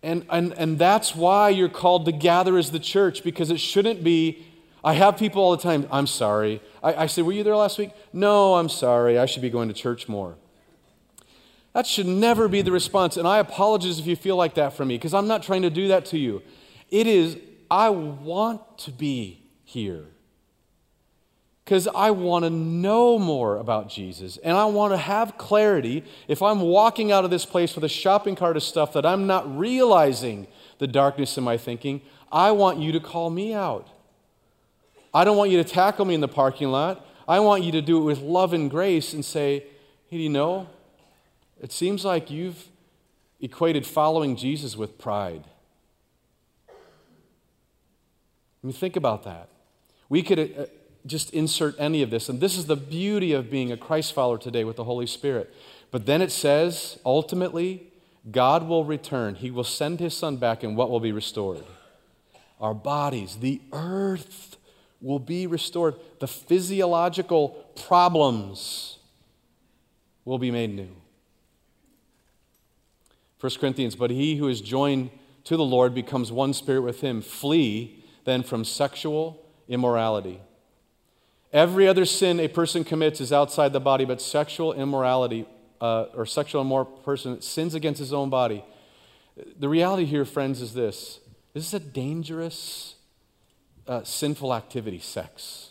And, 0.00 0.24
and, 0.30 0.52
and 0.52 0.78
that's 0.78 1.16
why 1.16 1.48
you're 1.48 1.68
called 1.68 2.04
to 2.04 2.12
gather 2.12 2.56
as 2.58 2.70
the 2.70 2.78
church, 2.78 3.24
because 3.24 3.50
it 3.50 3.58
shouldn't 3.58 4.04
be. 4.04 4.46
I 4.84 4.92
have 4.92 5.16
people 5.16 5.42
all 5.42 5.56
the 5.56 5.62
time, 5.64 5.88
I'm 5.90 6.06
sorry. 6.06 6.62
I, 6.80 6.94
I 6.94 7.06
say, 7.06 7.22
Were 7.22 7.32
you 7.32 7.42
there 7.42 7.56
last 7.56 7.76
week? 7.76 7.90
No, 8.12 8.54
I'm 8.54 8.68
sorry. 8.68 9.18
I 9.18 9.26
should 9.26 9.42
be 9.42 9.50
going 9.50 9.66
to 9.66 9.74
church 9.74 10.08
more. 10.08 10.36
That 11.72 11.86
should 11.86 12.06
never 12.06 12.48
be 12.48 12.62
the 12.62 12.72
response. 12.72 13.16
And 13.16 13.28
I 13.28 13.38
apologize 13.38 13.98
if 13.98 14.06
you 14.06 14.16
feel 14.16 14.36
like 14.36 14.54
that 14.54 14.72
from 14.74 14.88
me, 14.88 14.96
because 14.96 15.14
I'm 15.14 15.28
not 15.28 15.42
trying 15.42 15.62
to 15.62 15.70
do 15.70 15.88
that 15.88 16.04
to 16.06 16.18
you. 16.18 16.42
It 16.90 17.06
is, 17.06 17.36
I 17.70 17.90
want 17.90 18.78
to 18.78 18.90
be 18.90 19.44
here 19.64 20.06
because 21.70 21.86
I 21.86 22.10
want 22.10 22.44
to 22.44 22.50
know 22.50 23.16
more 23.16 23.56
about 23.58 23.88
Jesus 23.88 24.38
and 24.38 24.56
I 24.56 24.64
want 24.64 24.92
to 24.92 24.96
have 24.96 25.38
clarity. 25.38 26.02
If 26.26 26.42
I'm 26.42 26.62
walking 26.62 27.12
out 27.12 27.24
of 27.24 27.30
this 27.30 27.46
place 27.46 27.76
with 27.76 27.84
a 27.84 27.88
shopping 27.88 28.34
cart 28.34 28.56
of 28.56 28.64
stuff 28.64 28.92
that 28.94 29.06
I'm 29.06 29.28
not 29.28 29.56
realizing 29.56 30.48
the 30.78 30.88
darkness 30.88 31.38
in 31.38 31.44
my 31.44 31.56
thinking, 31.56 32.00
I 32.32 32.50
want 32.50 32.80
you 32.80 32.90
to 32.90 32.98
call 32.98 33.30
me 33.30 33.54
out. 33.54 33.86
I 35.14 35.22
don't 35.22 35.36
want 35.36 35.52
you 35.52 35.62
to 35.62 35.68
tackle 35.68 36.04
me 36.06 36.14
in 36.14 36.20
the 36.20 36.26
parking 36.26 36.70
lot. 36.70 37.06
I 37.28 37.38
want 37.38 37.62
you 37.62 37.70
to 37.70 37.82
do 37.82 37.98
it 37.98 38.04
with 38.04 38.18
love 38.18 38.52
and 38.52 38.68
grace 38.68 39.12
and 39.12 39.24
say, 39.24 39.64
hey, 40.08 40.16
do 40.16 40.22
you 40.24 40.28
know? 40.28 40.68
It 41.60 41.72
seems 41.72 42.04
like 42.04 42.30
you've 42.30 42.68
equated 43.40 43.86
following 43.86 44.36
Jesus 44.36 44.76
with 44.76 44.98
pride. 44.98 45.44
I 46.68 48.66
mean, 48.66 48.72
think 48.72 48.96
about 48.96 49.24
that. 49.24 49.48
We 50.08 50.22
could 50.22 50.38
uh, 50.38 50.66
just 51.06 51.32
insert 51.32 51.74
any 51.78 52.02
of 52.02 52.10
this. 52.10 52.28
And 52.28 52.40
this 52.40 52.56
is 52.56 52.66
the 52.66 52.76
beauty 52.76 53.32
of 53.32 53.50
being 53.50 53.72
a 53.72 53.76
Christ 53.76 54.12
follower 54.12 54.38
today 54.38 54.64
with 54.64 54.76
the 54.76 54.84
Holy 54.84 55.06
Spirit. 55.06 55.54
But 55.90 56.06
then 56.06 56.20
it 56.20 56.30
says, 56.30 56.98
ultimately, 57.04 57.86
God 58.30 58.68
will 58.68 58.84
return. 58.84 59.34
He 59.36 59.50
will 59.50 59.64
send 59.64 59.98
his 59.98 60.14
son 60.14 60.36
back, 60.36 60.62
and 60.62 60.76
what 60.76 60.90
will 60.90 61.00
be 61.00 61.12
restored? 61.12 61.64
Our 62.60 62.74
bodies, 62.74 63.36
the 63.36 63.60
earth 63.72 64.58
will 65.00 65.18
be 65.18 65.46
restored. 65.46 65.94
The 66.18 66.28
physiological 66.28 67.48
problems 67.86 68.98
will 70.26 70.38
be 70.38 70.50
made 70.50 70.74
new. 70.74 70.99
1 73.40 73.52
Corinthians, 73.58 73.96
but 73.96 74.10
he 74.10 74.36
who 74.36 74.48
is 74.48 74.60
joined 74.60 75.10
to 75.44 75.56
the 75.56 75.64
Lord 75.64 75.94
becomes 75.94 76.30
one 76.30 76.52
spirit 76.52 76.82
with 76.82 77.00
him. 77.00 77.22
Flee 77.22 78.04
then 78.24 78.42
from 78.42 78.64
sexual 78.64 79.42
immorality. 79.68 80.40
Every 81.52 81.88
other 81.88 82.04
sin 82.04 82.38
a 82.38 82.48
person 82.48 82.84
commits 82.84 83.20
is 83.20 83.32
outside 83.32 83.72
the 83.72 83.80
body, 83.80 84.04
but 84.04 84.20
sexual 84.20 84.72
immorality 84.72 85.46
uh, 85.80 86.06
or 86.14 86.26
sexual 86.26 86.62
immoral 86.62 86.84
person 86.84 87.40
sins 87.40 87.74
against 87.74 87.98
his 87.98 88.12
own 88.12 88.30
body. 88.30 88.64
The 89.58 89.68
reality 89.68 90.04
here, 90.04 90.24
friends, 90.24 90.60
is 90.60 90.74
this 90.74 91.20
this 91.54 91.66
is 91.66 91.74
a 91.74 91.80
dangerous, 91.80 92.94
uh, 93.86 94.04
sinful 94.04 94.54
activity, 94.54 95.00
sex. 95.00 95.70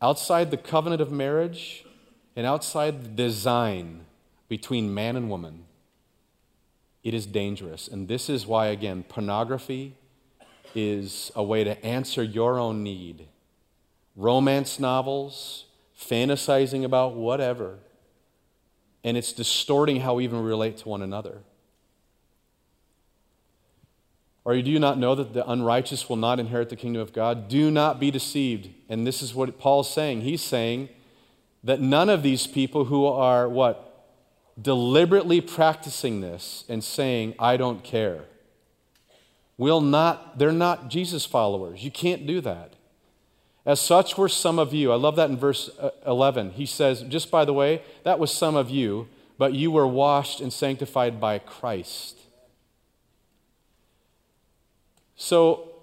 Outside 0.00 0.50
the 0.50 0.56
covenant 0.56 1.00
of 1.00 1.10
marriage 1.10 1.84
and 2.36 2.46
outside 2.46 3.02
the 3.02 3.08
design 3.08 4.04
between 4.48 4.92
man 4.94 5.16
and 5.16 5.28
woman, 5.28 5.65
it 7.06 7.14
is 7.14 7.24
dangerous. 7.24 7.86
And 7.86 8.08
this 8.08 8.28
is 8.28 8.48
why, 8.48 8.66
again, 8.66 9.04
pornography 9.08 9.94
is 10.74 11.30
a 11.36 11.42
way 11.42 11.62
to 11.62 11.84
answer 11.86 12.20
your 12.20 12.58
own 12.58 12.82
need 12.82 13.28
romance 14.16 14.80
novels, 14.80 15.66
fantasizing 15.96 16.82
about 16.82 17.14
whatever, 17.14 17.78
and 19.04 19.16
it's 19.16 19.32
distorting 19.32 20.00
how 20.00 20.14
we 20.14 20.24
even 20.24 20.42
relate 20.42 20.78
to 20.78 20.88
one 20.88 21.00
another. 21.00 21.42
Or 24.44 24.60
do 24.60 24.68
you 24.68 24.80
not 24.80 24.98
know 24.98 25.14
that 25.14 25.32
the 25.32 25.48
unrighteous 25.48 26.08
will 26.08 26.16
not 26.16 26.40
inherit 26.40 26.70
the 26.70 26.76
kingdom 26.76 27.02
of 27.02 27.12
God? 27.12 27.46
Do 27.46 27.70
not 27.70 28.00
be 28.00 28.10
deceived. 28.10 28.68
And 28.88 29.06
this 29.06 29.22
is 29.22 29.32
what 29.32 29.60
Paul's 29.60 29.92
saying. 29.92 30.22
He's 30.22 30.42
saying 30.42 30.88
that 31.62 31.80
none 31.80 32.08
of 32.08 32.24
these 32.24 32.48
people 32.48 32.86
who 32.86 33.06
are 33.06 33.48
what? 33.48 33.85
Deliberately 34.60 35.40
practicing 35.40 36.20
this 36.20 36.64
and 36.68 36.82
saying, 36.82 37.34
I 37.38 37.56
don't 37.56 37.84
care, 37.84 38.24
will 39.58 39.80
not, 39.80 40.38
they're 40.38 40.52
not 40.52 40.88
Jesus 40.88 41.26
followers. 41.26 41.84
You 41.84 41.90
can't 41.90 42.26
do 42.26 42.40
that. 42.40 42.72
As 43.66 43.80
such 43.80 44.16
were 44.16 44.28
some 44.28 44.58
of 44.58 44.72
you. 44.72 44.92
I 44.92 44.94
love 44.94 45.16
that 45.16 45.28
in 45.28 45.36
verse 45.36 45.68
uh, 45.80 45.90
11. 46.06 46.52
He 46.52 46.66
says, 46.66 47.02
just 47.02 47.30
by 47.30 47.44
the 47.44 47.52
way, 47.52 47.82
that 48.04 48.18
was 48.18 48.32
some 48.32 48.54
of 48.54 48.70
you, 48.70 49.08
but 49.38 49.54
you 49.54 49.70
were 49.70 49.86
washed 49.86 50.40
and 50.40 50.52
sanctified 50.52 51.20
by 51.20 51.40
Christ. 51.40 52.16
So 55.16 55.75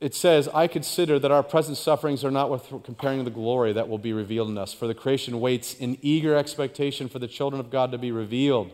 it 0.00 0.14
says, 0.14 0.48
I 0.48 0.66
consider 0.66 1.18
that 1.18 1.30
our 1.30 1.42
present 1.42 1.76
sufferings 1.76 2.24
are 2.24 2.30
not 2.30 2.48
worth 2.48 2.72
comparing 2.84 3.18
to 3.18 3.24
the 3.24 3.30
glory 3.30 3.74
that 3.74 3.86
will 3.88 3.98
be 3.98 4.14
revealed 4.14 4.48
in 4.48 4.56
us. 4.56 4.72
For 4.72 4.86
the 4.86 4.94
creation 4.94 5.40
waits 5.40 5.74
in 5.74 5.98
eager 6.00 6.34
expectation 6.34 7.08
for 7.08 7.18
the 7.18 7.28
children 7.28 7.60
of 7.60 7.70
God 7.70 7.92
to 7.92 7.98
be 7.98 8.10
revealed. 8.10 8.72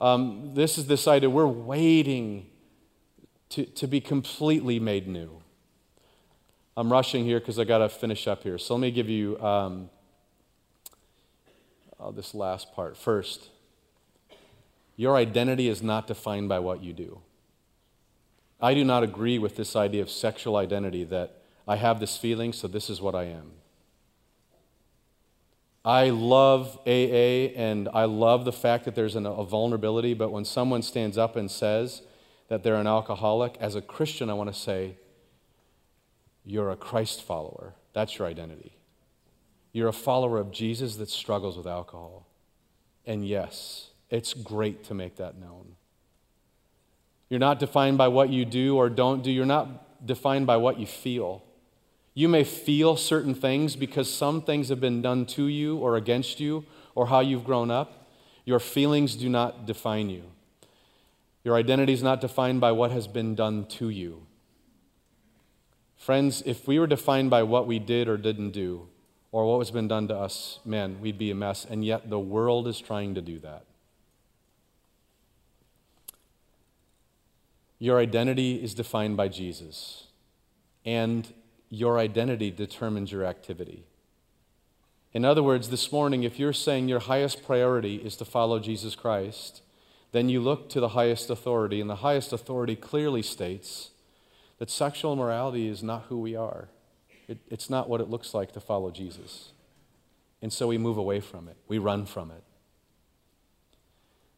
Um, 0.00 0.54
this 0.54 0.78
is 0.78 0.86
this 0.86 1.06
idea 1.06 1.28
we're 1.28 1.46
waiting 1.46 2.46
to, 3.50 3.66
to 3.66 3.86
be 3.86 4.00
completely 4.00 4.80
made 4.80 5.06
new. 5.06 5.42
I'm 6.78 6.90
rushing 6.90 7.26
here 7.26 7.38
because 7.38 7.58
I 7.58 7.64
got 7.64 7.78
to 7.78 7.90
finish 7.90 8.26
up 8.26 8.42
here. 8.42 8.56
So 8.56 8.74
let 8.74 8.80
me 8.80 8.90
give 8.90 9.10
you 9.10 9.38
um, 9.38 9.90
oh, 12.00 12.10
this 12.10 12.34
last 12.34 12.72
part. 12.74 12.96
First, 12.96 13.50
your 14.96 15.16
identity 15.16 15.68
is 15.68 15.82
not 15.82 16.06
defined 16.06 16.48
by 16.48 16.58
what 16.58 16.82
you 16.82 16.94
do. 16.94 17.20
I 18.62 18.74
do 18.74 18.84
not 18.84 19.02
agree 19.02 19.40
with 19.40 19.56
this 19.56 19.74
idea 19.74 20.02
of 20.02 20.08
sexual 20.08 20.56
identity 20.56 21.02
that 21.04 21.42
I 21.66 21.76
have 21.76 21.98
this 21.98 22.16
feeling, 22.16 22.52
so 22.52 22.68
this 22.68 22.88
is 22.88 23.02
what 23.02 23.16
I 23.16 23.24
am. 23.24 23.50
I 25.84 26.10
love 26.10 26.78
AA 26.86 27.50
and 27.56 27.88
I 27.92 28.04
love 28.04 28.44
the 28.44 28.52
fact 28.52 28.84
that 28.84 28.94
there's 28.94 29.16
an, 29.16 29.26
a 29.26 29.42
vulnerability, 29.42 30.14
but 30.14 30.30
when 30.30 30.44
someone 30.44 30.82
stands 30.82 31.18
up 31.18 31.34
and 31.34 31.50
says 31.50 32.02
that 32.46 32.62
they're 32.62 32.76
an 32.76 32.86
alcoholic, 32.86 33.56
as 33.58 33.74
a 33.74 33.82
Christian, 33.82 34.30
I 34.30 34.34
want 34.34 34.52
to 34.52 34.58
say, 34.58 34.96
you're 36.44 36.70
a 36.70 36.76
Christ 36.76 37.22
follower. 37.22 37.74
That's 37.94 38.18
your 38.18 38.28
identity. 38.28 38.76
You're 39.72 39.88
a 39.88 39.92
follower 39.92 40.38
of 40.38 40.52
Jesus 40.52 40.96
that 40.96 41.08
struggles 41.08 41.56
with 41.56 41.66
alcohol. 41.66 42.28
And 43.04 43.26
yes, 43.26 43.88
it's 44.08 44.34
great 44.34 44.84
to 44.84 44.94
make 44.94 45.16
that 45.16 45.36
known. 45.36 45.76
You're 47.32 47.38
not 47.38 47.58
defined 47.58 47.96
by 47.96 48.08
what 48.08 48.28
you 48.28 48.44
do 48.44 48.76
or 48.76 48.90
don't 48.90 49.22
do, 49.22 49.30
you're 49.30 49.46
not 49.46 50.06
defined 50.06 50.46
by 50.46 50.58
what 50.58 50.78
you 50.78 50.84
feel. 50.84 51.42
You 52.12 52.28
may 52.28 52.44
feel 52.44 52.94
certain 52.94 53.34
things 53.34 53.74
because 53.74 54.12
some 54.12 54.42
things 54.42 54.68
have 54.68 54.80
been 54.80 55.00
done 55.00 55.24
to 55.28 55.46
you 55.46 55.78
or 55.78 55.96
against 55.96 56.40
you 56.40 56.66
or 56.94 57.06
how 57.06 57.20
you've 57.20 57.44
grown 57.44 57.70
up. 57.70 58.10
Your 58.44 58.60
feelings 58.60 59.16
do 59.16 59.30
not 59.30 59.64
define 59.64 60.10
you. 60.10 60.24
Your 61.42 61.56
identity 61.56 61.94
is 61.94 62.02
not 62.02 62.20
defined 62.20 62.60
by 62.60 62.72
what 62.72 62.90
has 62.90 63.08
been 63.08 63.34
done 63.34 63.64
to 63.78 63.88
you. 63.88 64.26
Friends, 65.96 66.42
if 66.44 66.68
we 66.68 66.78
were 66.78 66.86
defined 66.86 67.30
by 67.30 67.44
what 67.44 67.66
we 67.66 67.78
did 67.78 68.08
or 68.08 68.18
didn't 68.18 68.50
do, 68.50 68.88
or 69.30 69.50
what 69.50 69.60
has 69.60 69.70
been 69.70 69.88
done 69.88 70.06
to 70.08 70.14
us, 70.14 70.58
man, 70.66 71.00
we'd 71.00 71.16
be 71.16 71.30
a 71.30 71.34
mess. 71.34 71.64
And 71.64 71.82
yet 71.82 72.10
the 72.10 72.20
world 72.20 72.68
is 72.68 72.78
trying 72.78 73.14
to 73.14 73.22
do 73.22 73.38
that. 73.38 73.64
Your 77.82 77.98
identity 77.98 78.62
is 78.62 78.74
defined 78.74 79.16
by 79.16 79.26
Jesus, 79.26 80.06
and 80.84 81.26
your 81.68 81.98
identity 81.98 82.52
determines 82.52 83.10
your 83.10 83.24
activity. 83.24 83.86
In 85.12 85.24
other 85.24 85.42
words, 85.42 85.68
this 85.68 85.90
morning, 85.90 86.22
if 86.22 86.38
you're 86.38 86.52
saying 86.52 86.86
your 86.86 87.00
highest 87.00 87.44
priority 87.44 87.96
is 87.96 88.14
to 88.18 88.24
follow 88.24 88.60
Jesus 88.60 88.94
Christ, 88.94 89.62
then 90.12 90.28
you 90.28 90.40
look 90.40 90.68
to 90.68 90.78
the 90.78 90.90
highest 90.90 91.28
authority, 91.28 91.80
and 91.80 91.90
the 91.90 91.96
highest 91.96 92.32
authority 92.32 92.76
clearly 92.76 93.20
states 93.20 93.90
that 94.60 94.70
sexual 94.70 95.14
immorality 95.14 95.66
is 95.66 95.82
not 95.82 96.04
who 96.04 96.20
we 96.20 96.36
are. 96.36 96.68
It, 97.26 97.38
it's 97.48 97.68
not 97.68 97.88
what 97.88 98.00
it 98.00 98.08
looks 98.08 98.32
like 98.32 98.52
to 98.52 98.60
follow 98.60 98.92
Jesus. 98.92 99.50
And 100.40 100.52
so 100.52 100.68
we 100.68 100.78
move 100.78 100.98
away 100.98 101.18
from 101.18 101.48
it, 101.48 101.56
we 101.66 101.78
run 101.78 102.06
from 102.06 102.30
it. 102.30 102.44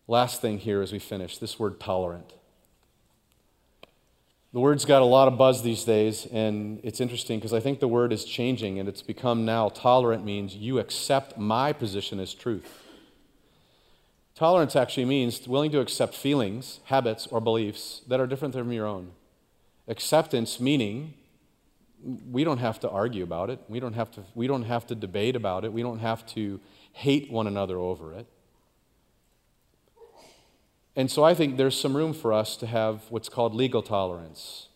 Last 0.09 0.41
thing 0.41 0.57
here 0.57 0.81
as 0.81 0.95
we 0.95 0.99
finish 0.99 1.37
this 1.37 1.59
word 1.59 1.79
tolerant. 1.79 2.33
The 4.55 4.61
word's 4.61 4.85
got 4.85 5.03
a 5.03 5.05
lot 5.05 5.27
of 5.27 5.37
buzz 5.37 5.65
these 5.65 5.83
days, 5.83 6.27
and 6.27 6.79
it's 6.85 7.01
interesting 7.01 7.41
because 7.41 7.53
I 7.53 7.59
think 7.59 7.81
the 7.81 7.89
word 7.89 8.13
is 8.13 8.25
changing 8.25 8.79
and 8.79 8.89
it's 8.89 9.03
become 9.03 9.45
now 9.45 9.69
tolerant 9.69 10.25
means 10.25 10.55
you 10.55 10.79
accept 10.79 11.37
my 11.37 11.73
position 11.73 12.21
as 12.21 12.33
truth. 12.33 12.85
Tolerance 14.37 14.77
actually 14.77 15.07
means 15.07 15.49
willing 15.49 15.73
to 15.73 15.81
accept 15.81 16.15
feelings, 16.15 16.79
habits, 16.85 17.27
or 17.27 17.41
beliefs 17.41 18.03
that 18.07 18.21
are 18.21 18.29
different 18.29 18.55
from 18.55 18.71
your 18.71 18.87
own. 18.87 19.11
Acceptance 19.89 20.61
meaning 20.61 21.15
we 22.31 22.45
don't 22.45 22.59
have 22.59 22.79
to 22.79 22.89
argue 22.89 23.25
about 23.25 23.51
it. 23.51 23.59
We 23.69 23.81
don't 23.81 23.95
have 23.95 24.13
to, 24.13 24.23
we 24.37 24.47
don't 24.47 24.63
have 24.63 24.87
to 24.87 24.95
debate 24.95 25.35
about 25.35 25.65
it. 25.65 25.73
We 25.73 25.83
don't 25.83 25.99
have 25.99 26.25
to 26.27 26.61
hate 26.93 27.29
one 27.29 27.49
another 27.49 27.77
over 27.79 28.13
it. 28.13 28.29
And 30.97 31.11
so 31.11 31.25
I 31.25 31.35
think 31.35 31.57
there's 31.57 31.79
some 31.79 31.97
room 31.97 32.13
for 32.13 32.33
us 32.33 32.57
to 32.59 32.67
have 32.67 33.03
what's 33.11 33.29
called 33.29 33.55
legal 33.55 33.83
tolerance. 33.83 34.69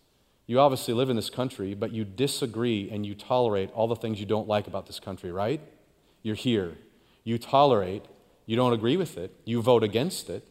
You 0.47 0.59
obviously 0.59 0.95
live 0.95 1.11
in 1.11 1.17
this 1.17 1.31
country, 1.31 1.75
but 1.75 1.93
you 1.93 2.05
disagree 2.05 2.91
and 2.91 3.07
you 3.07 3.15
tolerate 3.15 3.71
all 3.73 3.87
the 3.87 3.95
things 3.95 4.19
you 4.19 4.27
don't 4.27 4.49
like 4.49 4.67
about 4.67 4.87
this 4.87 4.99
country, 4.99 5.31
right? 5.31 5.61
You're 6.23 6.35
here. 6.35 6.77
You 7.23 7.39
tolerate, 7.39 8.05
you 8.47 8.57
don't 8.57 8.73
agree 8.73 8.97
with 8.97 9.17
it, 9.17 9.33
you 9.45 9.63
vote 9.63 9.85
against 9.85 10.31
it. 10.31 10.49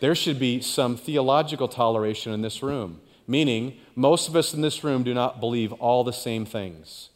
There 0.00 0.14
should 0.14 0.38
be 0.38 0.60
some 0.60 0.96
theological 0.96 1.68
toleration 1.68 2.32
in 2.32 2.40
this 2.40 2.62
room, 2.62 3.00
meaning 3.26 3.76
most 3.94 4.28
of 4.28 4.34
us 4.34 4.54
in 4.54 4.62
this 4.62 4.82
room 4.82 5.02
do 5.02 5.12
not 5.14 5.40
believe 5.40 5.72
all 5.74 6.02
the 6.02 6.12
same 6.12 6.46
things. 6.46 7.10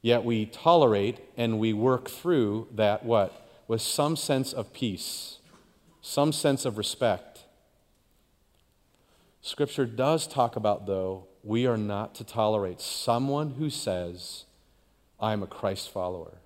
Yet 0.00 0.24
we 0.24 0.46
tolerate 0.46 1.20
and 1.36 1.60
we 1.60 1.72
work 1.72 2.08
through 2.08 2.68
that 2.74 3.04
what? 3.04 3.46
With 3.68 3.82
some 3.82 4.16
sense 4.16 4.52
of 4.52 4.72
peace 4.72 5.38
some 6.02 6.32
sense 6.32 6.64
of 6.64 6.76
respect. 6.76 7.44
Scripture 9.40 9.86
does 9.86 10.26
talk 10.26 10.56
about, 10.56 10.86
though, 10.86 11.26
we 11.42 11.66
are 11.66 11.78
not 11.78 12.14
to 12.16 12.24
tolerate 12.24 12.80
someone 12.80 13.52
who 13.52 13.70
says, 13.70 14.44
I'm 15.18 15.42
a 15.42 15.46
Christ 15.46 15.90
follower, 15.90 16.38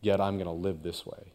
yet 0.00 0.20
I'm 0.20 0.34
going 0.36 0.46
to 0.46 0.52
live 0.52 0.82
this 0.82 1.04
way. 1.04 1.32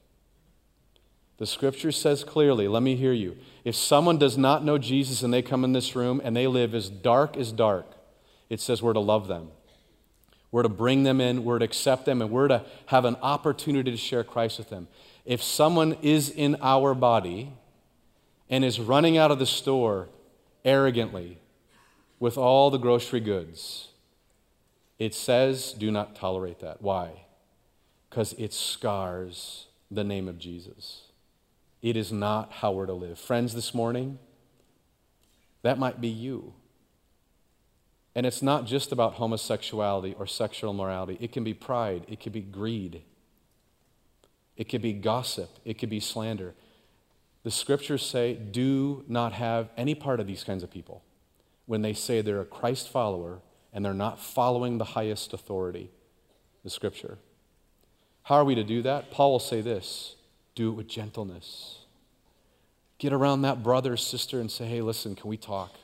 The 1.37 1.47
scripture 1.47 1.91
says 1.91 2.23
clearly, 2.23 2.67
let 2.67 2.83
me 2.83 2.95
hear 2.95 3.11
you. 3.11 3.37
If 3.65 3.75
someone 3.75 4.17
does 4.17 4.37
not 4.37 4.63
know 4.63 4.77
Jesus 4.77 5.23
and 5.23 5.33
they 5.33 5.41
come 5.41 5.63
in 5.63 5.73
this 5.73 5.95
room 5.95 6.21
and 6.23 6.35
they 6.35 6.47
live 6.47 6.75
as 6.75 6.89
dark 6.89 7.35
as 7.35 7.51
dark, 7.51 7.87
it 8.49 8.61
says 8.61 8.81
we're 8.81 8.93
to 8.93 8.99
love 8.99 9.27
them. 9.27 9.49
We're 10.51 10.63
to 10.63 10.69
bring 10.69 11.03
them 11.03 11.19
in, 11.19 11.43
we're 11.43 11.57
to 11.59 11.65
accept 11.65 12.05
them, 12.05 12.21
and 12.21 12.29
we're 12.29 12.49
to 12.49 12.63
have 12.85 13.05
an 13.05 13.15
opportunity 13.23 13.89
to 13.89 13.97
share 13.97 14.23
Christ 14.23 14.59
with 14.59 14.69
them. 14.69 14.87
If 15.25 15.41
someone 15.41 15.97
is 16.01 16.29
in 16.29 16.57
our 16.61 16.93
body 16.93 17.53
and 18.49 18.65
is 18.65 18.79
running 18.79 19.17
out 19.17 19.31
of 19.31 19.39
the 19.39 19.45
store 19.45 20.09
arrogantly 20.65 21.39
with 22.19 22.37
all 22.37 22.69
the 22.69 22.77
grocery 22.77 23.19
goods, 23.19 23.89
it 24.99 25.13
says, 25.13 25.73
do 25.73 25.91
not 25.91 26.15
tolerate 26.15 26.59
that. 26.59 26.81
Why? 26.81 27.25
Because 28.09 28.33
it 28.33 28.53
scars 28.53 29.67
the 29.89 30.03
name 30.03 30.27
of 30.27 30.37
Jesus. 30.37 31.03
It 31.81 31.97
is 31.97 32.11
not 32.11 32.51
how 32.51 32.71
we're 32.71 32.85
to 32.85 32.93
live. 32.93 33.19
Friends, 33.19 33.53
this 33.53 33.73
morning, 33.73 34.19
that 35.61 35.79
might 35.79 35.99
be 35.99 36.07
you. 36.07 36.53
And 38.15 38.25
it's 38.25 38.41
not 38.41 38.65
just 38.65 38.91
about 38.91 39.15
homosexuality 39.15 40.15
or 40.17 40.27
sexual 40.27 40.73
morality, 40.73 41.17
it 41.19 41.31
can 41.31 41.43
be 41.43 41.53
pride, 41.53 42.05
it 42.07 42.19
can 42.19 42.31
be 42.31 42.41
greed, 42.41 43.01
it 44.57 44.69
could 44.69 44.81
be 44.81 44.93
gossip, 44.93 45.49
it 45.65 45.77
could 45.77 45.89
be 45.89 45.99
slander. 45.99 46.53
The 47.43 47.51
scriptures 47.51 48.05
say, 48.05 48.35
do 48.35 49.03
not 49.07 49.33
have 49.33 49.69
any 49.75 49.95
part 49.95 50.19
of 50.19 50.27
these 50.27 50.43
kinds 50.43 50.63
of 50.63 50.71
people 50.71 51.03
when 51.65 51.81
they 51.81 51.93
say 51.93 52.21
they're 52.21 52.41
a 52.41 52.45
Christ 52.45 52.89
follower 52.89 53.39
and 53.73 53.83
they're 53.83 53.93
not 53.93 54.19
following 54.19 54.77
the 54.77 54.85
highest 54.85 55.33
authority, 55.33 55.89
the 56.63 56.69
scripture. 56.69 57.17
How 58.23 58.35
are 58.35 58.45
we 58.45 58.55
to 58.55 58.63
do 58.63 58.81
that? 58.83 59.11
Paul 59.11 59.31
will 59.33 59.39
say 59.39 59.61
this 59.61 60.15
do 60.55 60.69
it 60.69 60.73
with 60.73 60.87
gentleness. 60.87 61.79
Get 62.99 63.11
around 63.11 63.41
that 63.41 63.63
brother 63.63 63.93
or 63.93 63.97
sister 63.97 64.39
and 64.39 64.49
say, 64.49 64.65
hey, 64.65 64.81
listen, 64.81 65.15
can 65.15 65.29
we 65.29 65.35
talk? 65.35 65.75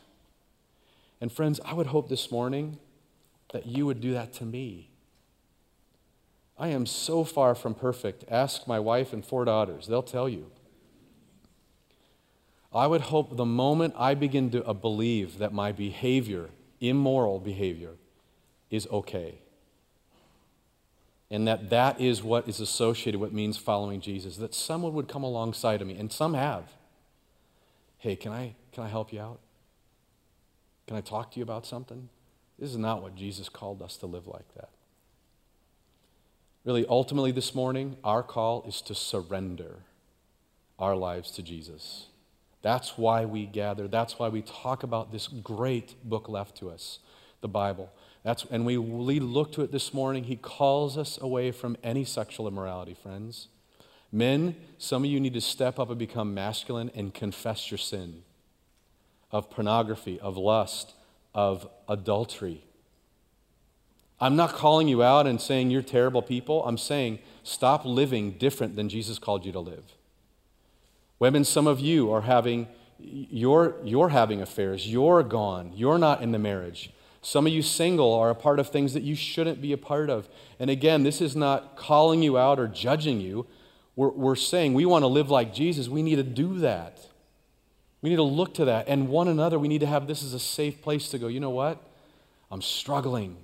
And 1.20 1.32
friends, 1.32 1.59
I 1.65 1.74
would 1.74 1.88
hope 1.88 2.07
this 2.07 2.32
morning 2.32 2.78
that 3.51 3.65
you 3.65 3.86
would 3.86 3.99
do 3.99 4.13
that 4.13 4.32
to 4.36 4.45
me. 4.45 4.88
I 6.60 6.68
am 6.68 6.86
so 6.86 7.24
far 7.24 7.55
from 7.55 7.74
perfect. 7.74 8.26
Ask 8.30 8.68
my 8.68 8.80
wife 8.80 9.14
and 9.14 9.26
four 9.26 9.45
daughters, 9.45 9.88
they'll 9.88 10.03
tell 10.03 10.28
you. 10.28 10.51
I 12.74 12.86
would 12.86 13.01
hope 13.01 13.36
the 13.36 13.45
moment 13.45 13.95
I 13.97 14.14
begin 14.14 14.51
to 14.51 14.64
uh, 14.64 14.74
believe 14.74 15.39
that 15.39 15.53
my 15.53 15.72
behavior, 15.72 16.49
immoral 16.80 17.39
behavior, 17.39 17.93
is 18.70 18.86
okay, 18.88 19.39
and 21.32 21.47
that 21.47 21.70
that 21.70 21.99
is 21.99 22.22
what 22.22 22.47
is 22.47 22.60
associated 22.60 23.20
with 23.20 23.32
means 23.32 23.57
following 23.57 24.01
Jesus, 24.01 24.38
that 24.38 24.53
someone 24.53 24.93
would 24.93 25.07
come 25.07 25.24
alongside 25.24 25.82
of 25.82 25.88
me, 25.88 25.97
and 25.97 26.12
some 26.12 26.34
have. 26.34 26.74
Hey, 27.97 28.16
can 28.16 28.32
I, 28.32 28.53
can 28.72 28.84
I 28.84 28.88
help 28.88 29.12
you 29.12 29.20
out? 29.20 29.39
Can 30.88 30.97
I 30.97 31.01
talk 31.01 31.32
to 31.32 31.38
you 31.39 31.43
about 31.43 31.66
something? 31.66 32.10
This 32.60 32.70
is 32.70 32.78
not 32.78 33.01
what 33.01 33.16
Jesus 33.16 33.49
called 33.49 33.82
us 33.82 33.97
to 33.97 34.05
live 34.05 34.28
like 34.28 34.53
that. 34.55 34.70
Really, 36.70 36.86
ultimately, 36.88 37.32
this 37.32 37.55
morning, 37.55 37.97
our 38.03 38.22
call 38.22 38.63
is 38.67 38.84
to 38.84 38.93
surrender 38.93 39.78
our 40.78 40.95
lives 40.95 41.32
to 41.32 41.41
Jesus. 41.41 42.05
That's 42.61 42.95
why 42.95 43.26
we 43.26 43.47
gather. 43.47 43.88
That's 43.88 44.20
why 44.20 44.30
we 44.30 44.43
talk 44.43 44.84
about 44.84 45.11
this 45.11 45.28
great 45.28 45.95
book 46.07 46.30
left 46.30 46.55
to 46.57 46.70
us, 46.70 46.99
the 47.41 47.47
Bible. 47.47 47.91
That's, 48.22 48.45
and 48.51 48.67
we, 48.67 48.78
we 48.78 49.20
look 49.20 49.51
to 49.53 49.63
it 49.63 49.72
this 49.72 49.95
morning. 49.95 50.26
He 50.26 50.36
calls 50.36 50.95
us 50.95 51.17
away 51.20 51.49
from 51.51 51.76
any 51.84 52.05
sexual 52.05 52.47
immorality, 52.47 52.93
friends. 52.93 53.47
Men, 54.11 54.55
some 54.78 55.03
of 55.03 55.09
you 55.09 55.20
need 55.20 55.34
to 55.34 55.41
step 55.41 55.80
up 55.80 55.89
and 55.89 55.97
become 55.97 56.36
masculine 56.36 56.91
and 56.93 57.15
confess 57.15 57.72
your 57.72 57.80
sin 57.80 58.22
of 59.32 59.49
pornography, 59.49 60.20
of 60.20 60.38
lust, 60.38 60.93
of 61.34 61.67
adultery, 61.88 62.63
I'm 64.22 64.36
not 64.36 64.53
calling 64.53 64.88
you 64.88 65.01
out 65.01 65.28
and 65.28 65.39
saying 65.39 65.72
you're 65.72 65.82
terrible 65.82 66.22
people. 66.22 66.63
I'm 66.65 66.78
saying 66.78 67.20
stop 67.43 67.86
living 67.86 68.32
different 68.32 68.76
than 68.76 68.89
Jesus 68.89 69.17
called 69.17 69.45
you 69.45 69.51
to 69.53 69.59
live. 69.59 69.86
Women, 71.20 71.43
some 71.43 71.67
of 71.67 71.80
you 71.80 72.11
are 72.11 72.22
having, 72.22 72.67
you're, 72.97 73.76
you're 73.84 74.09
having 74.09 74.41
affairs. 74.41 74.88
You're 74.88 75.24
gone. 75.24 75.72
You're 75.76 75.97
not 75.97 76.22
in 76.22 76.32
the 76.32 76.39
marriage. 76.39 76.91
Some 77.22 77.45
of 77.45 77.53
you 77.53 77.61
single 77.61 78.13
are 78.13 78.30
a 78.30 78.36
part 78.36 78.59
of 78.59 78.70
things 78.70 78.93
that 78.93 79.03
you 79.03 79.15
shouldn't 79.15 79.61
be 79.61 79.74
a 79.74 79.78
part 79.78 80.09
of. 80.09 80.30
And 80.59 80.70
again, 80.70 81.03
this 81.03 81.22
is 81.22 81.36
not 81.36 81.76
calling 81.76 82.22
you 82.22 82.38
out 82.38 82.59
or 82.59 82.67
judging 82.67 83.20
you. 83.20 83.45
We're, 83.95 84.09
we're 84.09 84.36
saying 84.36 84.74
we 84.74 84.86
want 84.86 85.03
to 85.03 85.07
live 85.07 85.30
like 85.30 85.53
Jesus. 85.53 85.89
We 85.89 86.01
need 86.01 86.15
to 86.15 86.24
do 86.24 86.59
that. 86.59 86.99
We 88.01 88.09
need 88.09 88.15
to 88.15 88.24
look 88.24 88.53
to 88.55 88.65
that. 88.65 88.88
And 88.88 89.09
one 89.09 89.28
another, 89.28 89.59
we 89.59 89.67
need 89.67 89.82
to 89.82 89.88
have 89.88 90.07
this 90.07 90.24
as 90.24 90.34
a 90.34 90.39
safe 90.39 90.82
place 90.82 91.09
to 91.09 91.20
go, 91.20 91.28
you 91.28 91.41
know 91.41 91.49
what? 91.49 91.82
I'm 92.49 92.61
struggling. 92.61 93.36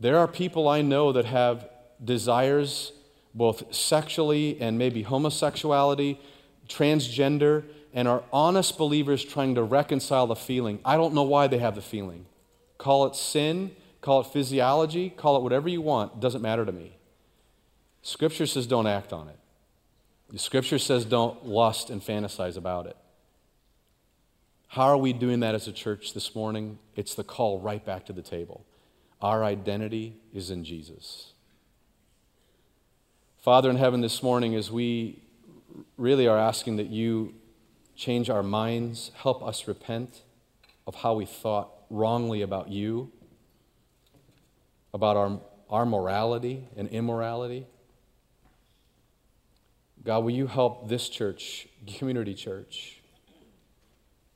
There 0.00 0.18
are 0.18 0.26
people 0.26 0.66
I 0.66 0.80
know 0.80 1.12
that 1.12 1.26
have 1.26 1.68
desires, 2.02 2.92
both 3.34 3.74
sexually 3.74 4.58
and 4.60 4.78
maybe 4.78 5.02
homosexuality, 5.02 6.18
transgender, 6.68 7.64
and 7.92 8.08
are 8.08 8.24
honest 8.32 8.78
believers 8.78 9.24
trying 9.24 9.54
to 9.56 9.62
reconcile 9.62 10.26
the 10.26 10.36
feeling. 10.36 10.78
I 10.84 10.96
don't 10.96 11.12
know 11.12 11.22
why 11.22 11.48
they 11.48 11.58
have 11.58 11.74
the 11.74 11.82
feeling. 11.82 12.24
Call 12.78 13.06
it 13.06 13.14
sin, 13.14 13.72
call 14.00 14.20
it 14.22 14.28
physiology, 14.28 15.10
call 15.10 15.36
it 15.36 15.42
whatever 15.42 15.68
you 15.68 15.82
want, 15.82 16.14
it 16.14 16.20
doesn't 16.20 16.40
matter 16.40 16.64
to 16.64 16.72
me. 16.72 16.96
Scripture 18.02 18.46
says 18.46 18.66
don't 18.66 18.86
act 18.86 19.12
on 19.12 19.28
it. 19.28 19.36
The 20.30 20.38
scripture 20.38 20.78
says 20.78 21.04
don't 21.04 21.44
lust 21.44 21.90
and 21.90 22.00
fantasize 22.00 22.56
about 22.56 22.86
it. 22.86 22.96
How 24.68 24.84
are 24.84 24.96
we 24.96 25.12
doing 25.12 25.40
that 25.40 25.54
as 25.54 25.66
a 25.66 25.72
church 25.72 26.14
this 26.14 26.34
morning? 26.34 26.78
It's 26.94 27.14
the 27.14 27.24
call 27.24 27.58
right 27.58 27.84
back 27.84 28.06
to 28.06 28.12
the 28.12 28.22
table. 28.22 28.64
Our 29.22 29.44
identity 29.44 30.16
is 30.32 30.50
in 30.50 30.64
Jesus. 30.64 31.32
Father 33.38 33.70
in 33.70 33.76
heaven, 33.76 34.00
this 34.00 34.22
morning, 34.22 34.54
as 34.54 34.70
we 34.70 35.22
really 35.96 36.26
are 36.26 36.38
asking 36.38 36.76
that 36.76 36.88
you 36.88 37.34
change 37.96 38.30
our 38.30 38.42
minds, 38.42 39.10
help 39.14 39.42
us 39.42 39.68
repent 39.68 40.22
of 40.86 40.94
how 40.94 41.14
we 41.14 41.26
thought 41.26 41.70
wrongly 41.90 42.42
about 42.42 42.68
you, 42.68 43.12
about 44.94 45.16
our, 45.16 45.40
our 45.68 45.84
morality 45.84 46.68
and 46.76 46.88
immorality. 46.88 47.66
God, 50.02 50.24
will 50.24 50.30
you 50.30 50.46
help 50.46 50.88
this 50.88 51.08
church, 51.10 51.68
community 51.86 52.34
church, 52.34 53.00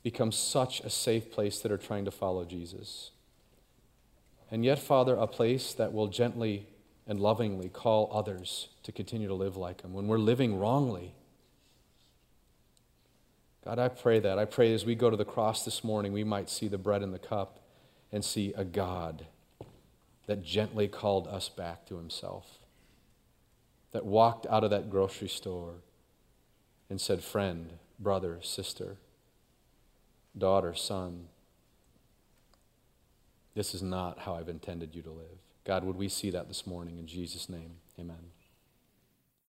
become 0.03 0.31
such 0.31 0.81
a 0.81 0.91
safe 0.91 1.33
place 1.33 1.61
that 1.61 1.73
are 1.73 1.79
trying 1.79 2.05
to 2.05 2.11
follow 2.11 2.45
Jesus? 2.45 3.13
And 4.55 4.65
yet, 4.65 4.79
Father, 4.79 5.17
a 5.17 5.27
place 5.27 5.73
that 5.73 5.93
will 5.93 6.07
gently 6.07 6.69
and 7.09 7.19
lovingly 7.19 7.69
call 7.69 8.09
others 8.13 8.69
to 8.85 8.93
continue 8.93 9.27
to 9.27 9.35
live 9.35 9.57
like 9.57 9.83
Him, 9.83 9.93
when 9.93 10.07
we're 10.07 10.17
living 10.17 10.61
wrongly. 10.61 11.13
God, 13.65 13.81
I 13.81 13.89
pray 13.89 14.21
that. 14.21 14.39
I 14.39 14.45
pray 14.45 14.73
as 14.73 14.85
we 14.85 14.95
go 14.95 15.11
to 15.11 15.17
the 15.17 15.25
cross 15.25 15.65
this 15.65 15.83
morning, 15.83 16.13
we 16.13 16.23
might 16.23 16.49
see 16.49 16.69
the 16.69 16.79
bread 16.79 17.03
and 17.03 17.13
the 17.13 17.19
cup 17.19 17.65
and 18.13 18.25
see 18.25 18.53
a 18.57 18.65
God 18.65 19.27
that 20.29 20.45
gently 20.45 20.87
called 20.87 21.27
us 21.27 21.49
back 21.49 21.85
to 21.87 21.97
Himself, 21.97 22.61
that 23.91 24.07
walked 24.07 24.47
out 24.47 24.63
of 24.63 24.71
that 24.71 24.89
grocery 24.89 25.27
store 25.27 25.83
and 26.89 27.01
said, 27.01 27.25
Friend, 27.25 27.73
brother, 27.99 28.39
sister, 28.41 28.99
daughter, 30.39 30.77
son, 30.77 31.27
this 33.55 33.75
is 33.75 33.83
not 33.83 34.19
how 34.19 34.35
I've 34.35 34.49
intended 34.49 34.95
you 34.95 35.03
to 35.03 35.11
live. 35.11 35.39
God, 35.65 35.85
would 35.85 35.97
we 35.97 36.09
see 36.09 36.31
that 36.31 36.49
this 36.49 36.67
morning 36.67 36.99
in 36.99 37.07
Jesus' 37.07 37.49
name? 37.49 37.77
Amen. 37.99 38.34